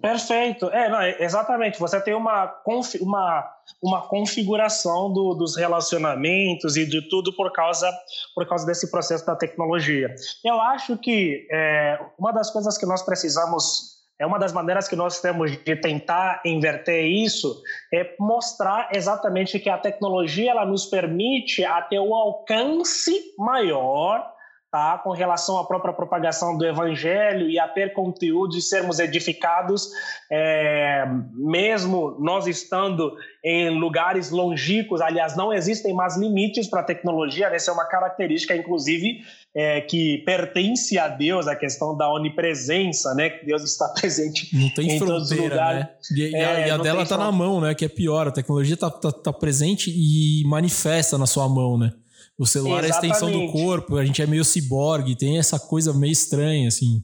Perfeito. 0.00 0.66
É, 0.70 0.88
não, 0.88 1.02
exatamente. 1.24 1.78
Você 1.78 2.00
tem 2.00 2.14
uma, 2.14 2.52
uma, 3.00 3.50
uma 3.82 4.02
configuração 4.08 5.12
do, 5.12 5.34
dos 5.34 5.56
relacionamentos 5.56 6.76
e 6.76 6.84
de 6.84 7.08
tudo 7.08 7.32
por 7.32 7.52
causa, 7.52 7.90
por 8.34 8.46
causa 8.48 8.66
desse 8.66 8.90
processo 8.90 9.24
da 9.24 9.36
tecnologia. 9.36 10.14
Eu 10.44 10.60
acho 10.60 10.96
que 10.98 11.46
é, 11.50 11.98
uma 12.18 12.32
das 12.32 12.50
coisas 12.50 12.76
que 12.76 12.86
nós 12.86 13.02
precisamos 13.02 13.92
é 14.18 14.26
uma 14.26 14.38
das 14.38 14.52
maneiras 14.52 14.86
que 14.86 14.94
nós 14.94 15.20
temos 15.20 15.50
de 15.50 15.74
tentar 15.74 16.42
inverter 16.44 17.04
isso 17.04 17.60
é 17.92 18.14
mostrar 18.20 18.88
exatamente 18.94 19.58
que 19.58 19.68
a 19.68 19.76
tecnologia 19.76 20.52
ela 20.52 20.64
nos 20.64 20.86
permite 20.86 21.64
a 21.64 21.82
ter 21.82 21.98
o 21.98 22.14
alcance 22.14 23.34
maior 23.36 24.32
tá? 24.72 24.98
com 25.04 25.10
relação 25.10 25.58
à 25.58 25.66
própria 25.66 25.92
propagação 25.92 26.56
do 26.56 26.64
evangelho 26.64 27.50
e 27.50 27.58
a 27.58 27.68
ter 27.68 27.92
conteúdo 27.92 28.56
e 28.56 28.62
sermos 28.62 28.98
edificados, 28.98 29.90
é, 30.30 31.04
mesmo 31.34 32.16
nós 32.18 32.46
estando 32.46 33.14
em 33.44 33.68
lugares 33.78 34.30
longínquos, 34.30 35.02
aliás, 35.02 35.36
não 35.36 35.52
existem 35.52 35.92
mais 35.92 36.16
limites 36.16 36.68
para 36.68 36.80
a 36.80 36.84
tecnologia, 36.84 37.48
essa 37.48 37.70
é 37.70 37.74
uma 37.74 37.84
característica, 37.84 38.56
inclusive, 38.56 39.20
é, 39.54 39.82
que 39.82 40.22
pertence 40.24 40.98
a 40.98 41.06
Deus, 41.08 41.46
a 41.46 41.54
questão 41.54 41.94
da 41.94 42.10
onipresença, 42.10 43.14
né? 43.14 43.28
Que 43.28 43.44
Deus 43.44 43.62
está 43.62 43.88
presente 44.00 44.48
não 44.56 44.70
tem 44.70 44.92
em 44.92 44.98
todos 44.98 45.30
os 45.30 45.36
lugares. 45.36 45.84
Né? 45.84 45.88
E, 46.16 46.34
é, 46.34 46.44
a, 46.44 46.66
e 46.68 46.70
a 46.70 46.76
dela 46.78 47.02
está 47.02 47.18
na 47.18 47.30
mão, 47.30 47.60
né? 47.60 47.74
Que 47.74 47.84
é 47.84 47.88
pior, 47.88 48.28
a 48.28 48.30
tecnologia 48.32 48.74
está 48.74 48.90
tá, 48.90 49.12
tá 49.12 49.32
presente 49.32 49.90
e 49.90 50.42
manifesta 50.46 51.18
na 51.18 51.26
sua 51.26 51.46
mão, 51.46 51.76
né? 51.76 51.92
O 52.38 52.46
celular 52.46 52.84
Exatamente. 52.84 52.92
é 52.92 53.14
a 53.14 53.16
extensão 53.16 53.46
do 53.46 53.52
corpo, 53.52 53.96
a 53.96 54.04
gente 54.04 54.22
é 54.22 54.26
meio 54.26 54.44
ciborgue, 54.44 55.16
tem 55.16 55.38
essa 55.38 55.58
coisa 55.58 55.92
meio 55.92 56.12
estranha, 56.12 56.68
assim. 56.68 57.02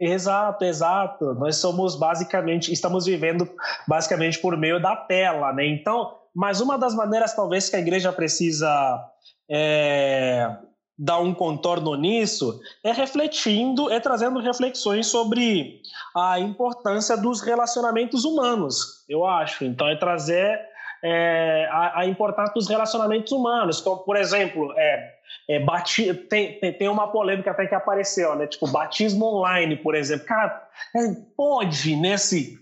Exato, 0.00 0.64
exato. 0.64 1.34
Nós 1.34 1.56
somos 1.56 1.96
basicamente, 1.96 2.72
estamos 2.72 3.06
vivendo 3.06 3.48
basicamente 3.86 4.38
por 4.38 4.56
meio 4.56 4.80
da 4.80 4.96
tela, 4.96 5.52
né? 5.52 5.66
Então, 5.66 6.12
mas 6.34 6.60
uma 6.60 6.76
das 6.76 6.94
maneiras 6.94 7.34
talvez 7.34 7.68
que 7.68 7.76
a 7.76 7.78
igreja 7.78 8.12
precisa 8.12 9.00
é, 9.48 10.56
dar 10.98 11.20
um 11.20 11.32
contorno 11.32 11.94
nisso 11.94 12.60
é 12.82 12.92
refletindo, 12.92 13.90
é 13.90 14.00
trazendo 14.00 14.40
reflexões 14.40 15.06
sobre 15.06 15.80
a 16.16 16.38
importância 16.40 17.16
dos 17.16 17.40
relacionamentos 17.40 18.24
humanos, 18.24 19.04
eu 19.08 19.24
acho. 19.24 19.64
Então, 19.64 19.88
é 19.88 19.96
trazer 19.96 20.58
é, 21.04 21.68
a, 21.70 22.00
a, 22.00 22.06
importância 22.06 22.54
dos 22.54 22.66
relacionamentos 22.66 23.30
humanos. 23.30 23.80
Como, 23.82 23.98
por 23.98 24.16
exemplo, 24.16 24.72
é, 24.74 25.12
é, 25.50 25.60
bati, 25.60 26.14
tem, 26.14 26.58
tem, 26.58 26.72
tem, 26.72 26.88
uma 26.88 27.08
polêmica 27.08 27.50
até 27.50 27.66
que 27.66 27.74
apareceu, 27.74 28.34
né? 28.34 28.46
Tipo, 28.46 28.66
batismo 28.68 29.26
online, 29.26 29.76
por 29.76 29.94
exemplo. 29.94 30.24
Cara, 30.24 30.66
é, 30.96 31.00
pode 31.36 31.94
nesse. 31.94 32.58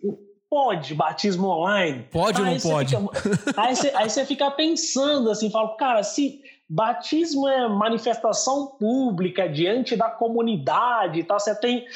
Pode 0.50 0.94
batismo 0.94 1.46
online? 1.46 2.04
Pode 2.10 2.40
ou 2.40 2.46
não 2.46 2.58
pode? 2.58 2.96
Fica, 2.96 3.62
aí, 3.62 3.76
você, 3.76 3.92
aí 3.94 4.10
você 4.10 4.26
fica 4.26 4.50
pensando 4.50 5.30
assim, 5.30 5.48
fala, 5.48 5.76
cara, 5.76 6.02
se 6.02 6.42
batismo 6.68 7.48
é 7.48 7.68
manifestação 7.68 8.66
pública 8.78 9.48
diante 9.48 9.96
da 9.96 10.10
comunidade 10.10 11.20
e 11.20 11.24
tal, 11.24 11.38
você 11.38 11.54
tem. 11.54 11.86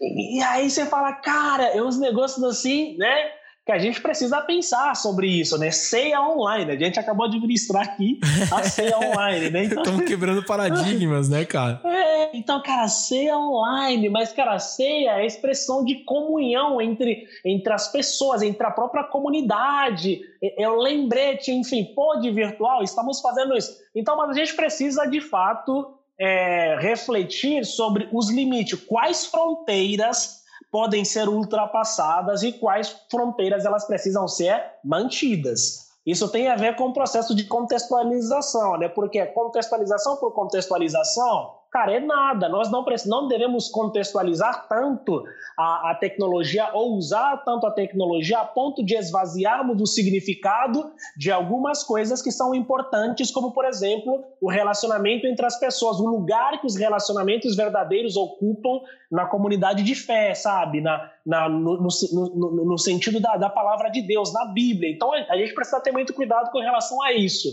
E 0.00 0.40
aí 0.42 0.70
você 0.70 0.86
fala, 0.86 1.12
cara, 1.14 1.64
é 1.64 1.82
uns 1.82 1.98
negócios 1.98 2.42
assim, 2.44 2.96
né? 2.96 3.37
Que 3.68 3.72
a 3.72 3.78
gente 3.78 4.00
precisa 4.00 4.40
pensar 4.40 4.96
sobre 4.96 5.26
isso, 5.26 5.58
né? 5.58 5.70
Ceia 5.70 6.22
online. 6.22 6.72
A 6.72 6.76
gente 6.78 6.98
acabou 6.98 7.28
de 7.28 7.36
administrar 7.36 7.82
aqui 7.82 8.18
a 8.50 8.62
ceia 8.64 8.96
online, 8.96 9.50
né? 9.50 9.64
Então... 9.64 9.82
Estamos 9.82 10.06
quebrando 10.06 10.42
paradigmas, 10.42 11.28
né, 11.28 11.44
cara? 11.44 11.78
É, 11.84 12.30
então, 12.34 12.62
cara, 12.62 12.88
ceia 12.88 13.36
online, 13.36 14.08
mas, 14.08 14.32
cara, 14.32 14.58
ceia 14.58 15.10
é 15.10 15.14
a 15.16 15.26
expressão 15.26 15.84
de 15.84 15.96
comunhão 15.96 16.80
entre, 16.80 17.28
entre 17.44 17.70
as 17.70 17.92
pessoas, 17.92 18.40
entre 18.40 18.66
a 18.66 18.70
própria 18.70 19.04
comunidade. 19.04 20.22
É, 20.42 20.62
é 20.62 20.68
o 20.70 20.80
lembrete, 20.80 21.52
enfim, 21.52 21.84
pode 21.94 22.30
virtual, 22.30 22.82
estamos 22.82 23.20
fazendo 23.20 23.54
isso. 23.54 23.76
Então, 23.94 24.16
mas 24.16 24.30
a 24.30 24.32
gente 24.32 24.56
precisa, 24.56 25.04
de 25.04 25.20
fato, 25.20 25.92
é, 26.18 26.78
refletir 26.80 27.66
sobre 27.66 28.08
os 28.14 28.30
limites, 28.30 28.80
quais 28.86 29.26
fronteiras 29.26 30.37
podem 30.70 31.04
ser 31.04 31.28
ultrapassadas 31.28 32.42
e 32.42 32.52
quais 32.52 32.94
fronteiras 33.10 33.64
elas 33.64 33.86
precisam 33.86 34.26
ser 34.28 34.62
mantidas. 34.84 35.88
Isso 36.06 36.28
tem 36.28 36.48
a 36.48 36.56
ver 36.56 36.76
com 36.76 36.84
o 36.84 36.92
processo 36.92 37.34
de 37.34 37.44
contextualização, 37.44 38.78
né? 38.78 38.88
Porque 38.88 39.24
contextualização 39.26 40.16
por 40.16 40.32
contextualização 40.32 41.58
Cara, 41.70 41.92
é 41.92 42.00
nada. 42.00 42.48
Nós 42.48 42.70
não, 42.70 42.84
não 43.06 43.28
devemos 43.28 43.68
contextualizar 43.68 44.66
tanto 44.68 45.22
a, 45.56 45.90
a, 45.90 45.94
tecnologia 45.94 46.70
ou 46.72 46.94
usar 46.94 47.36
tanto 47.44 47.66
a 47.66 47.70
tecnologia 47.70 48.38
a 48.38 48.44
ponto 48.44 48.82
de 48.82 48.96
esvaziarmos 48.96 49.78
o 49.78 49.86
significado 49.86 50.90
de 51.14 51.30
algumas 51.30 51.84
coisas 51.84 52.22
que 52.22 52.32
são 52.32 52.54
importantes, 52.54 53.30
como, 53.30 53.52
por 53.52 53.66
exemplo, 53.66 54.24
o 54.40 54.48
relacionamento 54.48 55.26
entre 55.26 55.44
as 55.44 55.60
pessoas, 55.60 56.00
o 56.00 56.06
lugar 56.06 56.58
que 56.58 56.66
os 56.66 56.74
relacionamentos 56.74 57.54
verdadeiros 57.54 58.16
ocupam 58.16 58.80
na 59.10 59.24
comunidade 59.26 59.82
de 59.82 59.94
fé, 59.94 60.34
sabe? 60.34 60.80
Na, 60.80 61.10
na, 61.24 61.48
no, 61.48 61.78
no, 61.78 61.88
no, 62.12 62.64
no 62.66 62.78
sentido 62.78 63.20
da, 63.20 63.36
da 63.36 63.48
palavra 63.48 63.88
de 63.88 64.02
Deus, 64.02 64.32
na 64.32 64.44
Bíblia. 64.46 64.90
Então, 64.90 65.12
a 65.12 65.36
gente 65.36 65.54
precisa 65.54 65.80
ter 65.80 65.92
muito 65.92 66.12
cuidado 66.12 66.50
com 66.50 66.58
relação 66.58 67.02
a 67.02 67.12
isso. 67.12 67.48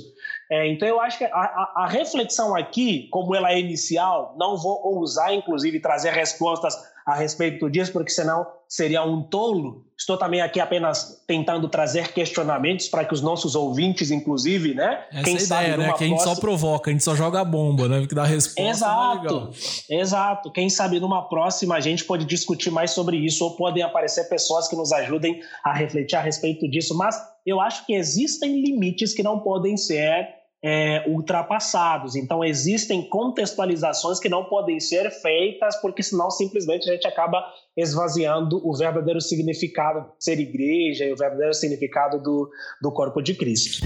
É, 0.50 0.68
então, 0.68 0.88
eu 0.88 1.00
acho 1.00 1.18
que 1.18 1.24
a, 1.24 1.30
a, 1.30 1.74
a, 1.84 1.88
reflexão 1.88 2.56
aqui, 2.56 3.08
como 3.10 3.34
ela 3.34 3.52
é 3.52 3.60
inicial, 3.60 4.36
não 4.38 4.58
vou 4.58 4.82
ousar, 4.84 5.34
inclusive, 5.34 5.80
trazer 5.80 6.12
respostas 6.12 6.76
a 7.06 7.16
respeito 7.16 7.70
disso, 7.70 7.92
porque 7.92 8.10
senão 8.10 8.48
seria 8.68 9.04
um 9.04 9.22
tolo. 9.22 9.86
Estou 9.98 10.18
também 10.18 10.42
aqui 10.42 10.60
apenas 10.60 11.24
tentando 11.28 11.70
trazer 11.70 12.12
questionamentos 12.12 12.90
para 12.90 13.06
que 13.06 13.14
os 13.14 13.22
nossos 13.22 13.56
ouvintes, 13.56 14.10
inclusive, 14.10 14.74
né? 14.74 15.06
Essa 15.12 15.24
quem 15.24 15.34
é 15.36 15.38
a 15.38 15.40
sabe 15.40 15.64
ideia, 15.64 15.78
né? 15.78 15.94
Que 15.94 16.04
a 16.04 16.08
gente 16.08 16.24
só 16.24 16.36
provoca, 16.36 16.90
a 16.90 16.94
gente 16.94 17.04
só 17.04 17.16
joga 17.16 17.46
bomba, 17.46 17.88
né? 17.88 18.06
Que 18.08 18.16
dá 18.16 18.26
resposta. 18.26 18.62
É 18.62 18.70
exato, 18.70 19.50
exato. 19.90 20.52
Quem 20.52 20.70
sabe 20.70 21.00
numa 21.00 21.30
próxima 21.30 21.76
a 21.76 21.80
gente 21.80 22.04
pode 22.04 22.26
discutir 22.26 22.72
mais 22.72 22.92
sobre 22.92 23.18
isso, 23.18 23.44
ou 23.46 23.56
podem 23.56 23.84
aparecer 23.84 24.28
pessoas 24.28 24.68
que 24.68 24.76
nos 24.76 24.92
ajudem 24.92 25.40
a 25.64 25.74
refletir 25.74 26.16
a 26.16 26.22
respeito 26.22 26.68
disso. 26.68 26.98
Mas 26.98 27.16
eu 27.46 27.62
acho 27.62 27.86
que 27.86 27.94
existem 27.94 28.62
limites 28.62 29.14
que 29.14 29.22
não 29.22 29.40
podem 29.40 29.78
ser 29.78 30.28
é, 30.64 31.04
ultrapassados. 31.08 32.16
Então, 32.16 32.44
existem 32.44 33.08
contextualizações 33.08 34.20
que 34.20 34.28
não 34.30 34.46
podem 34.46 34.80
ser 34.80 35.12
feitas, 35.12 35.80
porque 35.82 36.02
senão 36.02 36.32
simplesmente 36.32 36.90
a 36.90 36.94
gente 36.94 37.08
acaba 37.08 37.44
esvaziando 37.78 38.60
o 38.68 38.76
verdadeiro 38.76 39.22
significado 39.22 40.02
de 40.18 40.24
ser 40.24 40.40
igreja 40.40 41.06
e 41.06 41.14
o 41.14 41.16
verdadeiro 41.16 41.54
significado 41.54 42.22
do, 42.22 42.50
do 42.82 42.92
corpo 42.92 43.22
de 43.22 43.36
Cristo. 43.36 43.86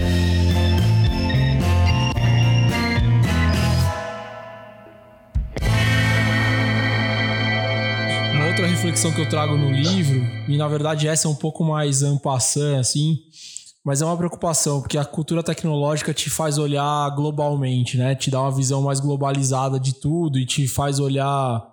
Uma 8.32 8.46
outra 8.46 8.66
reflexão 8.66 9.12
que 9.12 9.20
eu 9.20 9.28
trago 9.28 9.56
no 9.56 9.70
livro, 9.70 10.20
e 10.48 10.56
na 10.56 10.68
verdade 10.68 11.08
essa 11.08 11.28
é 11.28 11.30
um 11.30 11.34
pouco 11.34 11.64
mais 11.64 12.02
ampassã, 12.02 12.78
assim, 12.78 13.18
mas 13.84 14.02
é 14.02 14.04
uma 14.04 14.16
preocupação, 14.16 14.80
porque 14.80 14.98
a 14.98 15.04
cultura 15.04 15.42
tecnológica 15.42 16.12
te 16.12 16.28
faz 16.28 16.58
olhar 16.58 17.08
globalmente, 17.14 17.96
né? 17.96 18.14
Te 18.14 18.30
dá 18.30 18.40
uma 18.40 18.54
visão 18.54 18.82
mais 18.82 19.00
globalizada 19.00 19.80
de 19.80 19.94
tudo 19.94 20.38
e 20.38 20.44
te 20.44 20.68
faz 20.68 20.98
olhar 20.98 21.66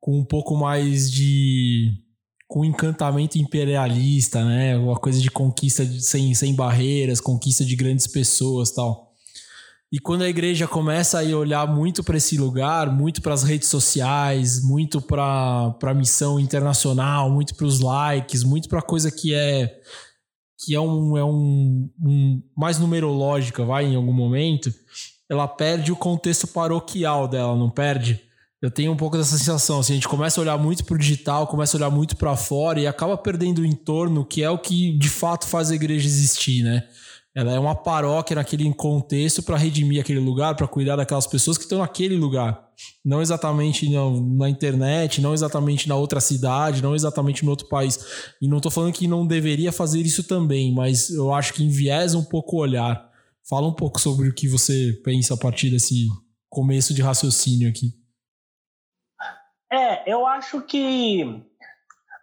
com 0.00 0.18
um 0.18 0.24
pouco 0.24 0.56
mais 0.56 1.10
de. 1.10 1.92
com 2.46 2.64
encantamento 2.64 3.36
imperialista, 3.36 4.44
né? 4.44 4.76
Uma 4.78 4.96
coisa 4.96 5.20
de 5.20 5.30
conquista 5.30 5.84
de, 5.84 6.00
sem, 6.00 6.32
sem 6.34 6.54
barreiras, 6.54 7.20
conquista 7.20 7.64
de 7.64 7.74
grandes 7.74 8.06
pessoas 8.06 8.70
tal. 8.70 9.10
E 9.92 9.98
quando 9.98 10.22
a 10.22 10.28
igreja 10.28 10.68
começa 10.68 11.20
a 11.20 11.24
olhar 11.36 11.66
muito 11.66 12.04
para 12.04 12.16
esse 12.16 12.38
lugar, 12.38 12.92
muito 12.92 13.20
para 13.20 13.34
as 13.34 13.42
redes 13.42 13.68
sociais, 13.68 14.62
muito 14.62 15.00
para 15.02 15.74
a 15.82 15.94
missão 15.94 16.38
internacional, 16.38 17.28
muito 17.28 17.56
para 17.56 17.66
os 17.66 17.80
likes, 17.80 18.44
muito 18.44 18.68
para 18.68 18.80
coisa 18.80 19.10
que 19.10 19.34
é 19.34 19.80
que 20.64 20.74
é 20.74 20.80
um, 20.80 21.16
é 21.16 21.24
um, 21.24 21.88
um 22.02 22.42
mais 22.56 22.78
numerológica, 22.78 23.64
vai, 23.64 23.86
em 23.86 23.96
algum 23.96 24.12
momento, 24.12 24.72
ela 25.28 25.48
perde 25.48 25.90
o 25.90 25.96
contexto 25.96 26.46
paroquial 26.46 27.26
dela, 27.26 27.56
não 27.56 27.70
perde? 27.70 28.20
Eu 28.60 28.70
tenho 28.70 28.92
um 28.92 28.96
pouco 28.96 29.16
dessa 29.16 29.38
sensação, 29.38 29.80
assim, 29.80 29.94
a 29.94 29.96
gente 29.96 30.08
começa 30.08 30.38
a 30.38 30.42
olhar 30.42 30.58
muito 30.58 30.84
pro 30.84 30.98
digital, 30.98 31.46
começa 31.46 31.76
a 31.76 31.78
olhar 31.78 31.90
muito 31.90 32.14
para 32.14 32.36
fora 32.36 32.78
e 32.78 32.86
acaba 32.86 33.16
perdendo 33.16 33.60
o 33.60 33.66
entorno, 33.66 34.22
que 34.24 34.42
é 34.42 34.50
o 34.50 34.58
que 34.58 34.98
de 34.98 35.08
fato 35.08 35.46
faz 35.46 35.70
a 35.70 35.74
igreja 35.74 36.06
existir, 36.06 36.62
né? 36.62 36.86
Ela 37.34 37.54
é 37.54 37.58
uma 37.58 37.74
paróquia 37.74 38.34
naquele 38.34 38.70
contexto 38.74 39.42
para 39.42 39.56
redimir 39.56 40.00
aquele 40.00 40.18
lugar, 40.18 40.56
para 40.56 40.66
cuidar 40.66 40.96
daquelas 40.96 41.26
pessoas 41.26 41.56
que 41.56 41.62
estão 41.62 41.78
naquele 41.78 42.16
lugar. 42.16 42.69
Não 43.04 43.22
exatamente 43.22 43.88
na 43.88 44.48
internet, 44.48 45.20
não 45.20 45.32
exatamente 45.32 45.88
na 45.88 45.96
outra 45.96 46.20
cidade, 46.20 46.82
não 46.82 46.94
exatamente 46.94 47.44
no 47.44 47.50
outro 47.50 47.68
país. 47.68 47.98
E 48.40 48.48
não 48.48 48.58
estou 48.58 48.70
falando 48.70 48.92
que 48.92 49.06
não 49.06 49.26
deveria 49.26 49.72
fazer 49.72 50.00
isso 50.00 50.24
também, 50.24 50.72
mas 50.72 51.10
eu 51.10 51.32
acho 51.32 51.54
que 51.54 51.64
enviesa 51.64 52.18
um 52.18 52.24
pouco 52.24 52.56
o 52.56 52.60
olhar. 52.60 53.08
Fala 53.48 53.66
um 53.66 53.74
pouco 53.74 54.00
sobre 54.00 54.28
o 54.28 54.34
que 54.34 54.48
você 54.48 54.92
pensa 55.04 55.34
a 55.34 55.36
partir 55.36 55.70
desse 55.70 56.06
começo 56.48 56.92
de 56.92 57.02
raciocínio 57.02 57.68
aqui. 57.68 57.94
É, 59.72 60.12
eu 60.12 60.26
acho 60.26 60.60
que 60.62 61.24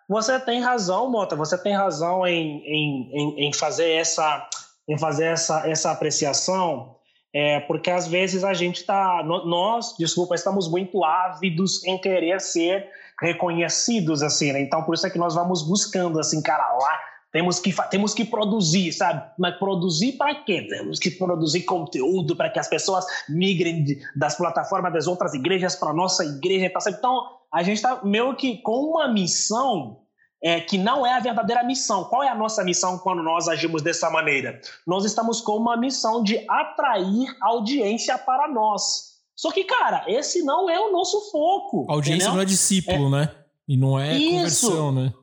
você 0.07 0.39
tem 0.39 0.61
razão, 0.61 1.09
Mota, 1.09 1.35
você 1.35 1.57
tem 1.57 1.73
razão 1.73 2.25
em, 2.27 2.61
em, 2.65 3.11
em, 3.13 3.47
em 3.47 3.53
fazer, 3.53 3.89
essa, 3.91 4.47
em 4.87 4.97
fazer 4.97 5.25
essa, 5.25 5.67
essa 5.67 5.91
apreciação, 5.91 6.96
é, 7.33 7.59
porque 7.61 7.91
às 7.91 8.07
vezes 8.07 8.43
a 8.43 8.53
gente 8.53 8.77
está, 8.77 9.21
nós, 9.23 9.95
desculpa, 9.97 10.35
estamos 10.35 10.69
muito 10.69 11.03
ávidos 11.03 11.83
em 11.85 11.97
querer 11.97 12.39
ser 12.39 12.87
reconhecidos, 13.21 14.21
assim, 14.21 14.51
né? 14.51 14.61
Então, 14.61 14.83
por 14.83 14.95
isso 14.95 15.05
é 15.07 15.09
que 15.09 15.17
nós 15.17 15.35
vamos 15.35 15.67
buscando, 15.67 16.19
assim, 16.19 16.41
cara, 16.41 16.71
lá 16.77 16.99
temos 17.31 17.59
que, 17.59 17.73
temos 17.89 18.13
que 18.13 18.23
produzir, 18.23 18.91
sabe? 18.93 19.21
Mas 19.37 19.57
produzir 19.57 20.13
para 20.13 20.33
quê? 20.43 20.65
Temos 20.69 20.97
que 20.97 21.11
produzir 21.11 21.63
conteúdo 21.63 22.35
para 22.35 22.49
que 22.49 22.59
as 22.59 22.67
pessoas 22.67 23.05
migrem 23.27 23.83
de, 23.83 23.99
das 24.15 24.35
plataformas 24.35 24.93
das 24.93 25.07
outras 25.07 25.33
igrejas 25.33 25.75
para 25.75 25.93
nossa 25.93 26.23
igreja. 26.23 26.69
Tá 26.69 26.79
então, 26.89 27.27
a 27.53 27.61
gente 27.63 27.77
está 27.77 28.03
meio 28.03 28.35
que 28.35 28.57
com 28.61 28.91
uma 28.91 29.11
missão 29.11 29.99
é, 30.43 30.59
que 30.59 30.77
não 30.77 31.05
é 31.05 31.13
a 31.13 31.19
verdadeira 31.19 31.63
missão. 31.63 32.03
Qual 32.05 32.23
é 32.23 32.29
a 32.29 32.35
nossa 32.35 32.63
missão 32.63 32.97
quando 32.97 33.23
nós 33.23 33.47
agimos 33.47 33.81
dessa 33.81 34.09
maneira? 34.09 34.59
Nós 34.85 35.05
estamos 35.05 35.41
com 35.41 35.53
uma 35.53 35.77
missão 35.77 36.23
de 36.23 36.43
atrair 36.47 37.35
audiência 37.41 38.17
para 38.17 38.47
nós. 38.47 39.17
Só 39.35 39.51
que, 39.51 39.63
cara, 39.63 40.03
esse 40.07 40.43
não 40.43 40.69
é 40.69 40.79
o 40.79 40.91
nosso 40.91 41.31
foco. 41.31 41.85
A 41.89 41.93
audiência 41.93 42.25
entendeu? 42.25 42.33
não 42.35 42.41
é 42.41 42.45
discípulo, 42.45 43.07
é... 43.07 43.19
né? 43.19 43.35
E 43.67 43.77
não 43.77 43.99
é 43.99 44.17
Isso. 44.17 44.67
conversão, 44.67 44.91
né? 44.91 45.13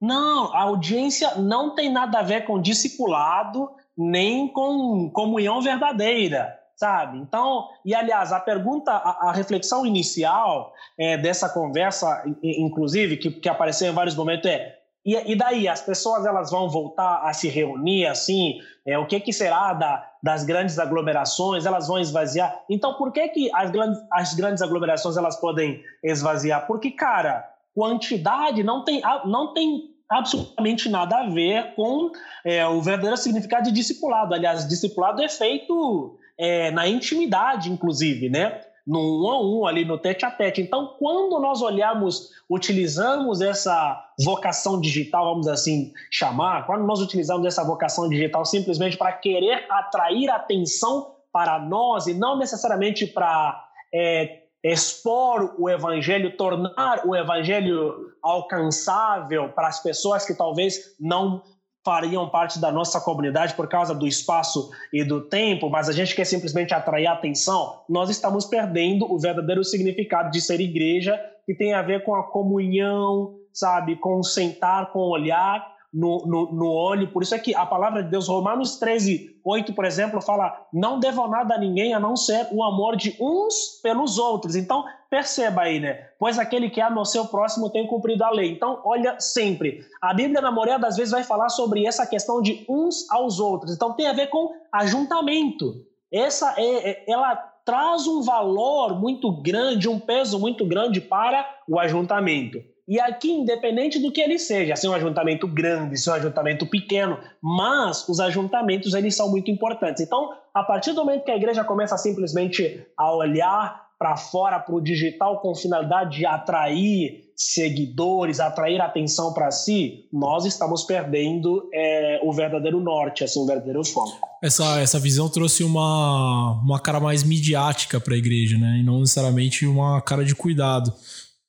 Não, 0.00 0.54
a 0.54 0.62
audiência 0.62 1.34
não 1.34 1.74
tem 1.74 1.90
nada 1.90 2.20
a 2.20 2.22
ver 2.22 2.44
com 2.46 2.60
discipulado, 2.60 3.68
nem 3.96 4.46
com 4.46 5.10
comunhão 5.10 5.60
verdadeira, 5.60 6.57
sabe? 6.78 7.18
Então, 7.18 7.68
e 7.84 7.94
aliás, 7.94 8.32
a 8.32 8.38
pergunta, 8.38 8.92
a, 8.92 9.28
a 9.28 9.32
reflexão 9.32 9.84
inicial 9.84 10.72
é, 10.96 11.18
dessa 11.18 11.48
conversa, 11.48 12.22
inclusive, 12.42 13.16
que, 13.16 13.30
que 13.32 13.48
apareceu 13.48 13.90
em 13.90 13.94
vários 13.94 14.14
momentos, 14.14 14.48
é 14.48 14.78
e, 15.04 15.32
e, 15.32 15.36
daí, 15.36 15.66
as 15.66 15.80
pessoas 15.80 16.26
elas 16.26 16.50
vão 16.50 16.68
voltar 16.68 17.22
a 17.24 17.32
se 17.32 17.48
reunir 17.48 18.04
assim? 18.04 18.58
É, 18.86 18.98
o 18.98 19.06
que, 19.06 19.18
que 19.18 19.32
será 19.32 19.72
da, 19.72 20.06
das 20.22 20.44
grandes 20.44 20.78
aglomerações? 20.78 21.64
Elas 21.64 21.88
vão 21.88 21.98
esvaziar? 21.98 22.54
Então, 22.68 22.92
por 22.94 23.10
que, 23.10 23.26
que 23.28 23.50
as, 23.54 23.70
grandes, 23.70 23.98
as 24.12 24.34
grandes 24.34 24.60
aglomerações 24.60 25.16
elas 25.16 25.40
podem 25.40 25.82
esvaziar? 26.04 26.66
Porque, 26.66 26.90
cara, 26.90 27.48
quantidade 27.74 28.62
não 28.62 28.84
tem, 28.84 29.00
não 29.24 29.54
tem 29.54 29.84
absolutamente 30.10 30.90
nada 30.90 31.20
a 31.20 31.28
ver 31.28 31.74
com 31.74 32.10
é, 32.44 32.66
o 32.66 32.82
verdadeiro 32.82 33.16
significado 33.16 33.64
de 33.64 33.72
discipulado. 33.72 34.34
Aliás, 34.34 34.68
discipulado 34.68 35.22
é 35.22 35.28
feito 35.28 36.18
é, 36.38 36.70
na 36.70 36.86
intimidade, 36.86 37.70
inclusive, 37.70 38.28
né? 38.28 38.60
No 38.86 39.26
um 39.26 39.30
a 39.30 39.42
um, 39.42 39.66
ali 39.66 39.84
no 39.84 39.98
tete 39.98 40.24
a 40.24 40.30
tete. 40.30 40.62
Então, 40.62 40.94
quando 40.98 41.38
nós 41.40 41.60
olhamos, 41.60 42.30
utilizamos 42.48 43.42
essa 43.42 44.02
vocação 44.24 44.80
digital, 44.80 45.26
vamos 45.26 45.46
assim 45.46 45.92
chamar, 46.10 46.64
quando 46.66 46.86
nós 46.86 47.00
utilizamos 47.00 47.46
essa 47.46 47.62
vocação 47.62 48.08
digital 48.08 48.46
simplesmente 48.46 48.96
para 48.96 49.12
querer 49.12 49.66
atrair 49.68 50.30
atenção 50.30 51.16
para 51.30 51.58
nós 51.58 52.06
e 52.06 52.14
não 52.14 52.38
necessariamente 52.38 53.06
para 53.06 53.62
é, 53.92 54.44
expor 54.64 55.54
o 55.58 55.68
evangelho, 55.68 56.36
tornar 56.36 57.06
o 57.06 57.14
evangelho 57.14 58.12
alcançável 58.22 59.50
para 59.50 59.68
as 59.68 59.82
pessoas 59.82 60.24
que 60.24 60.34
talvez 60.34 60.96
não 60.98 61.42
fariam 61.88 62.28
parte 62.28 62.60
da 62.60 62.70
nossa 62.70 63.00
comunidade 63.00 63.54
por 63.54 63.66
causa 63.66 63.94
do 63.94 64.06
espaço 64.06 64.70
e 64.92 65.02
do 65.02 65.22
tempo, 65.22 65.70
mas 65.70 65.88
a 65.88 65.92
gente 65.92 66.14
quer 66.14 66.26
simplesmente 66.26 66.74
atrair 66.74 67.06
atenção, 67.06 67.80
nós 67.88 68.10
estamos 68.10 68.44
perdendo 68.44 69.10
o 69.10 69.18
verdadeiro 69.18 69.64
significado 69.64 70.30
de 70.30 70.38
ser 70.38 70.60
igreja, 70.60 71.18
que 71.46 71.54
tem 71.54 71.72
a 71.72 71.80
ver 71.80 72.04
com 72.04 72.14
a 72.14 72.24
comunhão, 72.24 73.36
sabe, 73.54 73.96
com 73.96 74.22
sentar, 74.22 74.92
com 74.92 74.98
olhar, 74.98 75.66
no, 75.90 76.26
no, 76.26 76.52
no 76.52 76.66
olho. 76.70 77.10
Por 77.10 77.22
isso 77.22 77.34
é 77.34 77.38
que 77.38 77.54
a 77.54 77.64
palavra 77.64 78.02
de 78.02 78.10
Deus, 78.10 78.28
Romanos 78.28 78.76
13, 78.76 79.40
8, 79.42 79.72
por 79.72 79.86
exemplo, 79.86 80.20
fala: 80.20 80.54
não 80.70 81.00
devam 81.00 81.26
nada 81.26 81.54
a 81.54 81.58
ninguém 81.58 81.94
a 81.94 82.00
não 82.00 82.16
ser 82.16 82.48
o 82.52 82.62
amor 82.62 82.96
de 82.96 83.16
uns 83.18 83.80
pelos 83.82 84.18
outros. 84.18 84.54
Então, 84.54 84.84
perceba 85.10 85.62
aí, 85.62 85.80
né? 85.80 86.08
Pois 86.18 86.38
aquele 86.38 86.70
que 86.70 86.80
ama 86.80 87.00
o 87.00 87.04
seu 87.04 87.26
próximo 87.26 87.70
tem 87.70 87.86
cumprido 87.86 88.24
a 88.24 88.30
lei. 88.30 88.50
Então, 88.50 88.80
olha 88.84 89.18
sempre. 89.20 89.84
A 90.00 90.12
Bíblia, 90.12 90.40
na 90.40 90.50
maioria 90.50 90.78
das 90.78 90.96
vezes, 90.96 91.12
vai 91.12 91.24
falar 91.24 91.48
sobre 91.48 91.86
essa 91.86 92.06
questão 92.06 92.42
de 92.42 92.64
uns 92.68 93.10
aos 93.10 93.40
outros. 93.40 93.74
Então, 93.74 93.94
tem 93.94 94.06
a 94.06 94.12
ver 94.12 94.28
com 94.28 94.52
ajuntamento. 94.72 95.84
Essa 96.12 96.54
é, 96.56 96.90
é 96.90 97.04
ela 97.08 97.36
traz 97.64 98.06
um 98.06 98.22
valor 98.22 98.98
muito 98.98 99.30
grande, 99.30 99.88
um 99.88 99.98
peso 99.98 100.38
muito 100.38 100.64
grande 100.66 101.00
para 101.00 101.46
o 101.68 101.78
ajuntamento. 101.78 102.62
E 102.88 102.98
aqui, 102.98 103.30
independente 103.30 103.98
do 103.98 104.10
que 104.10 104.18
ele 104.18 104.38
seja, 104.38 104.74
se 104.74 104.86
é 104.86 104.90
um 104.90 104.94
ajuntamento 104.94 105.46
grande, 105.46 105.98
se 105.98 106.08
é 106.08 106.12
um 106.12 106.14
ajuntamento 106.14 106.64
pequeno, 106.64 107.18
mas 107.42 108.08
os 108.08 108.18
ajuntamentos 108.18 108.94
eles 108.94 109.14
são 109.14 109.30
muito 109.30 109.50
importantes. 109.50 110.02
Então, 110.02 110.32
a 110.54 110.62
partir 110.62 110.94
do 110.94 111.04
momento 111.04 111.24
que 111.24 111.30
a 111.30 111.36
igreja 111.36 111.62
começa 111.62 111.98
simplesmente 111.98 112.82
a 112.96 113.14
olhar 113.14 113.87
para 113.98 114.16
fora, 114.16 114.60
para 114.60 114.74
o 114.74 114.80
digital, 114.80 115.40
com 115.40 115.54
finalidade 115.54 116.18
de 116.18 116.26
atrair 116.26 117.24
seguidores, 117.36 118.40
atrair 118.40 118.80
atenção 118.80 119.32
para 119.32 119.50
si, 119.50 120.06
nós 120.12 120.44
estamos 120.44 120.84
perdendo 120.84 121.68
é, 121.72 122.20
o 122.22 122.32
verdadeiro 122.32 122.80
norte, 122.80 123.22
assim, 123.22 123.40
o 123.40 123.46
verdadeiro 123.46 123.84
foco. 123.84 124.18
Essa, 124.42 124.80
essa 124.80 124.98
visão 124.98 125.28
trouxe 125.28 125.62
uma, 125.62 126.60
uma 126.62 126.80
cara 126.80 127.00
mais 127.00 127.22
midiática 127.22 128.00
para 128.00 128.14
a 128.14 128.18
igreja, 128.18 128.56
né? 128.56 128.78
E 128.80 128.84
não 128.84 129.00
necessariamente 129.00 129.66
uma 129.66 130.00
cara 130.00 130.24
de 130.24 130.34
cuidado 130.34 130.92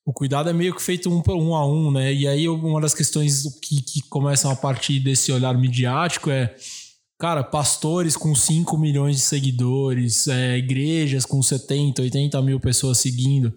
o 0.10 0.14
cuidado 0.14 0.50
é 0.50 0.54
meio 0.54 0.74
que 0.74 0.82
feito 0.82 1.08
um, 1.08 1.22
um 1.36 1.56
a 1.56 1.64
um, 1.68 1.92
né? 1.92 2.12
E 2.12 2.28
aí 2.28 2.50
uma 2.50 2.82
das 2.82 2.96
questões 2.96 3.44
que, 3.62 3.80
que 3.80 4.02
começam 4.10 4.50
a 4.50 4.56
partir 4.56 5.00
desse 5.00 5.32
olhar 5.32 5.56
midiático 5.56 6.32
é, 6.32 6.56
cara, 7.20 7.44
pastores 7.44 8.16
com 8.16 8.34
5 8.34 8.78
milhões 8.78 9.18
de 9.18 9.22
seguidores, 9.22 10.28
é, 10.30 10.58
igrejas 10.58 11.26
com 11.26 11.42
70, 11.44 12.02
80 12.02 12.42
mil 12.42 12.60
pessoas 12.60 12.98
seguindo. 12.98 13.54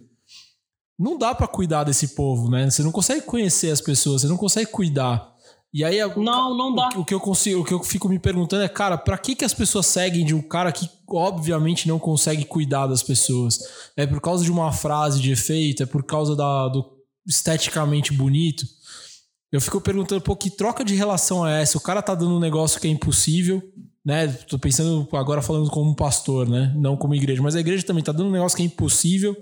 Não 0.98 1.16
dá 1.16 1.34
para 1.34 1.46
cuidar 1.46 1.84
desse 1.84 2.08
povo, 2.08 2.50
né? 2.50 2.68
Você 2.68 2.82
não 2.82 2.92
consegue 2.92 3.22
conhecer 3.22 3.70
as 3.70 3.80
pessoas, 3.80 4.22
você 4.22 4.28
não 4.28 4.36
consegue 4.36 4.70
cuidar. 4.70 5.32
E 5.72 5.82
aí, 5.84 5.98
não, 6.16 6.54
não 6.54 6.74
dá. 6.74 6.90
O, 6.96 7.00
o, 7.00 7.04
que 7.04 7.14
eu 7.14 7.20
consigo, 7.20 7.60
o 7.60 7.64
que 7.64 7.72
eu 7.72 7.82
fico 7.82 8.08
me 8.08 8.18
perguntando 8.18 8.62
é, 8.62 8.68
cara, 8.68 8.98
para 8.98 9.16
que 9.16 9.34
que 9.34 9.44
as 9.44 9.54
pessoas 9.54 9.86
seguem 9.86 10.24
de 10.24 10.34
um 10.34 10.42
cara 10.42 10.70
que 10.70 10.90
obviamente 11.08 11.88
não 11.88 11.98
consegue 11.98 12.44
cuidar 12.44 12.88
das 12.88 13.02
pessoas? 13.02 13.58
É 13.96 14.06
por 14.06 14.20
causa 14.20 14.44
de 14.44 14.50
uma 14.50 14.70
frase 14.70 15.20
de 15.20 15.30
efeito? 15.30 15.82
É 15.82 15.86
por 15.86 16.04
causa 16.04 16.36
da, 16.36 16.68
do 16.68 16.84
esteticamente 17.26 18.12
bonito? 18.12 18.66
Eu 19.52 19.60
fico 19.60 19.80
perguntando, 19.80 20.22
pô, 20.22 20.34
que 20.34 20.48
troca 20.48 20.82
de 20.82 20.94
relação 20.94 21.46
é 21.46 21.60
essa? 21.60 21.76
O 21.76 21.80
cara 21.80 22.00
tá 22.00 22.14
dando 22.14 22.36
um 22.36 22.40
negócio 22.40 22.80
que 22.80 22.88
é 22.88 22.90
impossível, 22.90 23.62
né? 24.04 24.26
Tô 24.26 24.58
pensando 24.58 25.06
agora 25.12 25.42
falando 25.42 25.70
como 25.70 25.94
pastor, 25.94 26.48
né? 26.48 26.72
Não 26.74 26.96
como 26.96 27.14
igreja, 27.14 27.42
mas 27.42 27.54
a 27.54 27.60
igreja 27.60 27.84
também 27.84 28.02
tá 28.02 28.12
dando 28.12 28.28
um 28.28 28.32
negócio 28.32 28.56
que 28.56 28.62
é 28.62 28.66
impossível 28.66 29.36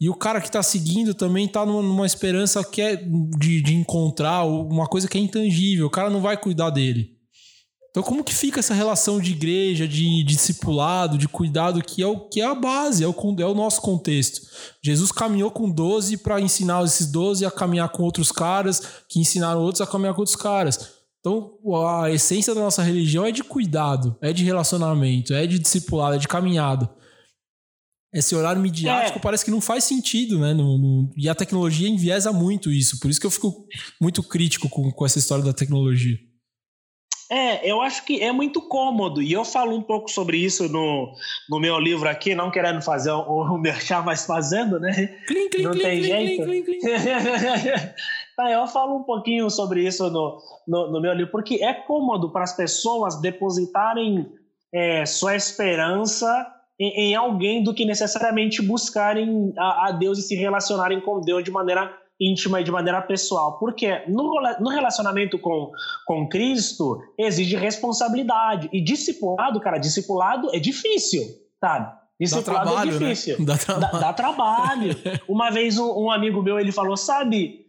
e 0.00 0.08
o 0.08 0.14
cara 0.14 0.40
que 0.40 0.48
está 0.48 0.62
seguindo 0.62 1.14
também 1.14 1.46
está 1.46 1.64
numa, 1.64 1.82
numa, 1.82 2.06
esperança 2.06 2.64
que 2.64 2.82
é 2.82 2.96
de, 2.96 3.62
de 3.62 3.74
encontrar 3.74 4.42
uma 4.44 4.86
coisa 4.88 5.06
que 5.06 5.16
é 5.16 5.20
intangível. 5.20 5.86
O 5.86 5.90
cara 5.90 6.10
não 6.10 6.20
vai 6.20 6.36
cuidar 6.36 6.70
dele. 6.70 7.11
Então, 7.92 8.02
como 8.02 8.24
que 8.24 8.34
fica 8.34 8.58
essa 8.58 8.72
relação 8.72 9.20
de 9.20 9.32
igreja, 9.32 9.86
de, 9.86 10.24
discipulado, 10.24 11.18
de 11.18 11.28
cuidado, 11.28 11.82
que 11.82 12.02
é, 12.02 12.06
o, 12.06 12.20
que 12.20 12.40
é 12.40 12.44
a 12.44 12.54
base, 12.54 13.04
é 13.04 13.06
o, 13.06 13.14
é 13.38 13.44
o 13.44 13.54
nosso 13.54 13.82
contexto? 13.82 14.40
Jesus 14.82 15.12
caminhou 15.12 15.50
com 15.50 15.70
12 15.70 16.16
para 16.16 16.40
ensinar 16.40 16.82
esses 16.84 17.06
12 17.12 17.44
a 17.44 17.50
caminhar 17.50 17.90
com 17.90 18.02
outros 18.02 18.32
caras, 18.32 18.80
que 19.06 19.20
ensinaram 19.20 19.60
outros 19.60 19.82
a 19.82 19.86
caminhar 19.86 20.14
com 20.14 20.22
outros 20.22 20.36
caras. 20.36 21.02
Então, 21.20 21.52
a 22.00 22.10
essência 22.10 22.54
da 22.54 22.62
nossa 22.62 22.82
religião 22.82 23.26
é 23.26 23.30
de 23.30 23.44
cuidado, 23.44 24.16
é 24.22 24.32
de 24.32 24.42
relacionamento, 24.42 25.34
é 25.34 25.46
de 25.46 25.58
discipulado, 25.58 26.16
é 26.16 26.18
de 26.18 26.26
caminhada 26.26 26.90
esse 28.12 28.34
horário 28.34 28.60
midiático 28.60 29.18
é. 29.18 29.22
parece 29.22 29.44
que 29.44 29.50
não 29.50 29.60
faz 29.60 29.84
sentido, 29.84 30.38
né? 30.38 30.52
No, 30.52 30.76
no, 30.76 31.10
e 31.16 31.28
a 31.28 31.34
tecnologia 31.34 31.88
enviesa 31.88 32.30
muito 32.30 32.70
isso. 32.70 33.00
Por 33.00 33.10
isso 33.10 33.18
que 33.18 33.26
eu 33.26 33.30
fico 33.30 33.66
muito 33.98 34.22
crítico 34.22 34.68
com, 34.68 34.90
com 34.90 35.06
essa 35.06 35.18
história 35.18 35.42
da 35.42 35.52
tecnologia. 35.52 36.18
É, 37.32 37.66
eu 37.66 37.80
acho 37.80 38.04
que 38.04 38.22
é 38.22 38.30
muito 38.30 38.60
cômodo, 38.60 39.22
e 39.22 39.32
eu 39.32 39.42
falo 39.42 39.74
um 39.74 39.80
pouco 39.80 40.10
sobre 40.10 40.36
isso 40.36 40.68
no, 40.68 41.14
no 41.48 41.58
meu 41.58 41.78
livro 41.78 42.06
aqui, 42.06 42.34
não 42.34 42.50
querendo 42.50 42.82
fazer 42.82 43.10
o, 43.10 43.22
o 43.22 43.56
merchan, 43.56 44.02
mas 44.02 44.26
fazendo, 44.26 44.78
né? 44.78 44.92
Clim, 45.26 45.48
clim, 45.48 45.62
não 45.62 45.70
clim, 45.70 45.82
tem 45.82 46.02
jeito. 46.02 46.44
tá, 48.36 48.50
eu 48.50 48.66
falo 48.66 48.98
um 48.98 49.02
pouquinho 49.02 49.48
sobre 49.48 49.80
isso 49.80 50.10
no, 50.10 50.42
no, 50.68 50.92
no 50.92 51.00
meu 51.00 51.14
livro, 51.14 51.32
porque 51.32 51.64
é 51.64 51.72
cômodo 51.72 52.30
para 52.30 52.42
as 52.42 52.54
pessoas 52.54 53.18
depositarem 53.18 54.30
é, 54.70 55.06
sua 55.06 55.34
esperança 55.34 56.46
em, 56.78 57.12
em 57.12 57.14
alguém 57.14 57.64
do 57.64 57.72
que 57.72 57.86
necessariamente 57.86 58.60
buscarem 58.60 59.54
a, 59.56 59.88
a 59.88 59.92
Deus 59.92 60.18
e 60.18 60.22
se 60.22 60.34
relacionarem 60.34 61.00
com 61.00 61.22
Deus 61.22 61.42
de 61.42 61.50
maneira 61.50 62.01
íntima 62.22 62.60
e 62.60 62.64
de 62.64 62.70
maneira 62.70 63.02
pessoal. 63.02 63.58
Porque 63.58 64.02
no, 64.06 64.40
no 64.60 64.70
relacionamento 64.70 65.38
com, 65.38 65.70
com 66.06 66.28
Cristo 66.28 67.00
exige 67.18 67.56
responsabilidade. 67.56 68.68
E 68.72 68.82
discipulado, 68.82 69.60
cara, 69.60 69.78
discipulado 69.78 70.54
é 70.54 70.58
difícil, 70.58 71.22
sabe? 71.60 71.92
Discipulado 72.20 72.66
dá 72.66 72.70
trabalho, 72.70 72.90
é 72.90 72.98
difícil. 72.98 73.38
Né? 73.40 73.46
Dá 73.46 73.58
trabalho. 73.58 73.92
Dá, 73.92 73.98
dá 73.98 74.12
trabalho. 74.12 74.96
Uma 75.28 75.50
vez 75.50 75.78
um, 75.78 76.04
um, 76.04 76.10
amigo 76.10 76.42
meu, 76.42 76.60
ele 76.60 76.70
falou, 76.70 76.96
sabe, 76.96 77.66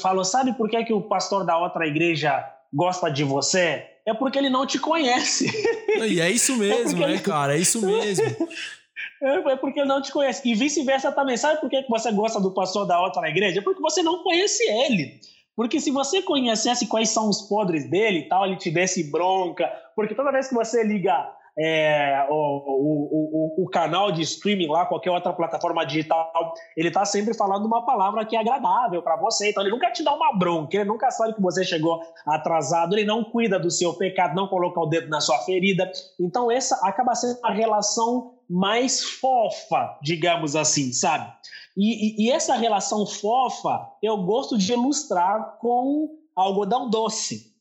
falou, 0.00 0.24
sabe 0.24 0.52
por 0.52 0.68
que, 0.68 0.84
que 0.84 0.92
o 0.92 1.00
pastor 1.00 1.44
da 1.44 1.56
outra 1.56 1.86
igreja 1.86 2.44
gosta 2.72 3.10
de 3.10 3.24
você? 3.24 3.86
É 4.06 4.12
porque 4.12 4.38
ele 4.38 4.50
não 4.50 4.66
te 4.66 4.78
conhece. 4.78 5.50
E 5.88 6.20
é 6.20 6.30
isso 6.30 6.56
mesmo, 6.58 7.02
é 7.02 7.06
né, 7.06 7.12
ele... 7.14 7.22
cara? 7.22 7.56
É 7.56 7.58
isso 7.58 7.80
mesmo. 7.80 8.24
É, 9.22 9.52
é 9.52 9.56
porque 9.56 9.84
não 9.84 10.00
te 10.00 10.12
conhece. 10.12 10.48
E 10.48 10.54
vice-versa 10.54 11.12
também. 11.12 11.36
Sabe 11.36 11.60
por 11.60 11.70
que 11.70 11.84
você 11.88 12.12
gosta 12.12 12.40
do 12.40 12.52
pastor 12.52 12.86
da 12.86 13.00
outra 13.00 13.28
igreja? 13.28 13.60
É 13.60 13.62
porque 13.62 13.80
você 13.80 14.02
não 14.02 14.22
conhece 14.22 14.62
ele. 14.62 15.20
Porque 15.56 15.80
se 15.80 15.90
você 15.90 16.20
conhecesse 16.22 16.86
quais 16.86 17.10
são 17.10 17.28
os 17.28 17.42
podres 17.42 17.88
dele 17.88 18.20
e 18.20 18.28
tal, 18.28 18.44
ele 18.44 18.56
te 18.56 18.70
desse 18.70 19.10
bronca. 19.10 19.70
Porque 19.94 20.14
toda 20.14 20.32
vez 20.32 20.48
que 20.48 20.54
você 20.54 20.82
liga 20.82 21.30
é, 21.56 22.26
o, 22.28 22.34
o, 22.34 23.60
o, 23.60 23.64
o, 23.64 23.68
canal 23.68 24.10
de 24.10 24.22
streaming 24.22 24.66
lá, 24.66 24.86
qualquer 24.86 25.12
outra 25.12 25.32
plataforma 25.32 25.86
digital, 25.86 26.52
ele 26.76 26.88
está 26.88 27.04
sempre 27.04 27.32
falando 27.32 27.64
uma 27.64 27.86
palavra 27.86 28.24
que 28.24 28.34
é 28.34 28.40
agradável 28.40 29.00
para 29.02 29.16
você. 29.16 29.50
Então 29.50 29.62
ele 29.62 29.70
nunca 29.70 29.90
te 29.92 30.02
dá 30.02 30.12
uma 30.12 30.36
bronca, 30.36 30.76
ele 30.76 30.84
nunca 30.84 31.10
sabe 31.12 31.34
que 31.34 31.40
você 31.40 31.64
chegou 31.64 32.00
atrasado, 32.26 32.96
ele 32.96 33.04
não 33.04 33.22
cuida 33.22 33.58
do 33.58 33.70
seu 33.70 33.94
pecado, 33.94 34.34
não 34.34 34.48
coloca 34.48 34.80
o 34.80 34.86
dedo 34.86 35.08
na 35.08 35.20
sua 35.20 35.38
ferida. 35.40 35.90
Então 36.18 36.50
essa 36.50 36.76
acaba 36.86 37.14
sendo 37.14 37.38
a 37.44 37.52
relação 37.52 38.33
mais 38.48 39.02
fofa, 39.02 39.98
digamos 40.02 40.56
assim, 40.56 40.92
sabe? 40.92 41.32
E, 41.76 42.24
e, 42.24 42.26
e 42.26 42.30
essa 42.30 42.54
relação 42.54 43.06
fofa 43.06 43.88
eu 44.02 44.16
gosto 44.18 44.56
de 44.56 44.72
ilustrar 44.72 45.58
com 45.58 46.08
algodão 46.36 46.88
doce 46.88 47.54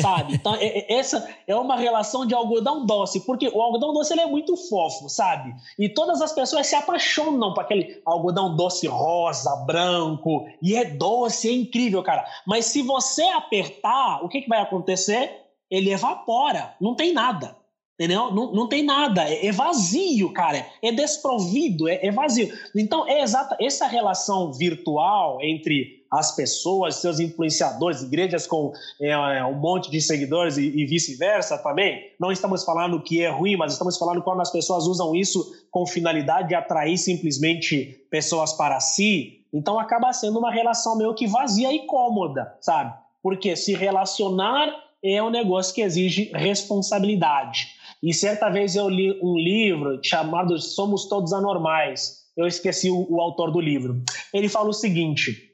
sabe? 0.00 0.34
Então, 0.34 0.54
é, 0.54 0.66
é, 0.66 0.98
essa 0.98 1.28
é 1.46 1.54
uma 1.54 1.76
relação 1.76 2.26
de 2.26 2.34
algodão 2.34 2.86
doce, 2.86 3.20
porque 3.20 3.48
o 3.48 3.60
algodão 3.60 3.92
doce 3.92 4.12
ele 4.12 4.22
é 4.22 4.26
muito 4.26 4.56
fofo, 4.56 5.08
sabe? 5.08 5.54
E 5.78 5.88
todas 5.88 6.20
as 6.22 6.32
pessoas 6.32 6.66
se 6.66 6.74
apaixonam 6.74 7.52
por 7.52 7.62
aquele 7.62 8.00
algodão 8.04 8.54
doce 8.56 8.86
rosa, 8.86 9.54
branco, 9.66 10.46
e 10.62 10.74
é 10.74 10.84
doce, 10.84 11.48
é 11.48 11.52
incrível, 11.52 12.02
cara. 12.02 12.24
Mas 12.46 12.66
se 12.66 12.82
você 12.82 13.22
apertar, 13.22 14.24
o 14.24 14.28
que, 14.28 14.42
que 14.42 14.48
vai 14.48 14.60
acontecer? 14.60 15.42
Ele 15.70 15.92
evapora, 15.92 16.74
não 16.80 16.94
tem 16.94 17.12
nada. 17.12 17.56
Entendeu? 17.98 18.30
Não, 18.30 18.52
não 18.52 18.68
tem 18.68 18.84
nada, 18.84 19.22
é, 19.22 19.46
é 19.46 19.52
vazio, 19.52 20.30
cara, 20.30 20.66
é 20.82 20.92
desprovido, 20.92 21.88
é, 21.88 22.06
é 22.06 22.10
vazio. 22.10 22.52
Então, 22.74 23.08
é 23.08 23.22
exata 23.22 23.56
essa 23.58 23.86
relação 23.86 24.52
virtual 24.52 25.38
entre 25.40 26.04
as 26.10 26.36
pessoas, 26.36 26.96
seus 26.96 27.18
influenciadores, 27.18 28.02
igrejas 28.02 28.46
com 28.46 28.70
é, 29.00 29.08
é, 29.08 29.44
um 29.46 29.54
monte 29.54 29.90
de 29.90 30.00
seguidores 30.02 30.58
e, 30.58 30.64
e 30.64 30.84
vice-versa 30.84 31.56
também. 31.56 32.12
Não 32.20 32.30
estamos 32.30 32.64
falando 32.64 33.02
que 33.02 33.22
é 33.22 33.30
ruim, 33.30 33.56
mas 33.56 33.72
estamos 33.72 33.96
falando 33.96 34.22
quando 34.22 34.42
as 34.42 34.50
pessoas 34.50 34.86
usam 34.86 35.16
isso 35.16 35.66
com 35.70 35.86
finalidade 35.86 36.48
de 36.48 36.54
atrair 36.54 36.98
simplesmente 36.98 38.06
pessoas 38.10 38.52
para 38.52 38.78
si. 38.78 39.40
Então, 39.50 39.78
acaba 39.78 40.12
sendo 40.12 40.38
uma 40.38 40.50
relação 40.50 40.98
meio 40.98 41.14
que 41.14 41.26
vazia 41.26 41.72
e 41.72 41.86
cômoda, 41.86 42.56
sabe? 42.60 42.92
Porque 43.22 43.56
se 43.56 43.74
relacionar 43.74 44.68
é 45.02 45.22
um 45.22 45.30
negócio 45.30 45.74
que 45.74 45.80
exige 45.80 46.30
responsabilidade. 46.34 47.75
E 48.02 48.12
certa 48.12 48.50
vez 48.50 48.76
eu 48.76 48.88
li 48.88 49.18
um 49.22 49.36
livro 49.36 49.98
chamado 50.02 50.58
Somos 50.58 51.06
Todos 51.08 51.32
Anormais. 51.32 52.26
Eu 52.36 52.46
esqueci 52.46 52.90
o, 52.90 53.06
o 53.10 53.20
autor 53.20 53.50
do 53.50 53.60
livro. 53.60 54.02
Ele 54.32 54.48
fala 54.48 54.68
o 54.68 54.74
seguinte: 54.74 55.52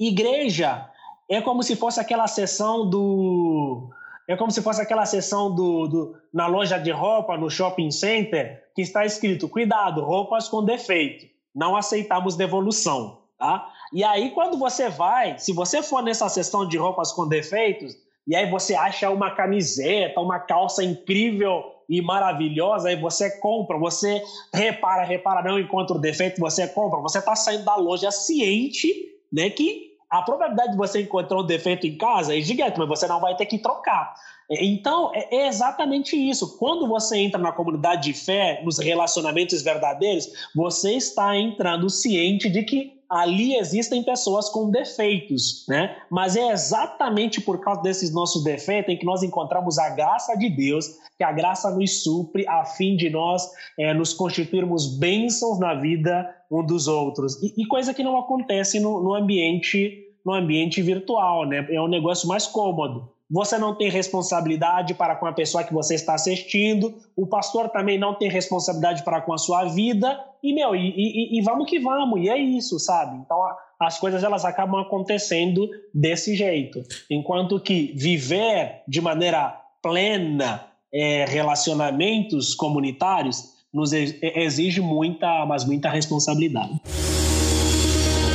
igreja 0.00 0.90
é 1.30 1.40
como 1.40 1.62
se 1.62 1.76
fosse 1.76 2.00
aquela 2.00 2.26
sessão 2.26 2.88
do. 2.88 3.90
É 4.28 4.36
como 4.36 4.50
se 4.50 4.60
fosse 4.60 4.80
aquela 4.80 5.06
sessão 5.06 5.54
do, 5.54 5.86
do, 5.86 6.16
na 6.34 6.48
loja 6.48 6.78
de 6.78 6.90
roupa, 6.90 7.36
no 7.36 7.48
shopping 7.48 7.90
center, 7.90 8.64
que 8.74 8.82
está 8.82 9.04
escrito: 9.04 9.48
cuidado, 9.48 10.02
roupas 10.02 10.48
com 10.48 10.64
defeito. 10.64 11.26
Não 11.54 11.76
aceitamos 11.76 12.36
devolução. 12.36 13.22
Tá? 13.38 13.70
E 13.92 14.02
aí, 14.02 14.30
quando 14.30 14.56
você 14.56 14.88
vai, 14.88 15.38
se 15.38 15.52
você 15.52 15.82
for 15.82 16.02
nessa 16.02 16.28
sessão 16.28 16.66
de 16.66 16.78
roupas 16.78 17.12
com 17.12 17.28
defeitos, 17.28 17.94
e 18.26 18.34
aí 18.34 18.50
você 18.50 18.74
acha 18.74 19.08
uma 19.10 19.30
camiseta, 19.30 20.20
uma 20.20 20.40
calça 20.40 20.82
incrível 20.82 21.62
e 21.88 22.02
maravilhosa, 22.02 22.88
aí 22.88 22.96
você 22.96 23.38
compra, 23.38 23.78
você 23.78 24.20
repara, 24.52 25.04
repara, 25.04 25.42
não 25.48 25.58
encontra 25.58 25.96
o 25.96 26.00
defeito, 26.00 26.40
você 26.40 26.66
compra, 26.66 27.00
você 27.00 27.18
está 27.18 27.36
saindo 27.36 27.64
da 27.64 27.76
loja 27.76 28.10
ciente, 28.10 28.92
né, 29.32 29.50
que 29.50 29.94
a 30.10 30.22
probabilidade 30.22 30.72
de 30.72 30.76
você 30.76 31.02
encontrar 31.02 31.38
um 31.38 31.46
defeito 31.46 31.86
em 31.86 31.96
casa 31.96 32.36
é 32.36 32.40
gigante, 32.40 32.78
mas 32.78 32.88
você 32.88 33.06
não 33.06 33.20
vai 33.20 33.36
ter 33.36 33.46
que 33.46 33.58
trocar. 33.58 34.14
Então, 34.48 35.10
é 35.12 35.48
exatamente 35.48 36.16
isso. 36.16 36.56
Quando 36.58 36.86
você 36.86 37.18
entra 37.18 37.40
na 37.40 37.50
comunidade 37.50 38.04
de 38.04 38.12
fé, 38.12 38.62
nos 38.64 38.78
relacionamentos 38.78 39.62
verdadeiros, 39.62 40.28
você 40.54 40.92
está 40.92 41.36
entrando 41.36 41.90
ciente 41.90 42.48
de 42.48 42.62
que 42.62 42.95
ali 43.08 43.56
existem 43.56 44.02
pessoas 44.02 44.48
com 44.48 44.70
defeitos, 44.70 45.64
né? 45.68 45.96
Mas 46.10 46.36
é 46.36 46.50
exatamente 46.50 47.40
por 47.40 47.60
causa 47.60 47.82
desses 47.82 48.12
nossos 48.12 48.42
defeitos 48.42 48.92
em 48.92 48.98
que 48.98 49.06
nós 49.06 49.22
encontramos 49.22 49.78
a 49.78 49.90
graça 49.90 50.36
de 50.36 50.50
Deus, 50.50 50.98
que 51.16 51.24
a 51.24 51.32
graça 51.32 51.70
nos 51.70 52.02
supre 52.02 52.46
a 52.48 52.64
fim 52.64 52.96
de 52.96 53.10
nós 53.10 53.42
é, 53.78 53.94
nos 53.94 54.12
constituirmos 54.12 54.98
bênçãos 54.98 55.58
na 55.58 55.74
vida 55.74 56.28
um 56.50 56.64
dos 56.64 56.88
outros. 56.88 57.42
E, 57.42 57.54
e 57.56 57.66
coisa 57.66 57.94
que 57.94 58.02
não 58.02 58.18
acontece 58.18 58.80
no, 58.80 59.02
no 59.02 59.14
ambiente 59.14 60.02
no 60.24 60.34
ambiente 60.34 60.82
virtual, 60.82 61.46
né? 61.46 61.64
É 61.70 61.80
um 61.80 61.86
negócio 61.86 62.26
mais 62.26 62.48
cômodo 62.48 63.15
você 63.30 63.58
não 63.58 63.74
tem 63.74 63.90
responsabilidade 63.90 64.94
para 64.94 65.16
com 65.16 65.26
a 65.26 65.32
pessoa 65.32 65.64
que 65.64 65.74
você 65.74 65.94
está 65.94 66.14
assistindo, 66.14 66.94
o 67.16 67.26
pastor 67.26 67.68
também 67.68 67.98
não 67.98 68.14
tem 68.14 68.30
responsabilidade 68.30 69.02
para 69.02 69.20
com 69.20 69.32
a 69.32 69.38
sua 69.38 69.64
vida, 69.64 70.18
e, 70.42 70.54
meu, 70.54 70.76
e, 70.76 70.94
e, 70.96 71.38
e 71.38 71.42
vamos 71.42 71.68
que 71.68 71.80
vamos, 71.80 72.20
e 72.20 72.28
é 72.28 72.38
isso, 72.38 72.78
sabe? 72.78 73.16
Então, 73.16 73.38
as 73.80 73.98
coisas 73.98 74.22
elas 74.22 74.44
acabam 74.44 74.80
acontecendo 74.80 75.68
desse 75.92 76.36
jeito. 76.36 76.82
Enquanto 77.10 77.60
que 77.60 77.92
viver 77.96 78.82
de 78.86 79.00
maneira 79.00 79.60
plena 79.82 80.64
é, 80.92 81.24
relacionamentos 81.26 82.54
comunitários 82.54 83.56
nos 83.72 83.92
exige 83.92 84.80
muita, 84.80 85.44
mas 85.44 85.64
muita 85.64 85.90
responsabilidade. 85.90 86.80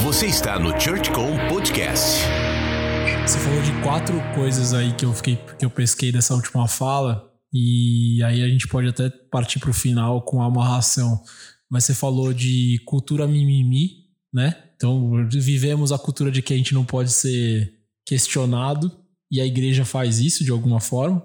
Você 0.04 0.28
está 0.28 0.60
no 0.60 0.80
ChurchCom 0.80 1.32
Podcast. 1.50 2.41
Você 3.26 3.38
falou 3.40 3.62
de 3.62 3.72
quatro 3.84 4.16
coisas 4.36 4.74
aí 4.74 4.94
que 4.94 5.06
eu 5.06 5.14
fiquei 5.14 5.36
que 5.36 5.66
eu 5.66 5.70
pesquei 5.70 6.12
dessa 6.12 6.34
última 6.34 6.68
fala 6.68 7.32
e 7.54 8.22
aí 8.24 8.44
a 8.44 8.48
gente 8.48 8.68
pode 8.68 8.88
até 8.88 9.10
partir 9.10 9.60
para 9.60 9.70
o 9.70 9.74
final 9.74 10.22
com 10.22 10.42
a 10.42 10.46
amarração. 10.46 11.22
Mas 11.70 11.86
você 11.86 11.94
falou 11.94 12.34
de 12.34 12.82
cultura 12.86 13.28
mimimi, 13.28 14.08
né? 14.34 14.56
Então 14.76 15.28
vivemos 15.30 15.92
a 15.92 16.00
cultura 16.00 16.32
de 16.32 16.42
que 16.42 16.54
a 16.54 16.58
gente 16.58 16.74
não 16.74 16.84
pode 16.84 17.12
ser 17.12 17.74
questionado 18.06 18.92
e 19.32 19.40
a 19.40 19.46
igreja 19.46 19.86
faz 19.86 20.20
isso 20.20 20.44
de 20.44 20.52
alguma 20.52 20.80
forma. 20.80 21.24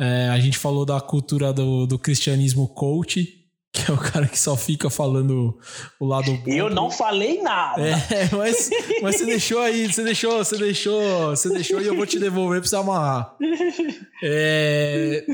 É, 0.00 0.28
a 0.28 0.40
gente 0.40 0.58
falou 0.58 0.86
da 0.86 1.00
cultura 1.00 1.52
do, 1.52 1.86
do 1.86 1.98
cristianismo 1.98 2.68
coach, 2.68 3.43
que 3.74 3.90
é 3.90 3.92
o 3.92 3.98
cara 3.98 4.28
que 4.28 4.38
só 4.38 4.56
fica 4.56 4.88
falando 4.88 5.58
o 5.98 6.06
lado 6.06 6.32
bom. 6.32 6.48
Eu 6.50 6.70
não 6.70 6.92
falei 6.92 7.42
nada. 7.42 7.82
É, 7.82 8.30
mas, 8.32 8.70
mas 9.02 9.16
você 9.16 9.26
deixou 9.26 9.60
aí, 9.60 9.92
você 9.92 10.04
deixou, 10.04 10.38
você 10.38 10.56
deixou, 10.56 11.30
você 11.30 11.48
deixou 11.48 11.82
e 11.82 11.86
eu 11.86 11.96
vou 11.96 12.06
te 12.06 12.20
devolver 12.20 12.60
pra 12.60 12.68
você 12.68 12.76
amarrar. 12.76 13.36
É, 14.22 15.26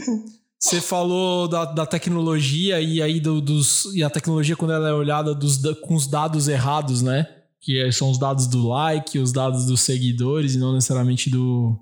você 0.59 0.81
falou 0.81 1.47
da, 1.47 1.67
da 1.67 1.85
tecnologia 1.85 2.81
e 2.81 3.03
aí 3.03 3.21
do, 3.21 3.43
dos. 3.43 3.85
E 3.95 4.03
a 4.03 4.09
tecnologia, 4.09 4.57
quando 4.57 4.73
ela 4.73 4.89
é 4.89 4.93
olhada 4.95 5.35
dos, 5.35 5.59
com 5.83 5.95
os 5.95 6.07
dados 6.07 6.49
errados, 6.49 7.03
né? 7.03 7.27
Que 7.61 7.93
são 7.93 8.11
os 8.11 8.19
dados 8.19 8.47
do 8.47 8.69
like, 8.69 9.19
os 9.19 9.33
dados 9.33 9.67
dos 9.67 9.83
seguidores, 9.83 10.55
e 10.55 10.59
não 10.59 10.73
necessariamente 10.73 11.29
do, 11.29 11.79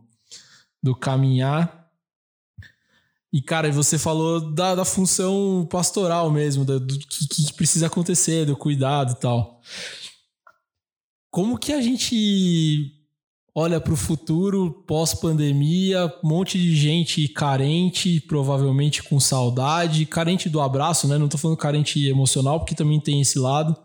do 0.82 0.92
caminhar. 0.92 1.78
E, 3.33 3.43
cara, 3.43 3.70
você 3.70 3.99
falou 3.99 4.41
da, 4.55 4.74
da 4.74 4.85
função 4.85 5.66
pastoral 5.70 6.31
mesmo, 6.31 6.64
do, 6.64 6.81
do 6.81 6.99
que, 6.99 7.29
que, 7.29 7.53
precisa 7.53 7.87
acontecer, 7.87 8.47
do 8.47 8.57
cuidado 8.57 9.12
e 9.12 9.20
tal. 9.20 9.61
Como 11.31 11.59
que 11.59 11.72
a 11.72 11.81
gente 11.81 12.95
olha 13.55 13.81
para 13.81 13.93
o 13.93 13.97
futuro 13.97 14.85
pós-pandemia, 14.87 16.07
um 16.22 16.29
monte 16.29 16.57
de 16.57 16.74
gente 16.74 17.29
carente, 17.29 18.20
provavelmente 18.20 19.03
com 19.03 19.20
saudade, 19.20 20.07
carente 20.07 20.49
do 20.49 20.61
abraço, 20.61 21.07
né? 21.07 21.18
Não 21.18 21.29
tô 21.29 21.37
falando 21.37 21.57
carente 21.57 22.07
emocional, 22.07 22.61
porque 22.61 22.74
também 22.74 23.01
tem 23.01 23.20
esse 23.20 23.39
lado. 23.39 23.76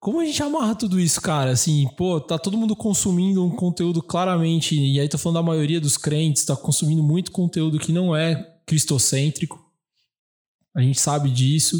Como 0.00 0.18
a 0.18 0.24
gente 0.24 0.42
amarra 0.42 0.74
tudo 0.74 0.98
isso, 0.98 1.20
cara? 1.20 1.50
Assim, 1.50 1.86
pô, 1.94 2.18
tá 2.18 2.38
todo 2.38 2.56
mundo 2.56 2.74
consumindo 2.74 3.44
um 3.44 3.50
conteúdo 3.50 4.02
claramente, 4.02 4.74
e 4.74 4.98
aí 4.98 5.06
tô 5.06 5.18
falando 5.18 5.36
da 5.36 5.42
maioria 5.42 5.78
dos 5.78 5.98
crentes, 5.98 6.42
tá 6.42 6.56
consumindo 6.56 7.02
muito 7.02 7.30
conteúdo 7.30 7.78
que 7.78 7.92
não 7.92 8.16
é 8.16 8.56
cristocêntrico. 8.64 9.62
A 10.74 10.80
gente 10.80 10.98
sabe 10.98 11.28
disso. 11.30 11.78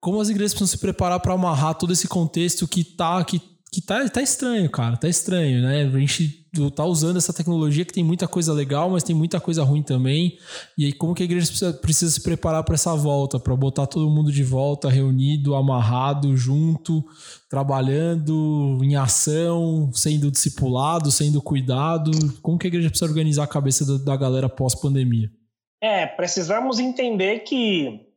Como 0.00 0.22
as 0.22 0.30
igrejas 0.30 0.54
precisam 0.54 0.74
se 0.74 0.78
preparar 0.78 1.20
para 1.20 1.34
amarrar 1.34 1.74
todo 1.74 1.92
esse 1.92 2.08
contexto 2.08 2.66
que 2.66 2.82
tá, 2.82 3.22
que, 3.22 3.38
que 3.72 3.80
tá, 3.80 4.06
tá 4.06 4.20
estranho, 4.20 4.68
cara. 4.70 4.98
Tá 4.98 5.08
estranho, 5.08 5.62
né? 5.62 5.84
A 5.84 5.98
gente 5.98 6.46
tá 6.76 6.84
usando 6.84 7.16
essa 7.16 7.32
tecnologia 7.32 7.86
que 7.86 7.92
tem 7.92 8.04
muita 8.04 8.28
coisa 8.28 8.52
legal, 8.52 8.90
mas 8.90 9.02
tem 9.02 9.16
muita 9.16 9.40
coisa 9.40 9.64
ruim 9.64 9.82
também. 9.82 10.36
E 10.76 10.84
aí, 10.84 10.92
como 10.92 11.14
que 11.14 11.22
a 11.22 11.24
igreja 11.24 11.46
precisa, 11.46 11.72
precisa 11.72 12.12
se 12.12 12.20
preparar 12.20 12.62
para 12.64 12.74
essa 12.74 12.94
volta, 12.94 13.40
para 13.40 13.56
botar 13.56 13.86
todo 13.86 14.10
mundo 14.10 14.30
de 14.30 14.44
volta, 14.44 14.90
reunido, 14.90 15.54
amarrado, 15.54 16.36
junto, 16.36 17.02
trabalhando 17.48 18.78
em 18.82 18.94
ação, 18.94 19.90
sendo 19.94 20.30
discipulado, 20.30 21.10
sendo 21.10 21.40
cuidado? 21.40 22.10
Como 22.42 22.58
que 22.58 22.66
a 22.66 22.68
igreja 22.68 22.90
precisa 22.90 23.10
organizar 23.10 23.44
a 23.44 23.48
cabeça 23.48 23.86
da, 23.86 24.04
da 24.04 24.16
galera 24.18 24.50
pós-pandemia? 24.50 25.30
É, 25.80 26.06
precisamos 26.06 26.78
entender 26.78 27.40
que 27.40 28.11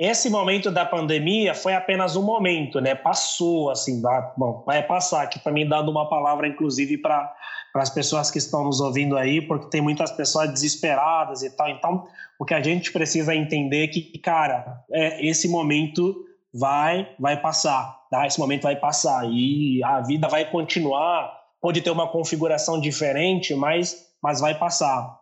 esse 0.00 0.30
momento 0.30 0.70
da 0.70 0.86
pandemia 0.86 1.54
foi 1.54 1.74
apenas 1.74 2.16
um 2.16 2.22
momento, 2.22 2.80
né? 2.80 2.94
Passou, 2.94 3.68
assim, 3.68 4.00
bom, 4.34 4.62
vai 4.64 4.82
passar 4.82 5.24
aqui 5.24 5.38
também 5.38 5.68
dando 5.68 5.90
uma 5.90 6.08
palavra, 6.08 6.48
inclusive, 6.48 6.96
para 6.96 7.30
as 7.74 7.90
pessoas 7.90 8.30
que 8.30 8.38
estão 8.38 8.64
nos 8.64 8.80
ouvindo 8.80 9.14
aí, 9.14 9.42
porque 9.42 9.68
tem 9.68 9.82
muitas 9.82 10.10
pessoas 10.10 10.50
desesperadas 10.50 11.42
e 11.42 11.50
tal. 11.54 11.68
Então, 11.68 12.06
o 12.38 12.46
que 12.46 12.54
a 12.54 12.62
gente 12.62 12.90
precisa 12.90 13.34
entender 13.34 13.84
é 13.84 13.88
que, 13.88 14.18
cara, 14.20 14.82
é, 14.90 15.22
esse 15.26 15.46
momento 15.46 16.24
vai, 16.50 17.06
vai 17.18 17.36
passar, 17.36 18.00
tá? 18.10 18.26
Esse 18.26 18.40
momento 18.40 18.62
vai 18.62 18.76
passar 18.76 19.28
e 19.30 19.84
a 19.84 20.00
vida 20.00 20.28
vai 20.28 20.50
continuar. 20.50 21.30
Pode 21.60 21.82
ter 21.82 21.90
uma 21.90 22.08
configuração 22.08 22.80
diferente, 22.80 23.54
mas, 23.54 24.06
mas 24.22 24.40
vai 24.40 24.54
passar. 24.54 25.19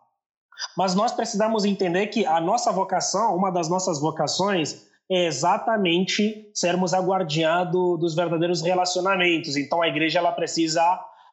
Mas 0.77 0.95
nós 0.95 1.11
precisamos 1.11 1.65
entender 1.65 2.07
que 2.07 2.25
a 2.25 2.39
nossa 2.39 2.71
vocação, 2.71 3.35
uma 3.35 3.51
das 3.51 3.69
nossas 3.69 3.99
vocações, 3.99 4.87
é 5.09 5.25
exatamente 5.25 6.49
sermos 6.53 6.93
a 6.93 6.99
guardiã 6.99 7.65
do, 7.65 7.97
dos 7.97 8.15
verdadeiros 8.15 8.61
relacionamentos. 8.61 9.57
Então 9.57 9.81
a 9.81 9.87
igreja 9.87 10.19
ela 10.19 10.31
precisa 10.31 10.81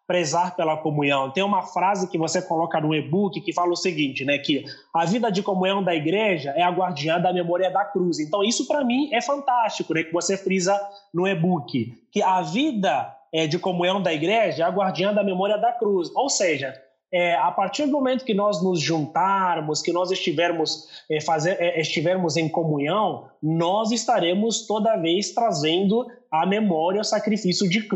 prezar 0.06 0.54
pela 0.54 0.76
comunhão. 0.76 1.30
Tem 1.30 1.42
uma 1.42 1.62
frase 1.62 2.08
que 2.08 2.16
você 2.16 2.40
coloca 2.40 2.80
no 2.80 2.94
e-book 2.94 3.40
que 3.40 3.52
fala 3.52 3.72
o 3.72 3.76
seguinte, 3.76 4.24
né, 4.24 4.38
que 4.38 4.64
a 4.94 5.04
vida 5.04 5.30
de 5.30 5.42
comunhão 5.42 5.82
da 5.82 5.94
igreja 5.94 6.50
é 6.56 6.62
a 6.62 6.70
guardiã 6.70 7.20
da 7.20 7.32
memória 7.32 7.70
da 7.70 7.84
cruz. 7.84 8.20
Então 8.20 8.42
isso 8.42 8.66
para 8.68 8.84
mim 8.84 9.12
é 9.12 9.20
fantástico, 9.20 9.92
né, 9.92 10.04
que 10.04 10.12
você 10.12 10.36
frisa 10.36 10.80
no 11.12 11.26
e-book, 11.26 11.92
que 12.12 12.22
a 12.22 12.40
vida 12.40 13.12
é, 13.32 13.46
de 13.46 13.58
comunhão 13.58 14.00
da 14.00 14.14
igreja 14.14 14.62
é 14.62 14.66
a 14.66 14.70
guardiã 14.70 15.12
da 15.12 15.24
memória 15.24 15.58
da 15.58 15.72
cruz. 15.72 16.08
Ou 16.14 16.30
seja, 16.30 16.72
é, 17.12 17.34
a 17.34 17.50
partir 17.50 17.86
do 17.86 17.92
momento 17.92 18.24
que 18.24 18.34
nós 18.34 18.62
nos 18.62 18.80
juntarmos, 18.80 19.80
que 19.80 19.92
nós 19.92 20.10
estivermos, 20.10 20.88
é, 21.10 21.20
fazer, 21.20 21.56
é, 21.60 21.80
estivermos 21.80 22.36
em 22.36 22.48
comunhão, 22.48 23.28
nós 23.42 23.92
estaremos 23.92 24.66
toda 24.66 24.96
vez 24.96 25.32
trazendo 25.32 26.06
à 26.30 26.44
memória 26.44 27.00
o 27.00 27.04
sacrifício 27.04 27.68
de 27.68 27.86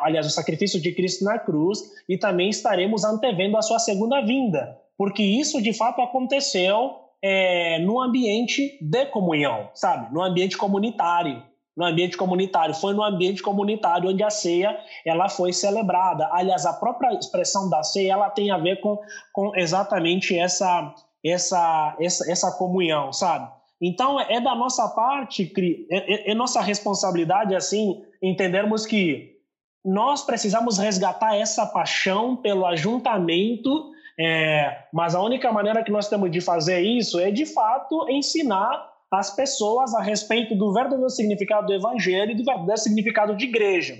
aliás, 0.00 0.26
o 0.26 0.30
sacrifício 0.30 0.80
de 0.80 0.92
Cristo 0.92 1.24
na 1.24 1.38
cruz, 1.38 1.80
e 2.08 2.16
também 2.16 2.48
estaremos 2.48 3.04
antevendo 3.04 3.56
a 3.56 3.62
sua 3.62 3.78
segunda 3.78 4.20
vinda, 4.22 4.78
porque 4.96 5.22
isso 5.22 5.60
de 5.60 5.72
fato 5.72 6.00
aconteceu 6.00 6.92
é, 7.22 7.78
no 7.80 8.00
ambiente 8.00 8.78
de 8.80 9.06
comunhão, 9.06 9.70
sabe? 9.74 10.12
No 10.12 10.22
ambiente 10.22 10.56
comunitário 10.56 11.42
no 11.76 11.84
ambiente 11.84 12.16
comunitário. 12.16 12.74
Foi 12.74 12.94
no 12.94 13.02
ambiente 13.02 13.42
comunitário 13.42 14.10
onde 14.10 14.22
a 14.22 14.30
ceia 14.30 14.78
ela 15.04 15.28
foi 15.28 15.52
celebrada. 15.52 16.28
Aliás, 16.32 16.64
a 16.66 16.72
própria 16.72 17.12
expressão 17.14 17.68
da 17.68 17.82
ceia 17.82 18.12
ela 18.12 18.30
tem 18.30 18.50
a 18.50 18.58
ver 18.58 18.80
com, 18.80 18.98
com 19.32 19.54
exatamente 19.56 20.38
essa, 20.38 20.94
essa, 21.24 21.96
essa, 22.00 22.30
essa 22.30 22.52
comunhão, 22.52 23.12
sabe? 23.12 23.50
Então, 23.80 24.20
é 24.20 24.40
da 24.40 24.54
nossa 24.54 24.88
parte, 24.88 25.52
é, 25.90 26.30
é, 26.30 26.30
é 26.30 26.34
nossa 26.34 26.60
responsabilidade, 26.60 27.54
assim, 27.54 28.02
entendermos 28.22 28.86
que 28.86 29.34
nós 29.84 30.24
precisamos 30.24 30.78
resgatar 30.78 31.36
essa 31.36 31.66
paixão 31.66 32.36
pelo 32.36 32.64
ajuntamento, 32.64 33.92
é, 34.18 34.84
mas 34.92 35.14
a 35.14 35.20
única 35.20 35.52
maneira 35.52 35.82
que 35.82 35.90
nós 35.90 36.08
temos 36.08 36.30
de 36.30 36.40
fazer 36.40 36.80
isso 36.80 37.18
é, 37.18 37.30
de 37.30 37.44
fato, 37.44 38.08
ensinar 38.08 38.93
as 39.10 39.34
pessoas 39.34 39.94
a 39.94 40.02
respeito 40.02 40.54
do 40.54 40.72
verdadeiro 40.72 41.10
significado 41.10 41.66
do 41.66 41.74
evangelho 41.74 42.32
e 42.32 42.34
do 42.34 42.44
verdadeiro 42.44 42.80
significado 42.80 43.36
de 43.36 43.44
igreja. 43.44 43.96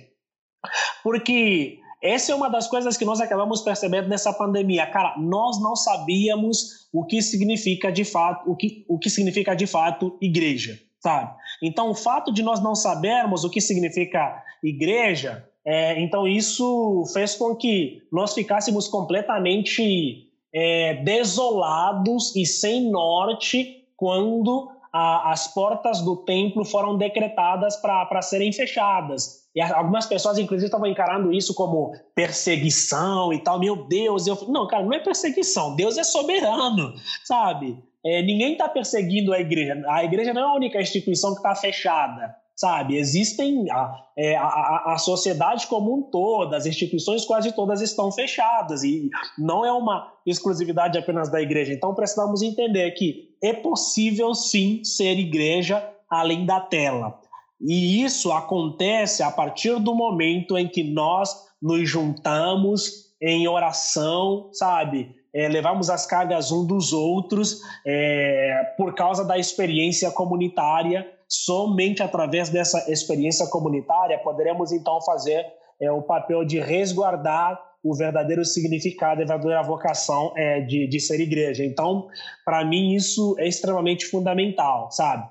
Porque 1.02 1.78
essa 2.02 2.32
é 2.32 2.34
uma 2.34 2.48
das 2.48 2.66
coisas 2.66 2.96
que 2.96 3.04
nós 3.04 3.20
acabamos 3.20 3.62
percebendo 3.62 4.08
nessa 4.08 4.32
pandemia. 4.32 4.86
Cara, 4.86 5.16
nós 5.18 5.60
não 5.62 5.74
sabíamos 5.74 6.88
o 6.92 7.04
que 7.04 7.22
significa 7.22 7.90
de 7.90 8.04
fato, 8.04 8.50
o 8.50 8.54
que, 8.54 8.84
o 8.88 8.98
que 8.98 9.08
significa 9.08 9.54
de 9.54 9.66
fato 9.66 10.18
igreja, 10.20 10.78
sabe? 11.00 11.34
Então, 11.62 11.90
o 11.90 11.94
fato 11.94 12.32
de 12.32 12.42
nós 12.42 12.62
não 12.62 12.74
sabermos 12.74 13.44
o 13.44 13.50
que 13.50 13.60
significa 13.60 14.42
igreja, 14.62 15.48
é, 15.64 15.98
então 15.98 16.28
isso 16.28 17.04
fez 17.14 17.34
com 17.36 17.56
que 17.56 18.02
nós 18.12 18.34
ficássemos 18.34 18.86
completamente 18.86 20.28
é, 20.52 20.94
desolados 21.02 22.36
e 22.36 22.44
sem 22.44 22.90
norte 22.90 23.82
quando 23.96 24.70
a, 24.94 25.32
as 25.32 25.52
portas 25.52 26.00
do 26.02 26.18
templo 26.18 26.64
foram 26.64 26.96
decretadas 26.96 27.74
para 27.76 28.22
serem 28.22 28.52
fechadas. 28.52 29.42
E 29.52 29.60
algumas 29.60 30.06
pessoas, 30.06 30.38
inclusive, 30.38 30.66
estavam 30.66 30.86
encarando 30.86 31.32
isso 31.32 31.52
como 31.52 31.92
perseguição 32.14 33.32
e 33.32 33.40
tal. 33.40 33.58
Meu 33.58 33.86
Deus, 33.86 34.28
eu 34.28 34.38
não, 34.48 34.68
cara, 34.68 34.84
não 34.84 34.92
é 34.92 35.00
perseguição. 35.00 35.74
Deus 35.74 35.98
é 35.98 36.04
soberano, 36.04 36.94
sabe? 37.24 37.76
É, 38.06 38.22
ninguém 38.22 38.52
está 38.52 38.68
perseguindo 38.68 39.32
a 39.32 39.40
igreja. 39.40 39.82
A 39.88 40.04
igreja 40.04 40.32
não 40.32 40.42
é 40.42 40.44
a 40.44 40.54
única 40.54 40.80
instituição 40.80 41.32
que 41.32 41.38
está 41.38 41.56
fechada 41.56 42.36
sabe? 42.56 42.96
Existem 42.96 43.68
a, 43.70 43.94
é, 44.16 44.36
a, 44.36 44.92
a, 44.92 44.98
sociedade 44.98 45.66
como 45.66 45.92
um 45.92 46.02
todo, 46.02 46.54
as 46.54 46.66
instituições 46.66 47.24
quase 47.24 47.52
todas 47.52 47.80
estão 47.80 48.12
fechadas 48.12 48.84
e 48.84 49.10
não 49.36 49.64
é 49.64 49.72
uma 49.72 50.12
exclusividade 50.24 50.96
apenas 50.96 51.28
da 51.30 51.40
igreja. 51.42 51.72
Então 51.72 51.94
precisamos 51.94 52.42
entender 52.42 52.92
que 52.92 53.33
é 53.44 53.52
possível 53.52 54.34
sim 54.34 54.82
ser 54.84 55.18
igreja 55.18 55.86
além 56.08 56.46
da 56.46 56.60
tela. 56.60 57.20
E 57.60 58.02
isso 58.02 58.32
acontece 58.32 59.22
a 59.22 59.30
partir 59.30 59.78
do 59.80 59.94
momento 59.94 60.56
em 60.56 60.68
que 60.68 60.82
nós 60.82 61.30
nos 61.60 61.88
juntamos 61.88 63.14
em 63.20 63.48
oração, 63.48 64.50
sabe? 64.52 65.14
É, 65.32 65.48
levamos 65.48 65.90
as 65.90 66.06
cargas 66.06 66.52
um 66.52 66.66
dos 66.66 66.92
outros 66.92 67.60
é, 67.86 68.74
por 68.76 68.94
causa 68.94 69.24
da 69.24 69.38
experiência 69.38 70.10
comunitária 70.10 71.14
Somente 71.28 72.02
através 72.02 72.48
dessa 72.48 72.90
experiência 72.90 73.46
comunitária 73.48 74.18
poderemos 74.18 74.72
então 74.72 75.00
fazer 75.02 75.44
é, 75.80 75.90
o 75.90 76.02
papel 76.02 76.44
de 76.44 76.60
resguardar 76.60 77.60
o 77.84 77.94
verdadeiro 77.94 78.44
significado 78.44 79.22
a 79.22 79.26
verdadeira 79.26 79.62
vocação 79.62 80.32
é, 80.36 80.60
de, 80.60 80.86
de 80.86 80.98
ser 80.98 81.20
igreja. 81.20 81.64
Então, 81.64 82.08
para 82.44 82.64
mim, 82.64 82.94
isso 82.94 83.36
é 83.38 83.46
extremamente 83.46 84.06
fundamental, 84.06 84.90
sabe? 84.90 85.28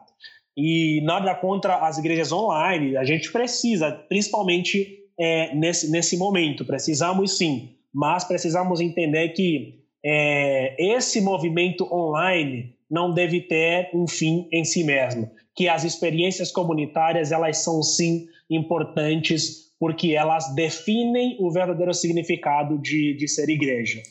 E 0.56 1.02
nada 1.04 1.34
contra 1.34 1.78
as 1.78 1.98
igrejas 1.98 2.32
online, 2.32 2.96
a 2.96 3.04
gente 3.04 3.32
precisa, 3.32 3.92
principalmente 3.92 5.00
é, 5.20 5.54
nesse, 5.56 5.90
nesse 5.90 6.16
momento, 6.16 6.64
precisamos 6.64 7.38
sim, 7.38 7.72
mas 7.92 8.24
precisamos 8.24 8.80
entender 8.80 9.30
que 9.30 9.80
é, 10.06 10.76
esse 10.96 11.20
movimento 11.20 11.92
online 11.92 12.76
não 12.90 13.12
deve 13.12 13.42
ter 13.42 13.90
um 13.96 14.08
fim 14.08 14.48
em 14.52 14.64
si 14.64 14.84
mesmo 14.84 15.32
que 15.56 15.68
as 15.68 15.84
experiências 15.84 16.52
comunitárias 16.52 17.32
elas 17.32 17.58
são 17.58 17.82
sim 17.84 18.28
importantes 18.50 19.73
porque 19.84 20.12
elas 20.12 20.56
definem 20.56 21.36
o 21.42 21.52
verdadeiro 21.52 21.94
significado 21.94 22.80
de, 22.80 23.18
de 23.18 23.28
ser 23.28 23.50
igreja. 23.50 24.02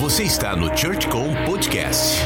Você 0.00 0.24
está 0.24 0.56
no 0.56 0.76
ChurchCom 0.76 1.28
Podcast. 1.46 2.16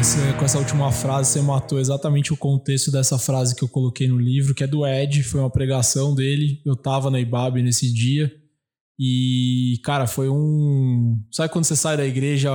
Essa, 0.00 0.32
com 0.32 0.44
essa 0.44 0.58
última 0.58 0.90
frase, 0.90 1.30
você 1.30 1.40
matou 1.40 1.78
exatamente 1.78 2.32
o 2.32 2.36
contexto 2.36 2.90
dessa 2.90 3.16
frase 3.16 3.54
que 3.54 3.62
eu 3.62 3.68
coloquei 3.68 4.08
no 4.08 4.18
livro, 4.18 4.52
que 4.52 4.64
é 4.64 4.66
do 4.66 4.84
Ed, 4.84 5.22
foi 5.22 5.38
uma 5.38 5.50
pregação 5.50 6.16
dele. 6.16 6.60
Eu 6.66 6.72
estava 6.72 7.12
na 7.12 7.20
IBAB 7.20 7.62
nesse 7.62 7.94
dia 7.94 8.39
e, 9.02 9.80
cara, 9.82 10.06
foi 10.06 10.28
um. 10.28 11.18
Sabe 11.32 11.50
quando 11.50 11.64
você 11.64 11.74
sai 11.74 11.96
da 11.96 12.04
igreja 12.04 12.50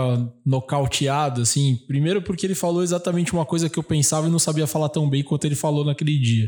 nocauteado, 0.45 1.41
assim? 1.41 1.75
Primeiro, 1.87 2.21
porque 2.21 2.45
ele 2.45 2.53
falou 2.53 2.83
exatamente 2.83 3.33
uma 3.33 3.47
coisa 3.47 3.67
que 3.67 3.79
eu 3.79 3.83
pensava 3.83 4.27
e 4.27 4.29
não 4.29 4.37
sabia 4.37 4.67
falar 4.67 4.89
tão 4.89 5.09
bem 5.09 5.23
quanto 5.23 5.45
ele 5.45 5.55
falou 5.55 5.83
naquele 5.83 6.19
dia. 6.19 6.47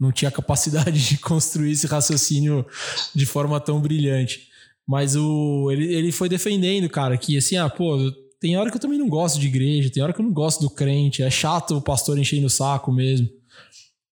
Não 0.00 0.10
tinha 0.10 0.32
capacidade 0.32 0.98
de 1.10 1.18
construir 1.18 1.70
esse 1.70 1.86
raciocínio 1.86 2.66
de 3.14 3.24
forma 3.24 3.60
tão 3.60 3.80
brilhante. 3.80 4.48
Mas 4.84 5.14
o, 5.14 5.70
ele, 5.70 5.94
ele 5.94 6.10
foi 6.10 6.28
defendendo, 6.28 6.88
cara, 6.88 7.16
que 7.16 7.38
assim, 7.38 7.56
ah, 7.56 7.70
pô, 7.70 7.96
tem 8.40 8.56
hora 8.56 8.68
que 8.68 8.76
eu 8.76 8.80
também 8.80 8.98
não 8.98 9.08
gosto 9.08 9.38
de 9.38 9.46
igreja, 9.46 9.90
tem 9.90 10.02
hora 10.02 10.12
que 10.12 10.20
eu 10.20 10.24
não 10.24 10.32
gosto 10.32 10.60
do 10.60 10.70
crente, 10.70 11.22
é 11.22 11.30
chato 11.30 11.76
o 11.76 11.82
pastor 11.82 12.18
enchendo 12.18 12.48
o 12.48 12.50
saco 12.50 12.92
mesmo. 12.92 13.28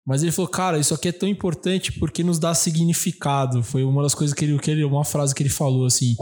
Mas 0.05 0.21
ele 0.21 0.31
falou, 0.31 0.49
cara, 0.49 0.77
isso 0.77 0.93
aqui 0.93 1.07
é 1.07 1.11
tão 1.11 1.29
importante 1.29 1.91
porque 1.93 2.23
nos 2.23 2.37
dá 2.37 2.53
significado. 2.53 3.63
Foi 3.63 3.83
uma 3.83 4.03
das 4.03 4.13
coisas 4.13 4.33
que 4.33 4.43
ele, 4.43 4.59
que 4.59 4.69
ele 4.69 4.83
uma 4.83 5.05
frase 5.05 5.33
que 5.33 5.41
ele 5.41 5.49
falou 5.49 5.85
assim. 5.85 6.15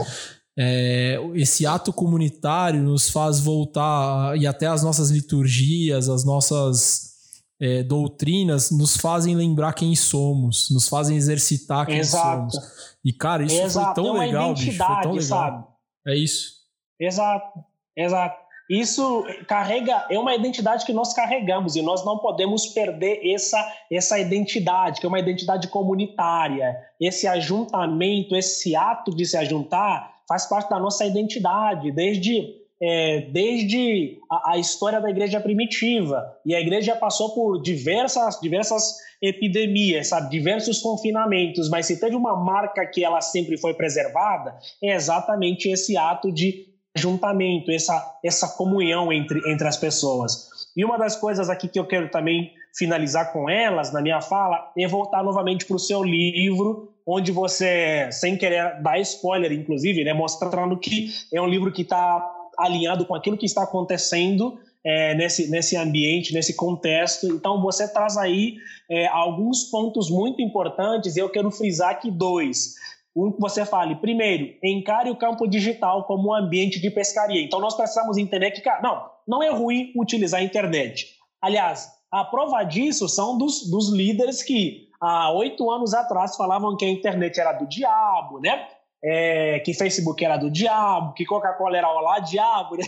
É, 0.56 1.18
esse 1.34 1.66
ato 1.66 1.92
comunitário 1.92 2.82
nos 2.82 3.08
faz 3.08 3.40
voltar 3.40 4.36
e 4.38 4.46
até 4.46 4.66
as 4.66 4.82
nossas 4.82 5.10
liturgias, 5.10 6.08
as 6.08 6.24
nossas 6.24 7.12
é, 7.60 7.82
doutrinas 7.82 8.70
nos 8.70 8.96
fazem 8.96 9.34
lembrar 9.34 9.72
quem 9.72 9.96
somos, 9.96 10.68
nos 10.70 10.88
fazem 10.88 11.16
exercitar 11.16 11.86
quem 11.86 11.98
Exato. 11.98 12.52
somos. 12.52 12.72
E, 13.04 13.12
cara, 13.12 13.44
isso 13.44 13.54
Exato. 13.54 14.00
foi 14.00 14.04
tão 14.04 14.16
é 14.22 14.26
legal, 14.26 14.54
bicho. 14.54 14.72
Foi 14.72 15.02
tão 15.02 15.12
legal. 15.12 15.22
Sabe? 15.22 15.64
É 16.06 16.16
isso. 16.16 16.52
Exato, 17.00 17.64
exato. 17.96 18.41
Isso 18.72 19.26
carrega, 19.46 20.06
é 20.08 20.18
uma 20.18 20.34
identidade 20.34 20.86
que 20.86 20.94
nós 20.94 21.12
carregamos 21.12 21.76
e 21.76 21.82
nós 21.82 22.02
não 22.06 22.16
podemos 22.16 22.68
perder 22.68 23.20
essa, 23.22 23.62
essa 23.90 24.18
identidade, 24.18 24.98
que 24.98 25.04
é 25.04 25.08
uma 25.10 25.18
identidade 25.18 25.68
comunitária. 25.68 26.74
Esse 26.98 27.26
ajuntamento, 27.26 28.34
esse 28.34 28.74
ato 28.74 29.14
de 29.14 29.26
se 29.26 29.36
ajuntar, 29.36 30.10
faz 30.26 30.46
parte 30.46 30.70
da 30.70 30.80
nossa 30.80 31.04
identidade, 31.04 31.92
desde 31.92 32.62
é, 32.82 33.28
desde 33.30 34.18
a, 34.28 34.54
a, 34.54 34.58
história 34.58 35.00
da 35.00 35.08
igreja 35.08 35.38
primitiva. 35.38 36.34
E 36.44 36.54
a 36.54 36.60
igreja 36.60 36.96
passou 36.96 37.32
por 37.34 37.62
diversas, 37.62 38.40
diversas 38.40 38.96
epidemias, 39.20 40.08
sabe? 40.08 40.30
diversos 40.30 40.80
confinamentos, 40.80 41.68
mas 41.68 41.86
se 41.86 42.00
teve 42.00 42.16
uma 42.16 42.34
marca 42.34 42.84
que 42.86 43.04
ela 43.04 43.20
sempre 43.20 43.56
foi 43.56 43.74
preservada, 43.74 44.56
é 44.82 44.94
exatamente 44.94 45.68
esse 45.68 45.96
ato 45.96 46.32
de 46.32 46.71
juntamento, 46.94 47.70
essa, 47.70 48.18
essa 48.24 48.48
comunhão 48.48 49.12
entre, 49.12 49.40
entre 49.50 49.66
as 49.66 49.76
pessoas. 49.76 50.48
E 50.76 50.84
uma 50.84 50.98
das 50.98 51.16
coisas 51.16 51.48
aqui 51.48 51.68
que 51.68 51.78
eu 51.78 51.86
quero 51.86 52.10
também 52.10 52.52
finalizar 52.76 53.32
com 53.32 53.48
elas, 53.48 53.92
na 53.92 54.00
minha 54.00 54.20
fala, 54.20 54.72
é 54.76 54.86
voltar 54.86 55.22
novamente 55.22 55.66
para 55.66 55.76
o 55.76 55.78
seu 55.78 56.02
livro, 56.02 56.92
onde 57.06 57.32
você, 57.32 58.08
sem 58.10 58.36
querer 58.36 58.80
dar 58.82 58.98
spoiler, 59.00 59.52
inclusive, 59.52 60.04
né, 60.04 60.12
mostrando 60.12 60.78
que 60.78 61.08
é 61.32 61.40
um 61.40 61.46
livro 61.46 61.72
que 61.72 61.82
está 61.82 62.24
alinhado 62.58 63.04
com 63.06 63.14
aquilo 63.14 63.36
que 63.36 63.46
está 63.46 63.62
acontecendo 63.62 64.58
é, 64.84 65.14
nesse, 65.14 65.50
nesse 65.50 65.76
ambiente, 65.76 66.32
nesse 66.32 66.54
contexto. 66.54 67.26
Então, 67.26 67.60
você 67.60 67.92
traz 67.92 68.16
aí 68.16 68.56
é, 68.90 69.06
alguns 69.08 69.64
pontos 69.64 70.10
muito 70.10 70.40
importantes, 70.40 71.16
e 71.16 71.20
eu 71.20 71.28
quero 71.28 71.50
frisar 71.50 71.90
aqui 71.90 72.10
dois. 72.10 72.74
Um 73.14 73.30
que 73.30 73.40
você 73.40 73.66
fale, 73.66 73.96
primeiro, 73.96 74.54
encare 74.62 75.10
o 75.10 75.16
campo 75.16 75.46
digital 75.46 76.04
como 76.04 76.30
um 76.30 76.34
ambiente 76.34 76.80
de 76.80 76.90
pescaria. 76.90 77.42
Então, 77.42 77.60
nós 77.60 77.74
precisamos 77.74 78.16
entender 78.16 78.50
que, 78.52 78.62
não, 78.82 79.04
não 79.28 79.42
é 79.42 79.50
ruim 79.50 79.92
utilizar 79.96 80.40
a 80.40 80.44
internet. 80.44 81.08
Aliás, 81.40 81.90
a 82.12 82.24
prova 82.24 82.62
disso 82.62 83.08
são 83.08 83.38
dos, 83.38 83.70
dos 83.70 83.92
líderes 83.92 84.42
que 84.42 84.88
há 85.00 85.32
oito 85.32 85.70
anos 85.70 85.92
atrás 85.94 86.36
falavam 86.36 86.76
que 86.76 86.84
a 86.84 86.88
internet 86.88 87.40
era 87.40 87.52
do 87.52 87.66
diabo, 87.66 88.38
né? 88.38 88.66
É, 89.04 89.58
que 89.58 89.74
Facebook 89.74 90.24
era 90.24 90.36
do 90.36 90.48
diabo, 90.48 91.12
que 91.14 91.24
Coca-Cola 91.24 91.76
era 91.76 91.90
lá 91.90 92.20
diabo. 92.20 92.76
Né? 92.76 92.84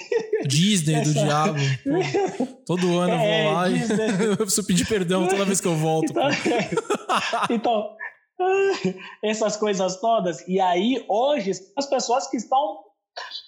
Disney 0.47 1.01
do 1.01 1.11
diabo. 1.13 1.59
Pô, 2.39 2.47
todo 2.77 3.01
ano 3.01 3.15
é, 3.15 3.41
eu 3.41 3.45
vou 3.45 3.53
lá 3.55 3.69
Disney. 3.69 3.97
e 3.97 4.25
eu 4.31 4.37
preciso 4.37 4.67
pedir 4.67 4.87
perdão 4.87 5.27
toda 5.27 5.45
vez 5.45 5.61
que 5.61 5.67
eu 5.67 5.75
volto. 5.75 6.11
Então, 6.11 6.29
então, 7.51 7.91
essas 9.23 9.57
coisas 9.57 10.01
todas. 10.01 10.47
E 10.49 10.61
aí, 10.61 11.05
hoje, 11.09 11.53
as 11.77 11.87
pessoas 11.87 12.27
que 12.29 12.37
estão 12.37 12.81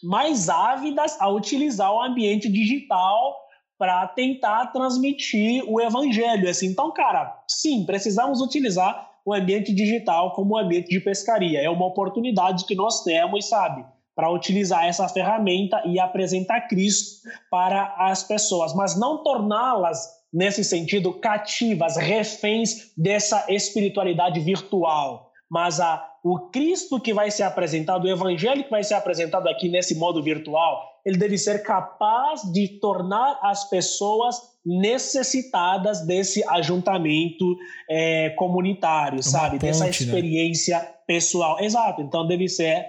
mais 0.02 0.48
ávidas 0.48 1.20
a 1.20 1.28
utilizar 1.28 1.92
o 1.92 2.00
ambiente 2.00 2.48
digital 2.48 3.36
para 3.78 4.06
tentar 4.08 4.66
transmitir 4.66 5.64
o 5.68 5.80
evangelho. 5.80 6.48
Assim, 6.48 6.68
então, 6.68 6.92
cara, 6.92 7.42
sim, 7.48 7.84
precisamos 7.84 8.40
utilizar 8.40 9.10
o 9.24 9.34
ambiente 9.34 9.74
digital 9.74 10.32
como 10.32 10.56
ambiente 10.56 10.88
de 10.88 11.00
pescaria. 11.00 11.60
É 11.60 11.68
uma 11.68 11.86
oportunidade 11.86 12.64
que 12.64 12.74
nós 12.74 13.02
temos, 13.02 13.48
sabe, 13.48 13.84
para 14.14 14.30
utilizar 14.30 14.86
essa 14.86 15.08
ferramenta 15.08 15.82
e 15.84 16.00
apresentar 16.00 16.68
Cristo 16.68 17.28
para 17.50 17.94
as 17.98 18.22
pessoas, 18.22 18.74
mas 18.74 18.98
não 18.98 19.22
torná-las 19.22 20.15
nesse 20.36 20.62
sentido 20.62 21.14
cativas, 21.14 21.96
reféns 21.96 22.92
dessa 22.94 23.46
espiritualidade 23.48 24.38
virtual, 24.40 25.32
mas 25.50 25.80
a 25.80 26.12
o 26.22 26.50
Cristo 26.50 26.98
que 26.98 27.14
vai 27.14 27.30
ser 27.30 27.44
apresentado, 27.44 28.04
o 28.04 28.10
evangelho 28.10 28.64
que 28.64 28.70
vai 28.70 28.82
ser 28.82 28.94
apresentado 28.94 29.48
aqui 29.48 29.68
nesse 29.68 29.94
modo 29.94 30.20
virtual, 30.20 30.82
ele 31.04 31.16
deve 31.16 31.38
ser 31.38 31.62
capaz 31.62 32.42
de 32.52 32.66
tornar 32.80 33.38
as 33.40 33.70
pessoas 33.70 34.36
necessitadas 34.64 36.04
desse 36.04 36.42
ajuntamento 36.48 37.56
é, 37.88 38.30
comunitário, 38.30 39.18
Uma 39.18 39.22
sabe? 39.22 39.50
Ponte, 39.52 39.66
Dessa 39.66 39.84
né? 39.84 39.90
experiência 39.90 40.80
né? 40.80 40.88
pessoal. 41.06 41.60
Exato. 41.60 42.02
Então 42.02 42.26
deve 42.26 42.48
ser 42.48 42.84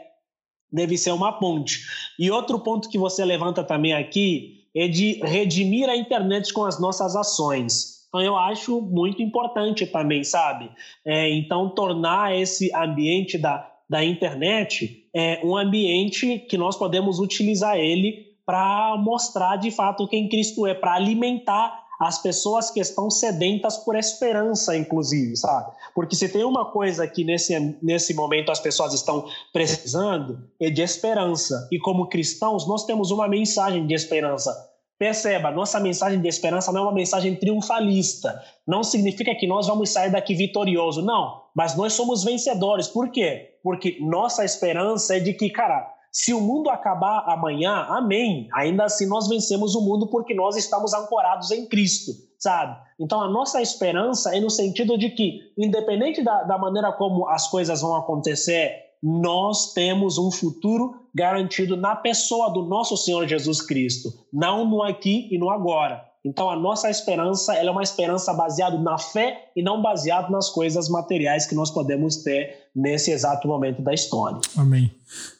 deve 0.74 0.98
ser 0.98 1.12
uma 1.12 1.32
ponte. 1.32 1.82
E 2.20 2.32
outro 2.32 2.60
ponto 2.60 2.90
que 2.90 2.98
você 2.98 3.24
levanta 3.24 3.64
também 3.64 3.94
aqui 3.94 4.57
é 4.78 4.88
de 4.88 5.20
redimir 5.24 5.90
a 5.90 5.96
internet 5.96 6.54
com 6.54 6.64
as 6.66 6.80
nossas 6.80 7.16
ações. 7.16 7.98
Então 8.08 8.22
eu 8.22 8.38
acho 8.38 8.82
muito 8.82 9.22
importante 9.22 9.86
também, 9.86 10.24
sabe? 10.24 10.70
É, 11.06 11.30
então 11.30 11.70
tornar 11.70 12.36
esse 12.36 12.74
ambiente 12.74 13.38
da, 13.38 13.70
da 13.90 14.04
internet 14.04 15.06
é, 15.14 15.42
um 15.44 15.58
ambiente 15.58 16.40
que 16.40 16.58
nós 16.58 16.78
podemos 16.78 17.20
utilizar 17.20 17.78
ele 17.78 18.28
para 18.46 18.96
mostrar 18.98 19.58
de 19.58 19.72
fato 19.72 20.08
quem 20.08 20.30
Cristo 20.30 20.66
é, 20.66 20.74
para 20.74 20.94
alimentar 20.94 21.86
as 22.00 22.22
pessoas 22.22 22.70
que 22.70 22.80
estão 22.80 23.10
sedentas 23.10 23.78
por 23.78 23.96
esperança, 23.96 24.78
inclusive, 24.78 25.36
sabe? 25.36 25.72
Porque 25.96 26.16
se 26.16 26.30
tem 26.30 26.44
uma 26.44 26.66
coisa 26.66 27.08
que 27.08 27.24
nesse, 27.24 27.60
nesse 27.82 28.14
momento 28.14 28.52
as 28.52 28.60
pessoas 28.60 28.94
estão 28.94 29.26
precisando, 29.52 30.48
é 30.60 30.70
de 30.70 30.84
esperança. 30.84 31.68
E 31.72 31.80
como 31.80 32.08
cristãos, 32.08 32.68
nós 32.68 32.86
temos 32.86 33.10
uma 33.10 33.28
mensagem 33.28 33.88
de 33.88 33.96
esperança 33.96 34.67
Perceba, 35.00 35.52
nossa 35.52 35.80
mensagem 35.80 36.20
de 36.20 36.28
esperança 36.28 36.72
não 36.72 36.82
é 36.82 36.84
uma 36.84 36.94
mensagem 36.94 37.36
triunfalista. 37.36 38.42
Não 38.68 38.84
significa 38.84 39.36
que 39.36 39.46
nós 39.46 39.68
vamos 39.68 39.92
sair 39.92 40.12
daqui 40.12 40.34
vitorioso, 40.34 41.04
não. 41.04 41.44
Mas 41.56 41.76
nós 41.76 41.94
somos 41.94 42.24
vencedores. 42.24 42.88
Por 42.88 43.12
quê? 43.12 43.58
Porque 43.62 43.98
nossa 44.02 44.44
esperança 44.44 45.16
é 45.16 45.20
de 45.20 45.34
que, 45.34 45.52
cara, 45.52 45.88
se 46.12 46.34
o 46.34 46.42
mundo 46.42 46.72
acabar 46.72 47.26
amanhã, 47.28 47.86
amém. 47.90 48.50
Ainda 48.56 48.86
assim 48.86 49.08
nós 49.08 49.28
vencemos 49.28 49.76
o 49.76 49.82
mundo 49.82 50.08
porque 50.08 50.34
nós 50.34 50.56
estamos 50.56 50.92
ancorados 50.96 51.52
em 51.52 51.68
Cristo, 51.68 52.12
sabe? 52.40 52.76
Então 53.00 53.22
a 53.22 53.30
nossa 53.30 53.62
esperança 53.62 54.36
é 54.36 54.40
no 54.40 54.50
sentido 54.50 54.98
de 54.98 55.12
que, 55.12 55.42
independente 55.56 56.24
da, 56.24 56.42
da 56.42 56.58
maneira 56.58 56.92
como 56.92 57.28
as 57.28 57.48
coisas 57.48 57.82
vão 57.82 57.96
acontecer, 57.96 58.87
nós 59.02 59.74
temos 59.74 60.18
um 60.18 60.32
futuro 60.32 60.96
garantido 61.14 61.76
na 61.76 61.96
pessoa 61.96 62.50
do 62.50 62.64
nosso 62.64 62.96
Senhor 62.98 63.28
Jesus 63.28 63.62
Cristo, 63.62 64.14
não 64.32 64.68
no 64.70 64.84
aqui 64.84 65.28
e 65.32 65.38
no 65.38 65.50
agora. 65.50 66.06
Então 66.26 66.50
a 66.50 66.56
nossa 66.56 66.90
esperança 66.90 67.54
é 67.54 67.70
uma 67.72 67.84
esperança 67.84 68.34
baseada 68.34 68.78
na 68.78 68.98
fé 68.98 69.50
e 69.56 69.64
não 69.64 69.82
baseada 69.82 70.30
nas 70.30 70.50
coisas 70.50 70.90
materiais 70.90 71.46
que 71.46 71.56
nós 71.56 71.72
podemos 71.72 72.18
ter 72.18 72.68
nesse 72.76 73.12
exato 73.12 73.48
momento 73.48 73.82
da 73.82 73.94
história. 73.94 74.40
Amém. 74.56 74.92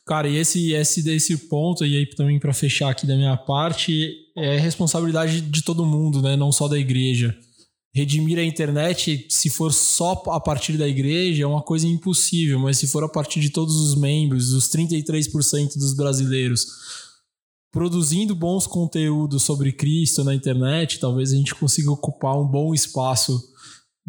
Cara, 0.06 0.30
e 0.30 0.38
esse 0.38 0.72
esse 0.72 1.38
ponto 1.50 1.86
e 1.86 1.98
aí 1.98 2.06
também 2.06 2.40
para 2.40 2.54
fechar 2.54 2.90
aqui 2.90 3.06
da 3.06 3.16
minha 3.16 3.36
parte 3.36 4.16
é 4.36 4.58
responsabilidade 4.58 5.42
de 5.42 5.62
todo 5.62 5.86
mundo, 5.86 6.22
né, 6.22 6.38
não 6.38 6.52
só 6.52 6.68
da 6.68 6.78
igreja 6.78 7.38
redimir 7.94 8.38
a 8.38 8.44
internet, 8.44 9.26
se 9.30 9.50
for 9.50 9.74
só 9.74 10.22
a 10.28 10.40
partir 10.40 10.78
da 10.78 10.88
igreja, 10.88 11.44
é 11.44 11.48
uma 11.48 11.62
coisa 11.62 11.88
impossível, 11.88 12.60
mas 12.60 12.78
se 12.78 12.88
for 12.88 13.04
a 13.04 13.10
partir 13.10 13.40
de 13.40 13.50
todos 13.50 13.76
os 13.76 13.96
membros, 13.96 14.50
dos 14.50 14.70
33% 14.70 15.78
dos 15.78 15.94
brasileiros, 15.94 16.68
produzindo 17.72 18.36
bons 18.36 18.68
conteúdos 18.68 19.44
sobre 19.44 19.72
Cristo 19.72 20.24
na 20.24 20.34
internet, 20.34 21.00
talvez 21.00 21.32
a 21.32 21.36
gente 21.36 21.56
consiga 21.56 21.92
ocupar 21.92 22.40
um 22.40 22.48
bom 22.48 22.74
espaço 22.74 23.42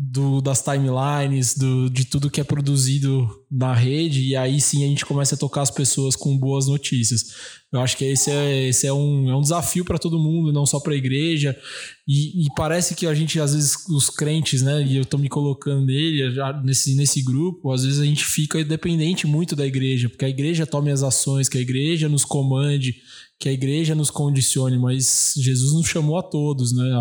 do, 0.00 0.40
das 0.40 0.62
timelines, 0.62 1.58
do, 1.58 1.90
de 1.90 2.04
tudo 2.04 2.30
que 2.30 2.40
é 2.40 2.44
produzido 2.44 3.28
na 3.50 3.74
rede, 3.74 4.22
e 4.22 4.36
aí 4.36 4.60
sim 4.60 4.84
a 4.84 4.86
gente 4.86 5.04
começa 5.04 5.34
a 5.34 5.38
tocar 5.38 5.62
as 5.62 5.72
pessoas 5.72 6.14
com 6.14 6.38
boas 6.38 6.68
notícias. 6.68 7.34
Eu 7.72 7.80
acho 7.80 7.96
que 7.96 8.04
esse 8.04 8.30
é, 8.30 8.68
esse 8.68 8.86
é, 8.86 8.92
um, 8.92 9.28
é 9.28 9.36
um 9.36 9.40
desafio 9.40 9.84
para 9.84 9.98
todo 9.98 10.18
mundo, 10.18 10.52
não 10.52 10.64
só 10.64 10.78
para 10.78 10.92
a 10.92 10.96
igreja. 10.96 11.58
E, 12.06 12.44
e, 12.44 12.46
parece 12.56 12.94
que 12.94 13.06
a 13.08 13.12
gente, 13.12 13.40
às 13.40 13.52
vezes, 13.52 13.88
os 13.88 14.08
crentes, 14.08 14.62
né, 14.62 14.86
e 14.86 14.96
eu 14.96 15.02
estou 15.02 15.18
me 15.18 15.28
colocando 15.28 15.84
nele, 15.84 16.32
nesse, 16.62 16.94
nesse 16.94 17.20
grupo, 17.20 17.72
às 17.72 17.82
vezes 17.82 17.98
a 17.98 18.04
gente 18.04 18.24
fica 18.24 18.64
dependente 18.64 19.26
muito 19.26 19.56
da 19.56 19.66
igreja, 19.66 20.08
porque 20.08 20.24
a 20.24 20.28
igreja 20.28 20.64
tome 20.64 20.92
as 20.92 21.02
ações, 21.02 21.48
que 21.48 21.58
a 21.58 21.60
igreja 21.60 22.08
nos 22.08 22.24
comande, 22.24 22.94
que 23.40 23.48
a 23.48 23.52
igreja 23.52 23.94
nos 23.94 24.10
condicione, 24.10 24.78
mas 24.78 25.34
Jesus 25.36 25.72
nos 25.72 25.86
chamou 25.86 26.18
a 26.18 26.22
todos, 26.22 26.72
né, 26.72 27.00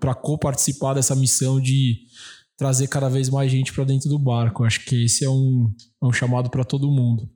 para 0.00 0.14
co-participar 0.14 0.94
dessa 0.94 1.14
missão 1.14 1.60
de 1.60 2.06
trazer 2.56 2.86
cada 2.88 3.08
vez 3.08 3.28
mais 3.28 3.50
gente 3.50 3.72
para 3.72 3.84
dentro 3.84 4.08
do 4.08 4.18
barco. 4.18 4.64
Acho 4.64 4.84
que 4.84 5.04
esse 5.04 5.24
é 5.24 5.30
um, 5.30 5.70
é 6.02 6.06
um 6.06 6.12
chamado 6.12 6.50
para 6.50 6.64
todo 6.64 6.90
mundo. 6.90 7.28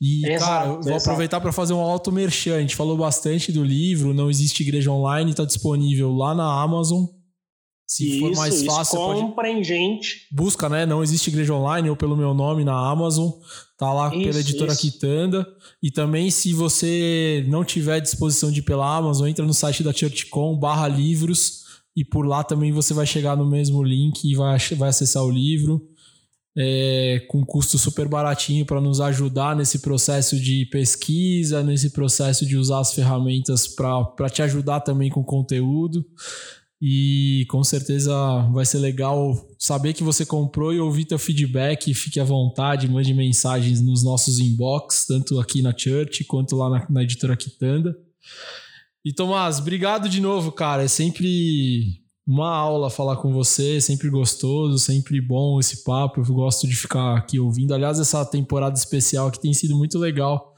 E, 0.00 0.26
exato, 0.26 0.50
cara, 0.50 0.66
vou 0.66 0.80
exato. 0.80 0.96
aproveitar 1.02 1.40
para 1.40 1.52
fazer 1.52 1.72
um 1.72 1.80
auto 1.80 2.12
merchan. 2.12 2.56
A 2.56 2.60
gente 2.60 2.76
falou 2.76 2.96
bastante 2.96 3.52
do 3.52 3.62
livro, 3.62 4.14
Não 4.14 4.30
Existe 4.30 4.62
Igreja 4.62 4.90
Online, 4.90 5.30
está 5.30 5.44
disponível 5.44 6.12
lá 6.14 6.34
na 6.34 6.62
Amazon. 6.62 7.04
Se 7.86 8.08
isso, 8.08 8.18
for 8.18 8.34
mais 8.34 8.64
fácil, 8.64 8.98
comprem, 8.98 9.62
gente. 9.62 10.26
Busca, 10.32 10.68
né? 10.68 10.84
Não 10.84 11.04
existe 11.04 11.30
igreja 11.30 11.54
online 11.54 11.88
ou 11.88 11.96
pelo 11.96 12.16
meu 12.16 12.34
nome 12.34 12.64
na 12.64 12.74
Amazon. 12.74 13.30
Tá 13.78 13.92
lá 13.92 14.08
isso, 14.08 14.24
pela 14.24 14.40
editora 14.40 14.72
isso. 14.72 14.80
Quitanda. 14.80 15.46
E 15.80 15.90
também, 15.92 16.28
se 16.28 16.52
você 16.52 17.44
não 17.48 17.64
tiver 17.64 18.00
disposição 18.00 18.50
de 18.50 18.58
ir 18.58 18.64
pela 18.64 18.96
Amazon, 18.96 19.28
entra 19.28 19.46
no 19.46 19.54
site 19.54 19.84
da 19.84 19.92
ChurchCom 19.92 20.58
barra 20.58 20.88
livros. 20.88 21.65
E 21.96 22.04
por 22.04 22.26
lá 22.26 22.44
também 22.44 22.72
você 22.72 22.92
vai 22.92 23.06
chegar 23.06 23.36
no 23.36 23.48
mesmo 23.48 23.82
link 23.82 24.22
e 24.24 24.34
vai, 24.34 24.58
vai 24.76 24.90
acessar 24.90 25.24
o 25.24 25.30
livro. 25.30 25.82
É, 26.58 27.22
com 27.28 27.44
custo 27.44 27.76
super 27.76 28.08
baratinho 28.08 28.64
para 28.64 28.80
nos 28.80 28.98
ajudar 28.98 29.54
nesse 29.54 29.80
processo 29.80 30.40
de 30.40 30.64
pesquisa, 30.66 31.62
nesse 31.62 31.90
processo 31.90 32.46
de 32.46 32.56
usar 32.56 32.80
as 32.80 32.94
ferramentas 32.94 33.68
para 33.68 34.30
te 34.30 34.40
ajudar 34.40 34.80
também 34.80 35.10
com 35.10 35.22
conteúdo. 35.22 36.04
E 36.80 37.46
com 37.48 37.64
certeza 37.64 38.14
vai 38.52 38.66
ser 38.66 38.78
legal 38.78 39.34
saber 39.58 39.94
que 39.94 40.02
você 40.02 40.26
comprou 40.26 40.72
e 40.72 40.80
ouvir 40.80 41.06
teu 41.06 41.18
feedback. 41.18 41.92
Fique 41.94 42.20
à 42.20 42.24
vontade, 42.24 42.88
mande 42.88 43.14
mensagens 43.14 43.80
nos 43.80 44.02
nossos 44.04 44.38
inbox, 44.38 45.06
tanto 45.06 45.40
aqui 45.40 45.62
na 45.62 45.76
Church 45.76 46.24
quanto 46.24 46.56
lá 46.56 46.68
na, 46.68 46.86
na 46.90 47.02
editora 47.02 47.36
Quitanda. 47.36 47.96
E 49.06 49.12
Tomás, 49.12 49.60
obrigado 49.60 50.08
de 50.08 50.20
novo, 50.20 50.50
cara. 50.50 50.82
É 50.82 50.88
sempre 50.88 52.02
uma 52.26 52.52
aula 52.52 52.90
falar 52.90 53.18
com 53.18 53.32
você, 53.32 53.80
sempre 53.80 54.10
gostoso, 54.10 54.80
sempre 54.80 55.20
bom 55.20 55.60
esse 55.60 55.84
papo. 55.84 56.20
Eu 56.20 56.34
gosto 56.34 56.66
de 56.66 56.74
ficar 56.74 57.16
aqui 57.16 57.38
ouvindo. 57.38 57.72
Aliás, 57.72 58.00
essa 58.00 58.26
temporada 58.26 58.76
especial 58.76 59.28
aqui 59.28 59.40
tem 59.40 59.54
sido 59.54 59.76
muito 59.76 59.96
legal, 59.96 60.56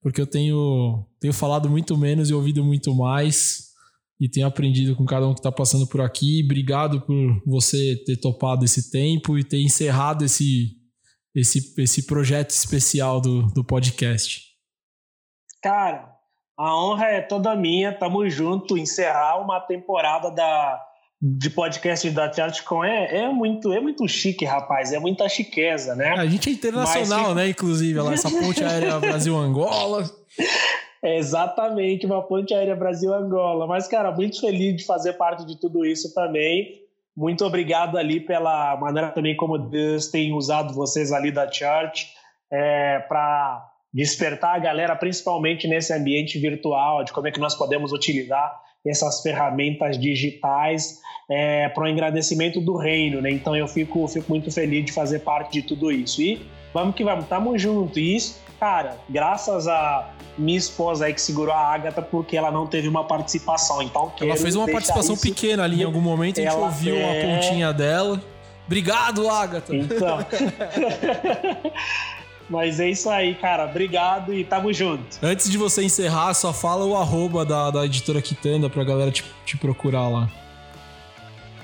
porque 0.00 0.18
eu 0.18 0.26
tenho, 0.26 1.04
tenho 1.20 1.34
falado 1.34 1.68
muito 1.68 1.94
menos 1.94 2.30
e 2.30 2.32
ouvido 2.32 2.64
muito 2.64 2.94
mais 2.94 3.74
e 4.18 4.30
tenho 4.30 4.46
aprendido 4.46 4.96
com 4.96 5.04
cada 5.04 5.28
um 5.28 5.34
que 5.34 5.40
está 5.40 5.52
passando 5.52 5.86
por 5.86 6.00
aqui. 6.00 6.40
Obrigado 6.42 7.02
por 7.02 7.42
você 7.44 8.02
ter 8.06 8.16
topado 8.16 8.64
esse 8.64 8.90
tempo 8.90 9.38
e 9.38 9.44
ter 9.44 9.60
encerrado 9.60 10.24
esse, 10.24 10.74
esse, 11.34 11.74
esse 11.76 12.06
projeto 12.06 12.48
especial 12.48 13.20
do, 13.20 13.42
do 13.48 13.62
podcast. 13.62 14.40
Cara, 15.62 16.09
a 16.60 16.76
honra 16.76 17.06
é 17.06 17.20
toda 17.22 17.56
minha. 17.56 17.90
Tamo 17.90 18.28
junto. 18.28 18.76
Encerrar 18.76 19.40
uma 19.40 19.58
temporada 19.60 20.30
da, 20.30 20.78
de 21.20 21.48
podcast 21.48 22.10
da 22.10 22.30
ChartCon 22.30 22.84
é, 22.84 23.22
é, 23.22 23.28
muito, 23.30 23.72
é 23.72 23.80
muito 23.80 24.06
chique, 24.06 24.44
rapaz. 24.44 24.92
É 24.92 24.98
muita 24.98 25.26
chiqueza, 25.26 25.94
né? 25.94 26.10
A 26.10 26.26
gente 26.26 26.50
é 26.50 26.52
internacional, 26.52 27.28
Mas, 27.28 27.36
né? 27.36 27.48
Inclusive, 27.48 27.98
lá, 27.98 28.12
essa 28.12 28.30
ponte 28.30 28.62
aérea 28.62 28.98
Brasil-Angola. 29.00 30.04
É 31.02 31.16
exatamente 31.16 32.04
uma 32.04 32.20
ponte 32.22 32.52
aérea 32.52 32.76
Brasil-Angola. 32.76 33.66
Mas, 33.66 33.88
cara, 33.88 34.12
muito 34.12 34.38
feliz 34.38 34.76
de 34.76 34.84
fazer 34.84 35.14
parte 35.14 35.46
de 35.46 35.58
tudo 35.58 35.82
isso 35.86 36.12
também. 36.12 36.74
Muito 37.16 37.42
obrigado 37.42 37.96
ali 37.96 38.20
pela 38.20 38.76
maneira 38.76 39.10
também 39.10 39.34
como 39.34 39.56
Deus 39.56 40.08
tem 40.08 40.34
usado 40.34 40.74
vocês 40.74 41.10
ali 41.10 41.32
da 41.32 41.50
Church 41.50 42.06
é, 42.52 42.98
para 43.08 43.69
despertar 43.92 44.56
a 44.56 44.58
galera, 44.58 44.94
principalmente 44.94 45.66
nesse 45.66 45.92
ambiente 45.92 46.38
virtual, 46.38 47.04
de 47.04 47.12
como 47.12 47.28
é 47.28 47.30
que 47.30 47.40
nós 47.40 47.54
podemos 47.54 47.92
utilizar 47.92 48.60
essas 48.86 49.20
ferramentas 49.20 49.98
digitais 49.98 50.98
é, 51.30 51.68
para 51.68 51.84
o 51.84 51.88
engrandecimento 51.88 52.60
do 52.60 52.76
reino. 52.76 53.20
Né? 53.20 53.30
Então 53.30 53.54
eu 53.54 53.68
fico, 53.68 54.06
fico 54.08 54.26
muito 54.28 54.50
feliz 54.50 54.86
de 54.86 54.92
fazer 54.92 55.20
parte 55.20 55.52
de 55.52 55.62
tudo 55.62 55.92
isso. 55.92 56.22
E 56.22 56.40
vamos 56.72 56.94
que 56.94 57.04
vamos, 57.04 57.26
tamo 57.26 57.58
junto. 57.58 57.98
E 57.98 58.16
isso, 58.16 58.40
cara, 58.58 58.96
graças 59.08 59.68
a 59.68 60.10
minha 60.38 60.58
esposa 60.58 61.06
aí 61.06 61.14
que 61.14 61.20
segurou 61.20 61.54
a 61.54 61.58
Agatha 61.58 62.00
porque 62.00 62.36
ela 62.36 62.50
não 62.50 62.66
teve 62.66 62.88
uma 62.88 63.04
participação. 63.04 63.82
Então, 63.82 64.12
ela 64.20 64.36
fez 64.36 64.56
uma 64.56 64.70
participação 64.70 65.14
isso... 65.14 65.22
pequena 65.22 65.64
ali 65.64 65.82
em 65.82 65.84
algum 65.84 66.00
momento, 66.00 66.40
a 66.40 66.42
gente 66.42 66.52
ela 66.52 66.66
ouviu 66.66 66.96
é... 66.96 67.04
uma 67.04 67.36
pontinha 67.36 67.72
dela. 67.72 68.20
Obrigado, 68.66 69.28
Agatha. 69.28 69.74
Então. 69.74 70.18
Mas 72.50 72.80
é 72.80 72.90
isso 72.90 73.08
aí, 73.08 73.36
cara. 73.36 73.64
Obrigado 73.64 74.34
e 74.34 74.44
tamo 74.44 74.72
junto. 74.72 75.04
Antes 75.22 75.48
de 75.48 75.56
você 75.56 75.84
encerrar, 75.84 76.34
só 76.34 76.52
fala 76.52 76.84
o 76.84 76.96
arroba 76.96 77.44
da, 77.44 77.70
da 77.70 77.86
editora 77.86 78.20
Quitanda 78.20 78.68
pra 78.68 78.82
galera 78.82 79.12
te, 79.12 79.24
te 79.46 79.56
procurar 79.56 80.08
lá. 80.08 80.28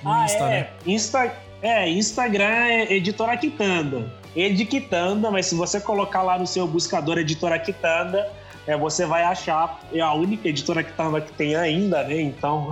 No 0.03 0.13
ah, 0.13 0.25
Insta, 0.25 0.45
é. 0.45 0.49
Né? 0.49 0.69
Insta, 0.87 1.33
é, 1.61 1.91
Instagram 1.91 2.45
é 2.45 2.93
editora 2.95 3.37
Quitanda. 3.37 4.13
Edquitanda, 4.37 5.29
mas 5.31 5.47
se 5.47 5.57
você 5.57 5.81
colocar 5.81 6.23
lá 6.23 6.39
no 6.39 6.47
seu 6.47 6.69
buscador 6.69 7.19
editora 7.19 7.59
Quitanda, 7.59 8.31
é, 8.67 8.77
você 8.77 9.07
vai 9.07 9.25
achar, 9.25 9.81
é 9.93 10.01
a 10.01 10.13
única 10.13 10.49
editora 10.49 10.85
tá, 10.85 11.21
que 11.21 11.33
tem 11.33 11.57
ainda, 11.57 12.03
né? 12.05 12.21
Então, 12.21 12.71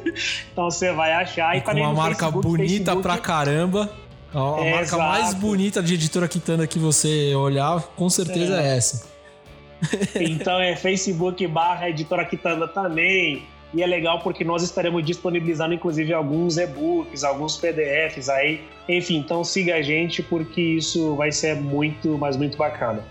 então 0.52 0.70
você 0.70 0.92
vai 0.92 1.12
achar. 1.12 1.54
E, 1.54 1.58
e 1.58 1.60
com 1.62 1.72
uma 1.72 1.92
marca 1.92 2.26
Facebook, 2.26 2.46
bonita 2.46 2.68
Facebook. 2.68 3.02
pra 3.02 3.18
caramba. 3.18 3.90
A, 4.34 4.60
a 4.60 4.64
marca 4.64 4.98
mais 4.98 5.32
bonita 5.32 5.82
de 5.82 5.94
editora 5.94 6.26
Quitanda 6.26 6.66
que 6.66 6.78
você 6.78 7.34
olhar, 7.34 7.80
com 7.96 8.10
certeza 8.10 8.60
é, 8.60 8.66
é 8.66 8.76
essa. 8.76 9.06
então 10.20 10.60
é 10.60 10.74
Facebook 10.74 11.46
barra 11.46 11.88
editora 11.88 12.24
Quitanda 12.24 12.66
também. 12.66 13.44
E 13.72 13.82
é 13.82 13.86
legal 13.86 14.20
porque 14.20 14.44
nós 14.44 14.62
estaremos 14.62 15.04
disponibilizando, 15.04 15.74
inclusive, 15.74 16.12
alguns 16.12 16.56
e-books, 16.56 17.24
alguns 17.24 17.56
PDFs 17.56 18.28
aí. 18.28 18.60
Enfim, 18.88 19.16
então 19.16 19.42
siga 19.42 19.74
a 19.74 19.82
gente 19.82 20.22
porque 20.22 20.60
isso 20.60 21.16
vai 21.16 21.32
ser 21.32 21.56
muito, 21.56 22.16
mas 22.16 22.36
muito 22.36 22.56
bacana. 22.56 23.04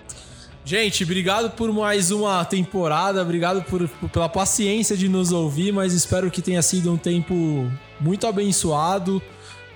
Gente, 0.64 1.04
obrigado 1.04 1.50
por 1.52 1.74
mais 1.74 2.12
uma 2.12 2.46
temporada, 2.46 3.22
obrigado 3.22 3.62
por, 3.64 3.90
por, 3.90 4.10
pela 4.10 4.30
paciência 4.30 4.96
de 4.96 5.10
nos 5.10 5.34
ouvir, 5.34 5.74
mas 5.74 5.94
espero 5.94 6.32
que 6.32 6.42
tenha 6.42 6.62
sido 6.62 6.94
um 6.94 6.98
tempo 6.98 7.70
muito 8.00 8.26
abençoado, 8.26 9.22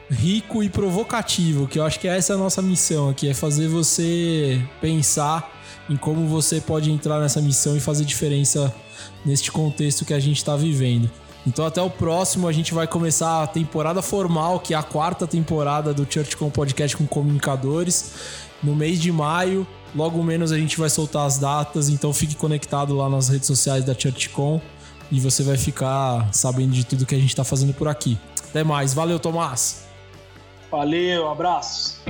rico 0.09 0.63
e 0.63 0.69
provocativo, 0.69 1.67
que 1.67 1.79
eu 1.79 1.85
acho 1.85 1.99
que 1.99 2.07
essa 2.07 2.33
é 2.33 2.35
a 2.35 2.39
nossa 2.39 2.61
missão 2.61 3.09
aqui, 3.09 3.27
é 3.27 3.33
fazer 3.33 3.67
você 3.67 4.61
pensar 4.79 5.53
em 5.89 5.95
como 5.95 6.27
você 6.27 6.61
pode 6.61 6.91
entrar 6.91 7.19
nessa 7.19 7.41
missão 7.41 7.75
e 7.75 7.79
fazer 7.79 8.05
diferença 8.05 8.73
neste 9.25 9.51
contexto 9.51 10.05
que 10.05 10.13
a 10.13 10.19
gente 10.19 10.37
está 10.37 10.55
vivendo. 10.55 11.09
Então 11.45 11.65
até 11.65 11.81
o 11.81 11.89
próximo 11.89 12.47
a 12.47 12.51
gente 12.51 12.73
vai 12.73 12.87
começar 12.87 13.43
a 13.43 13.47
temporada 13.47 14.01
formal, 14.01 14.59
que 14.59 14.73
é 14.73 14.77
a 14.77 14.83
quarta 14.83 15.25
temporada 15.25 15.93
do 15.93 16.05
ChurchCom 16.09 16.49
Podcast 16.49 16.97
com 16.97 17.07
comunicadores, 17.07 18.13
no 18.61 18.75
mês 18.75 18.99
de 18.99 19.11
maio. 19.11 19.65
Logo 19.95 20.21
menos 20.21 20.51
a 20.51 20.57
gente 20.57 20.77
vai 20.77 20.89
soltar 20.89 21.25
as 21.25 21.39
datas, 21.39 21.87
então 21.87 22.13
fique 22.13 22.35
conectado 22.35 22.95
lá 22.95 23.09
nas 23.09 23.29
redes 23.29 23.47
sociais 23.47 23.85
da 23.85 23.93
ChurchCon 23.93 24.61
e 25.09 25.21
você 25.21 25.41
vai 25.41 25.57
ficar 25.57 26.27
sabendo 26.33 26.73
de 26.73 26.85
tudo 26.85 27.05
que 27.05 27.15
a 27.15 27.19
gente 27.19 27.29
está 27.29 27.45
fazendo 27.45 27.73
por 27.73 27.87
aqui. 27.87 28.17
Até 28.49 28.63
mais, 28.63 28.93
valeu 28.93 29.17
Tomás. 29.17 29.86
Valeu, 30.71 31.29
abraço. 31.29 32.01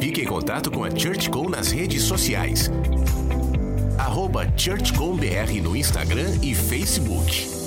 Fique 0.00 0.22
em 0.22 0.26
contato 0.26 0.70
com 0.70 0.84
a 0.84 0.90
ChurchCon 0.90 1.48
nas 1.48 1.70
redes 1.70 2.02
sociais 2.02 2.70
ChurchComBR 4.56 5.60
no 5.60 5.76
Instagram 5.76 6.38
e 6.42 6.54
Facebook. 6.54 7.65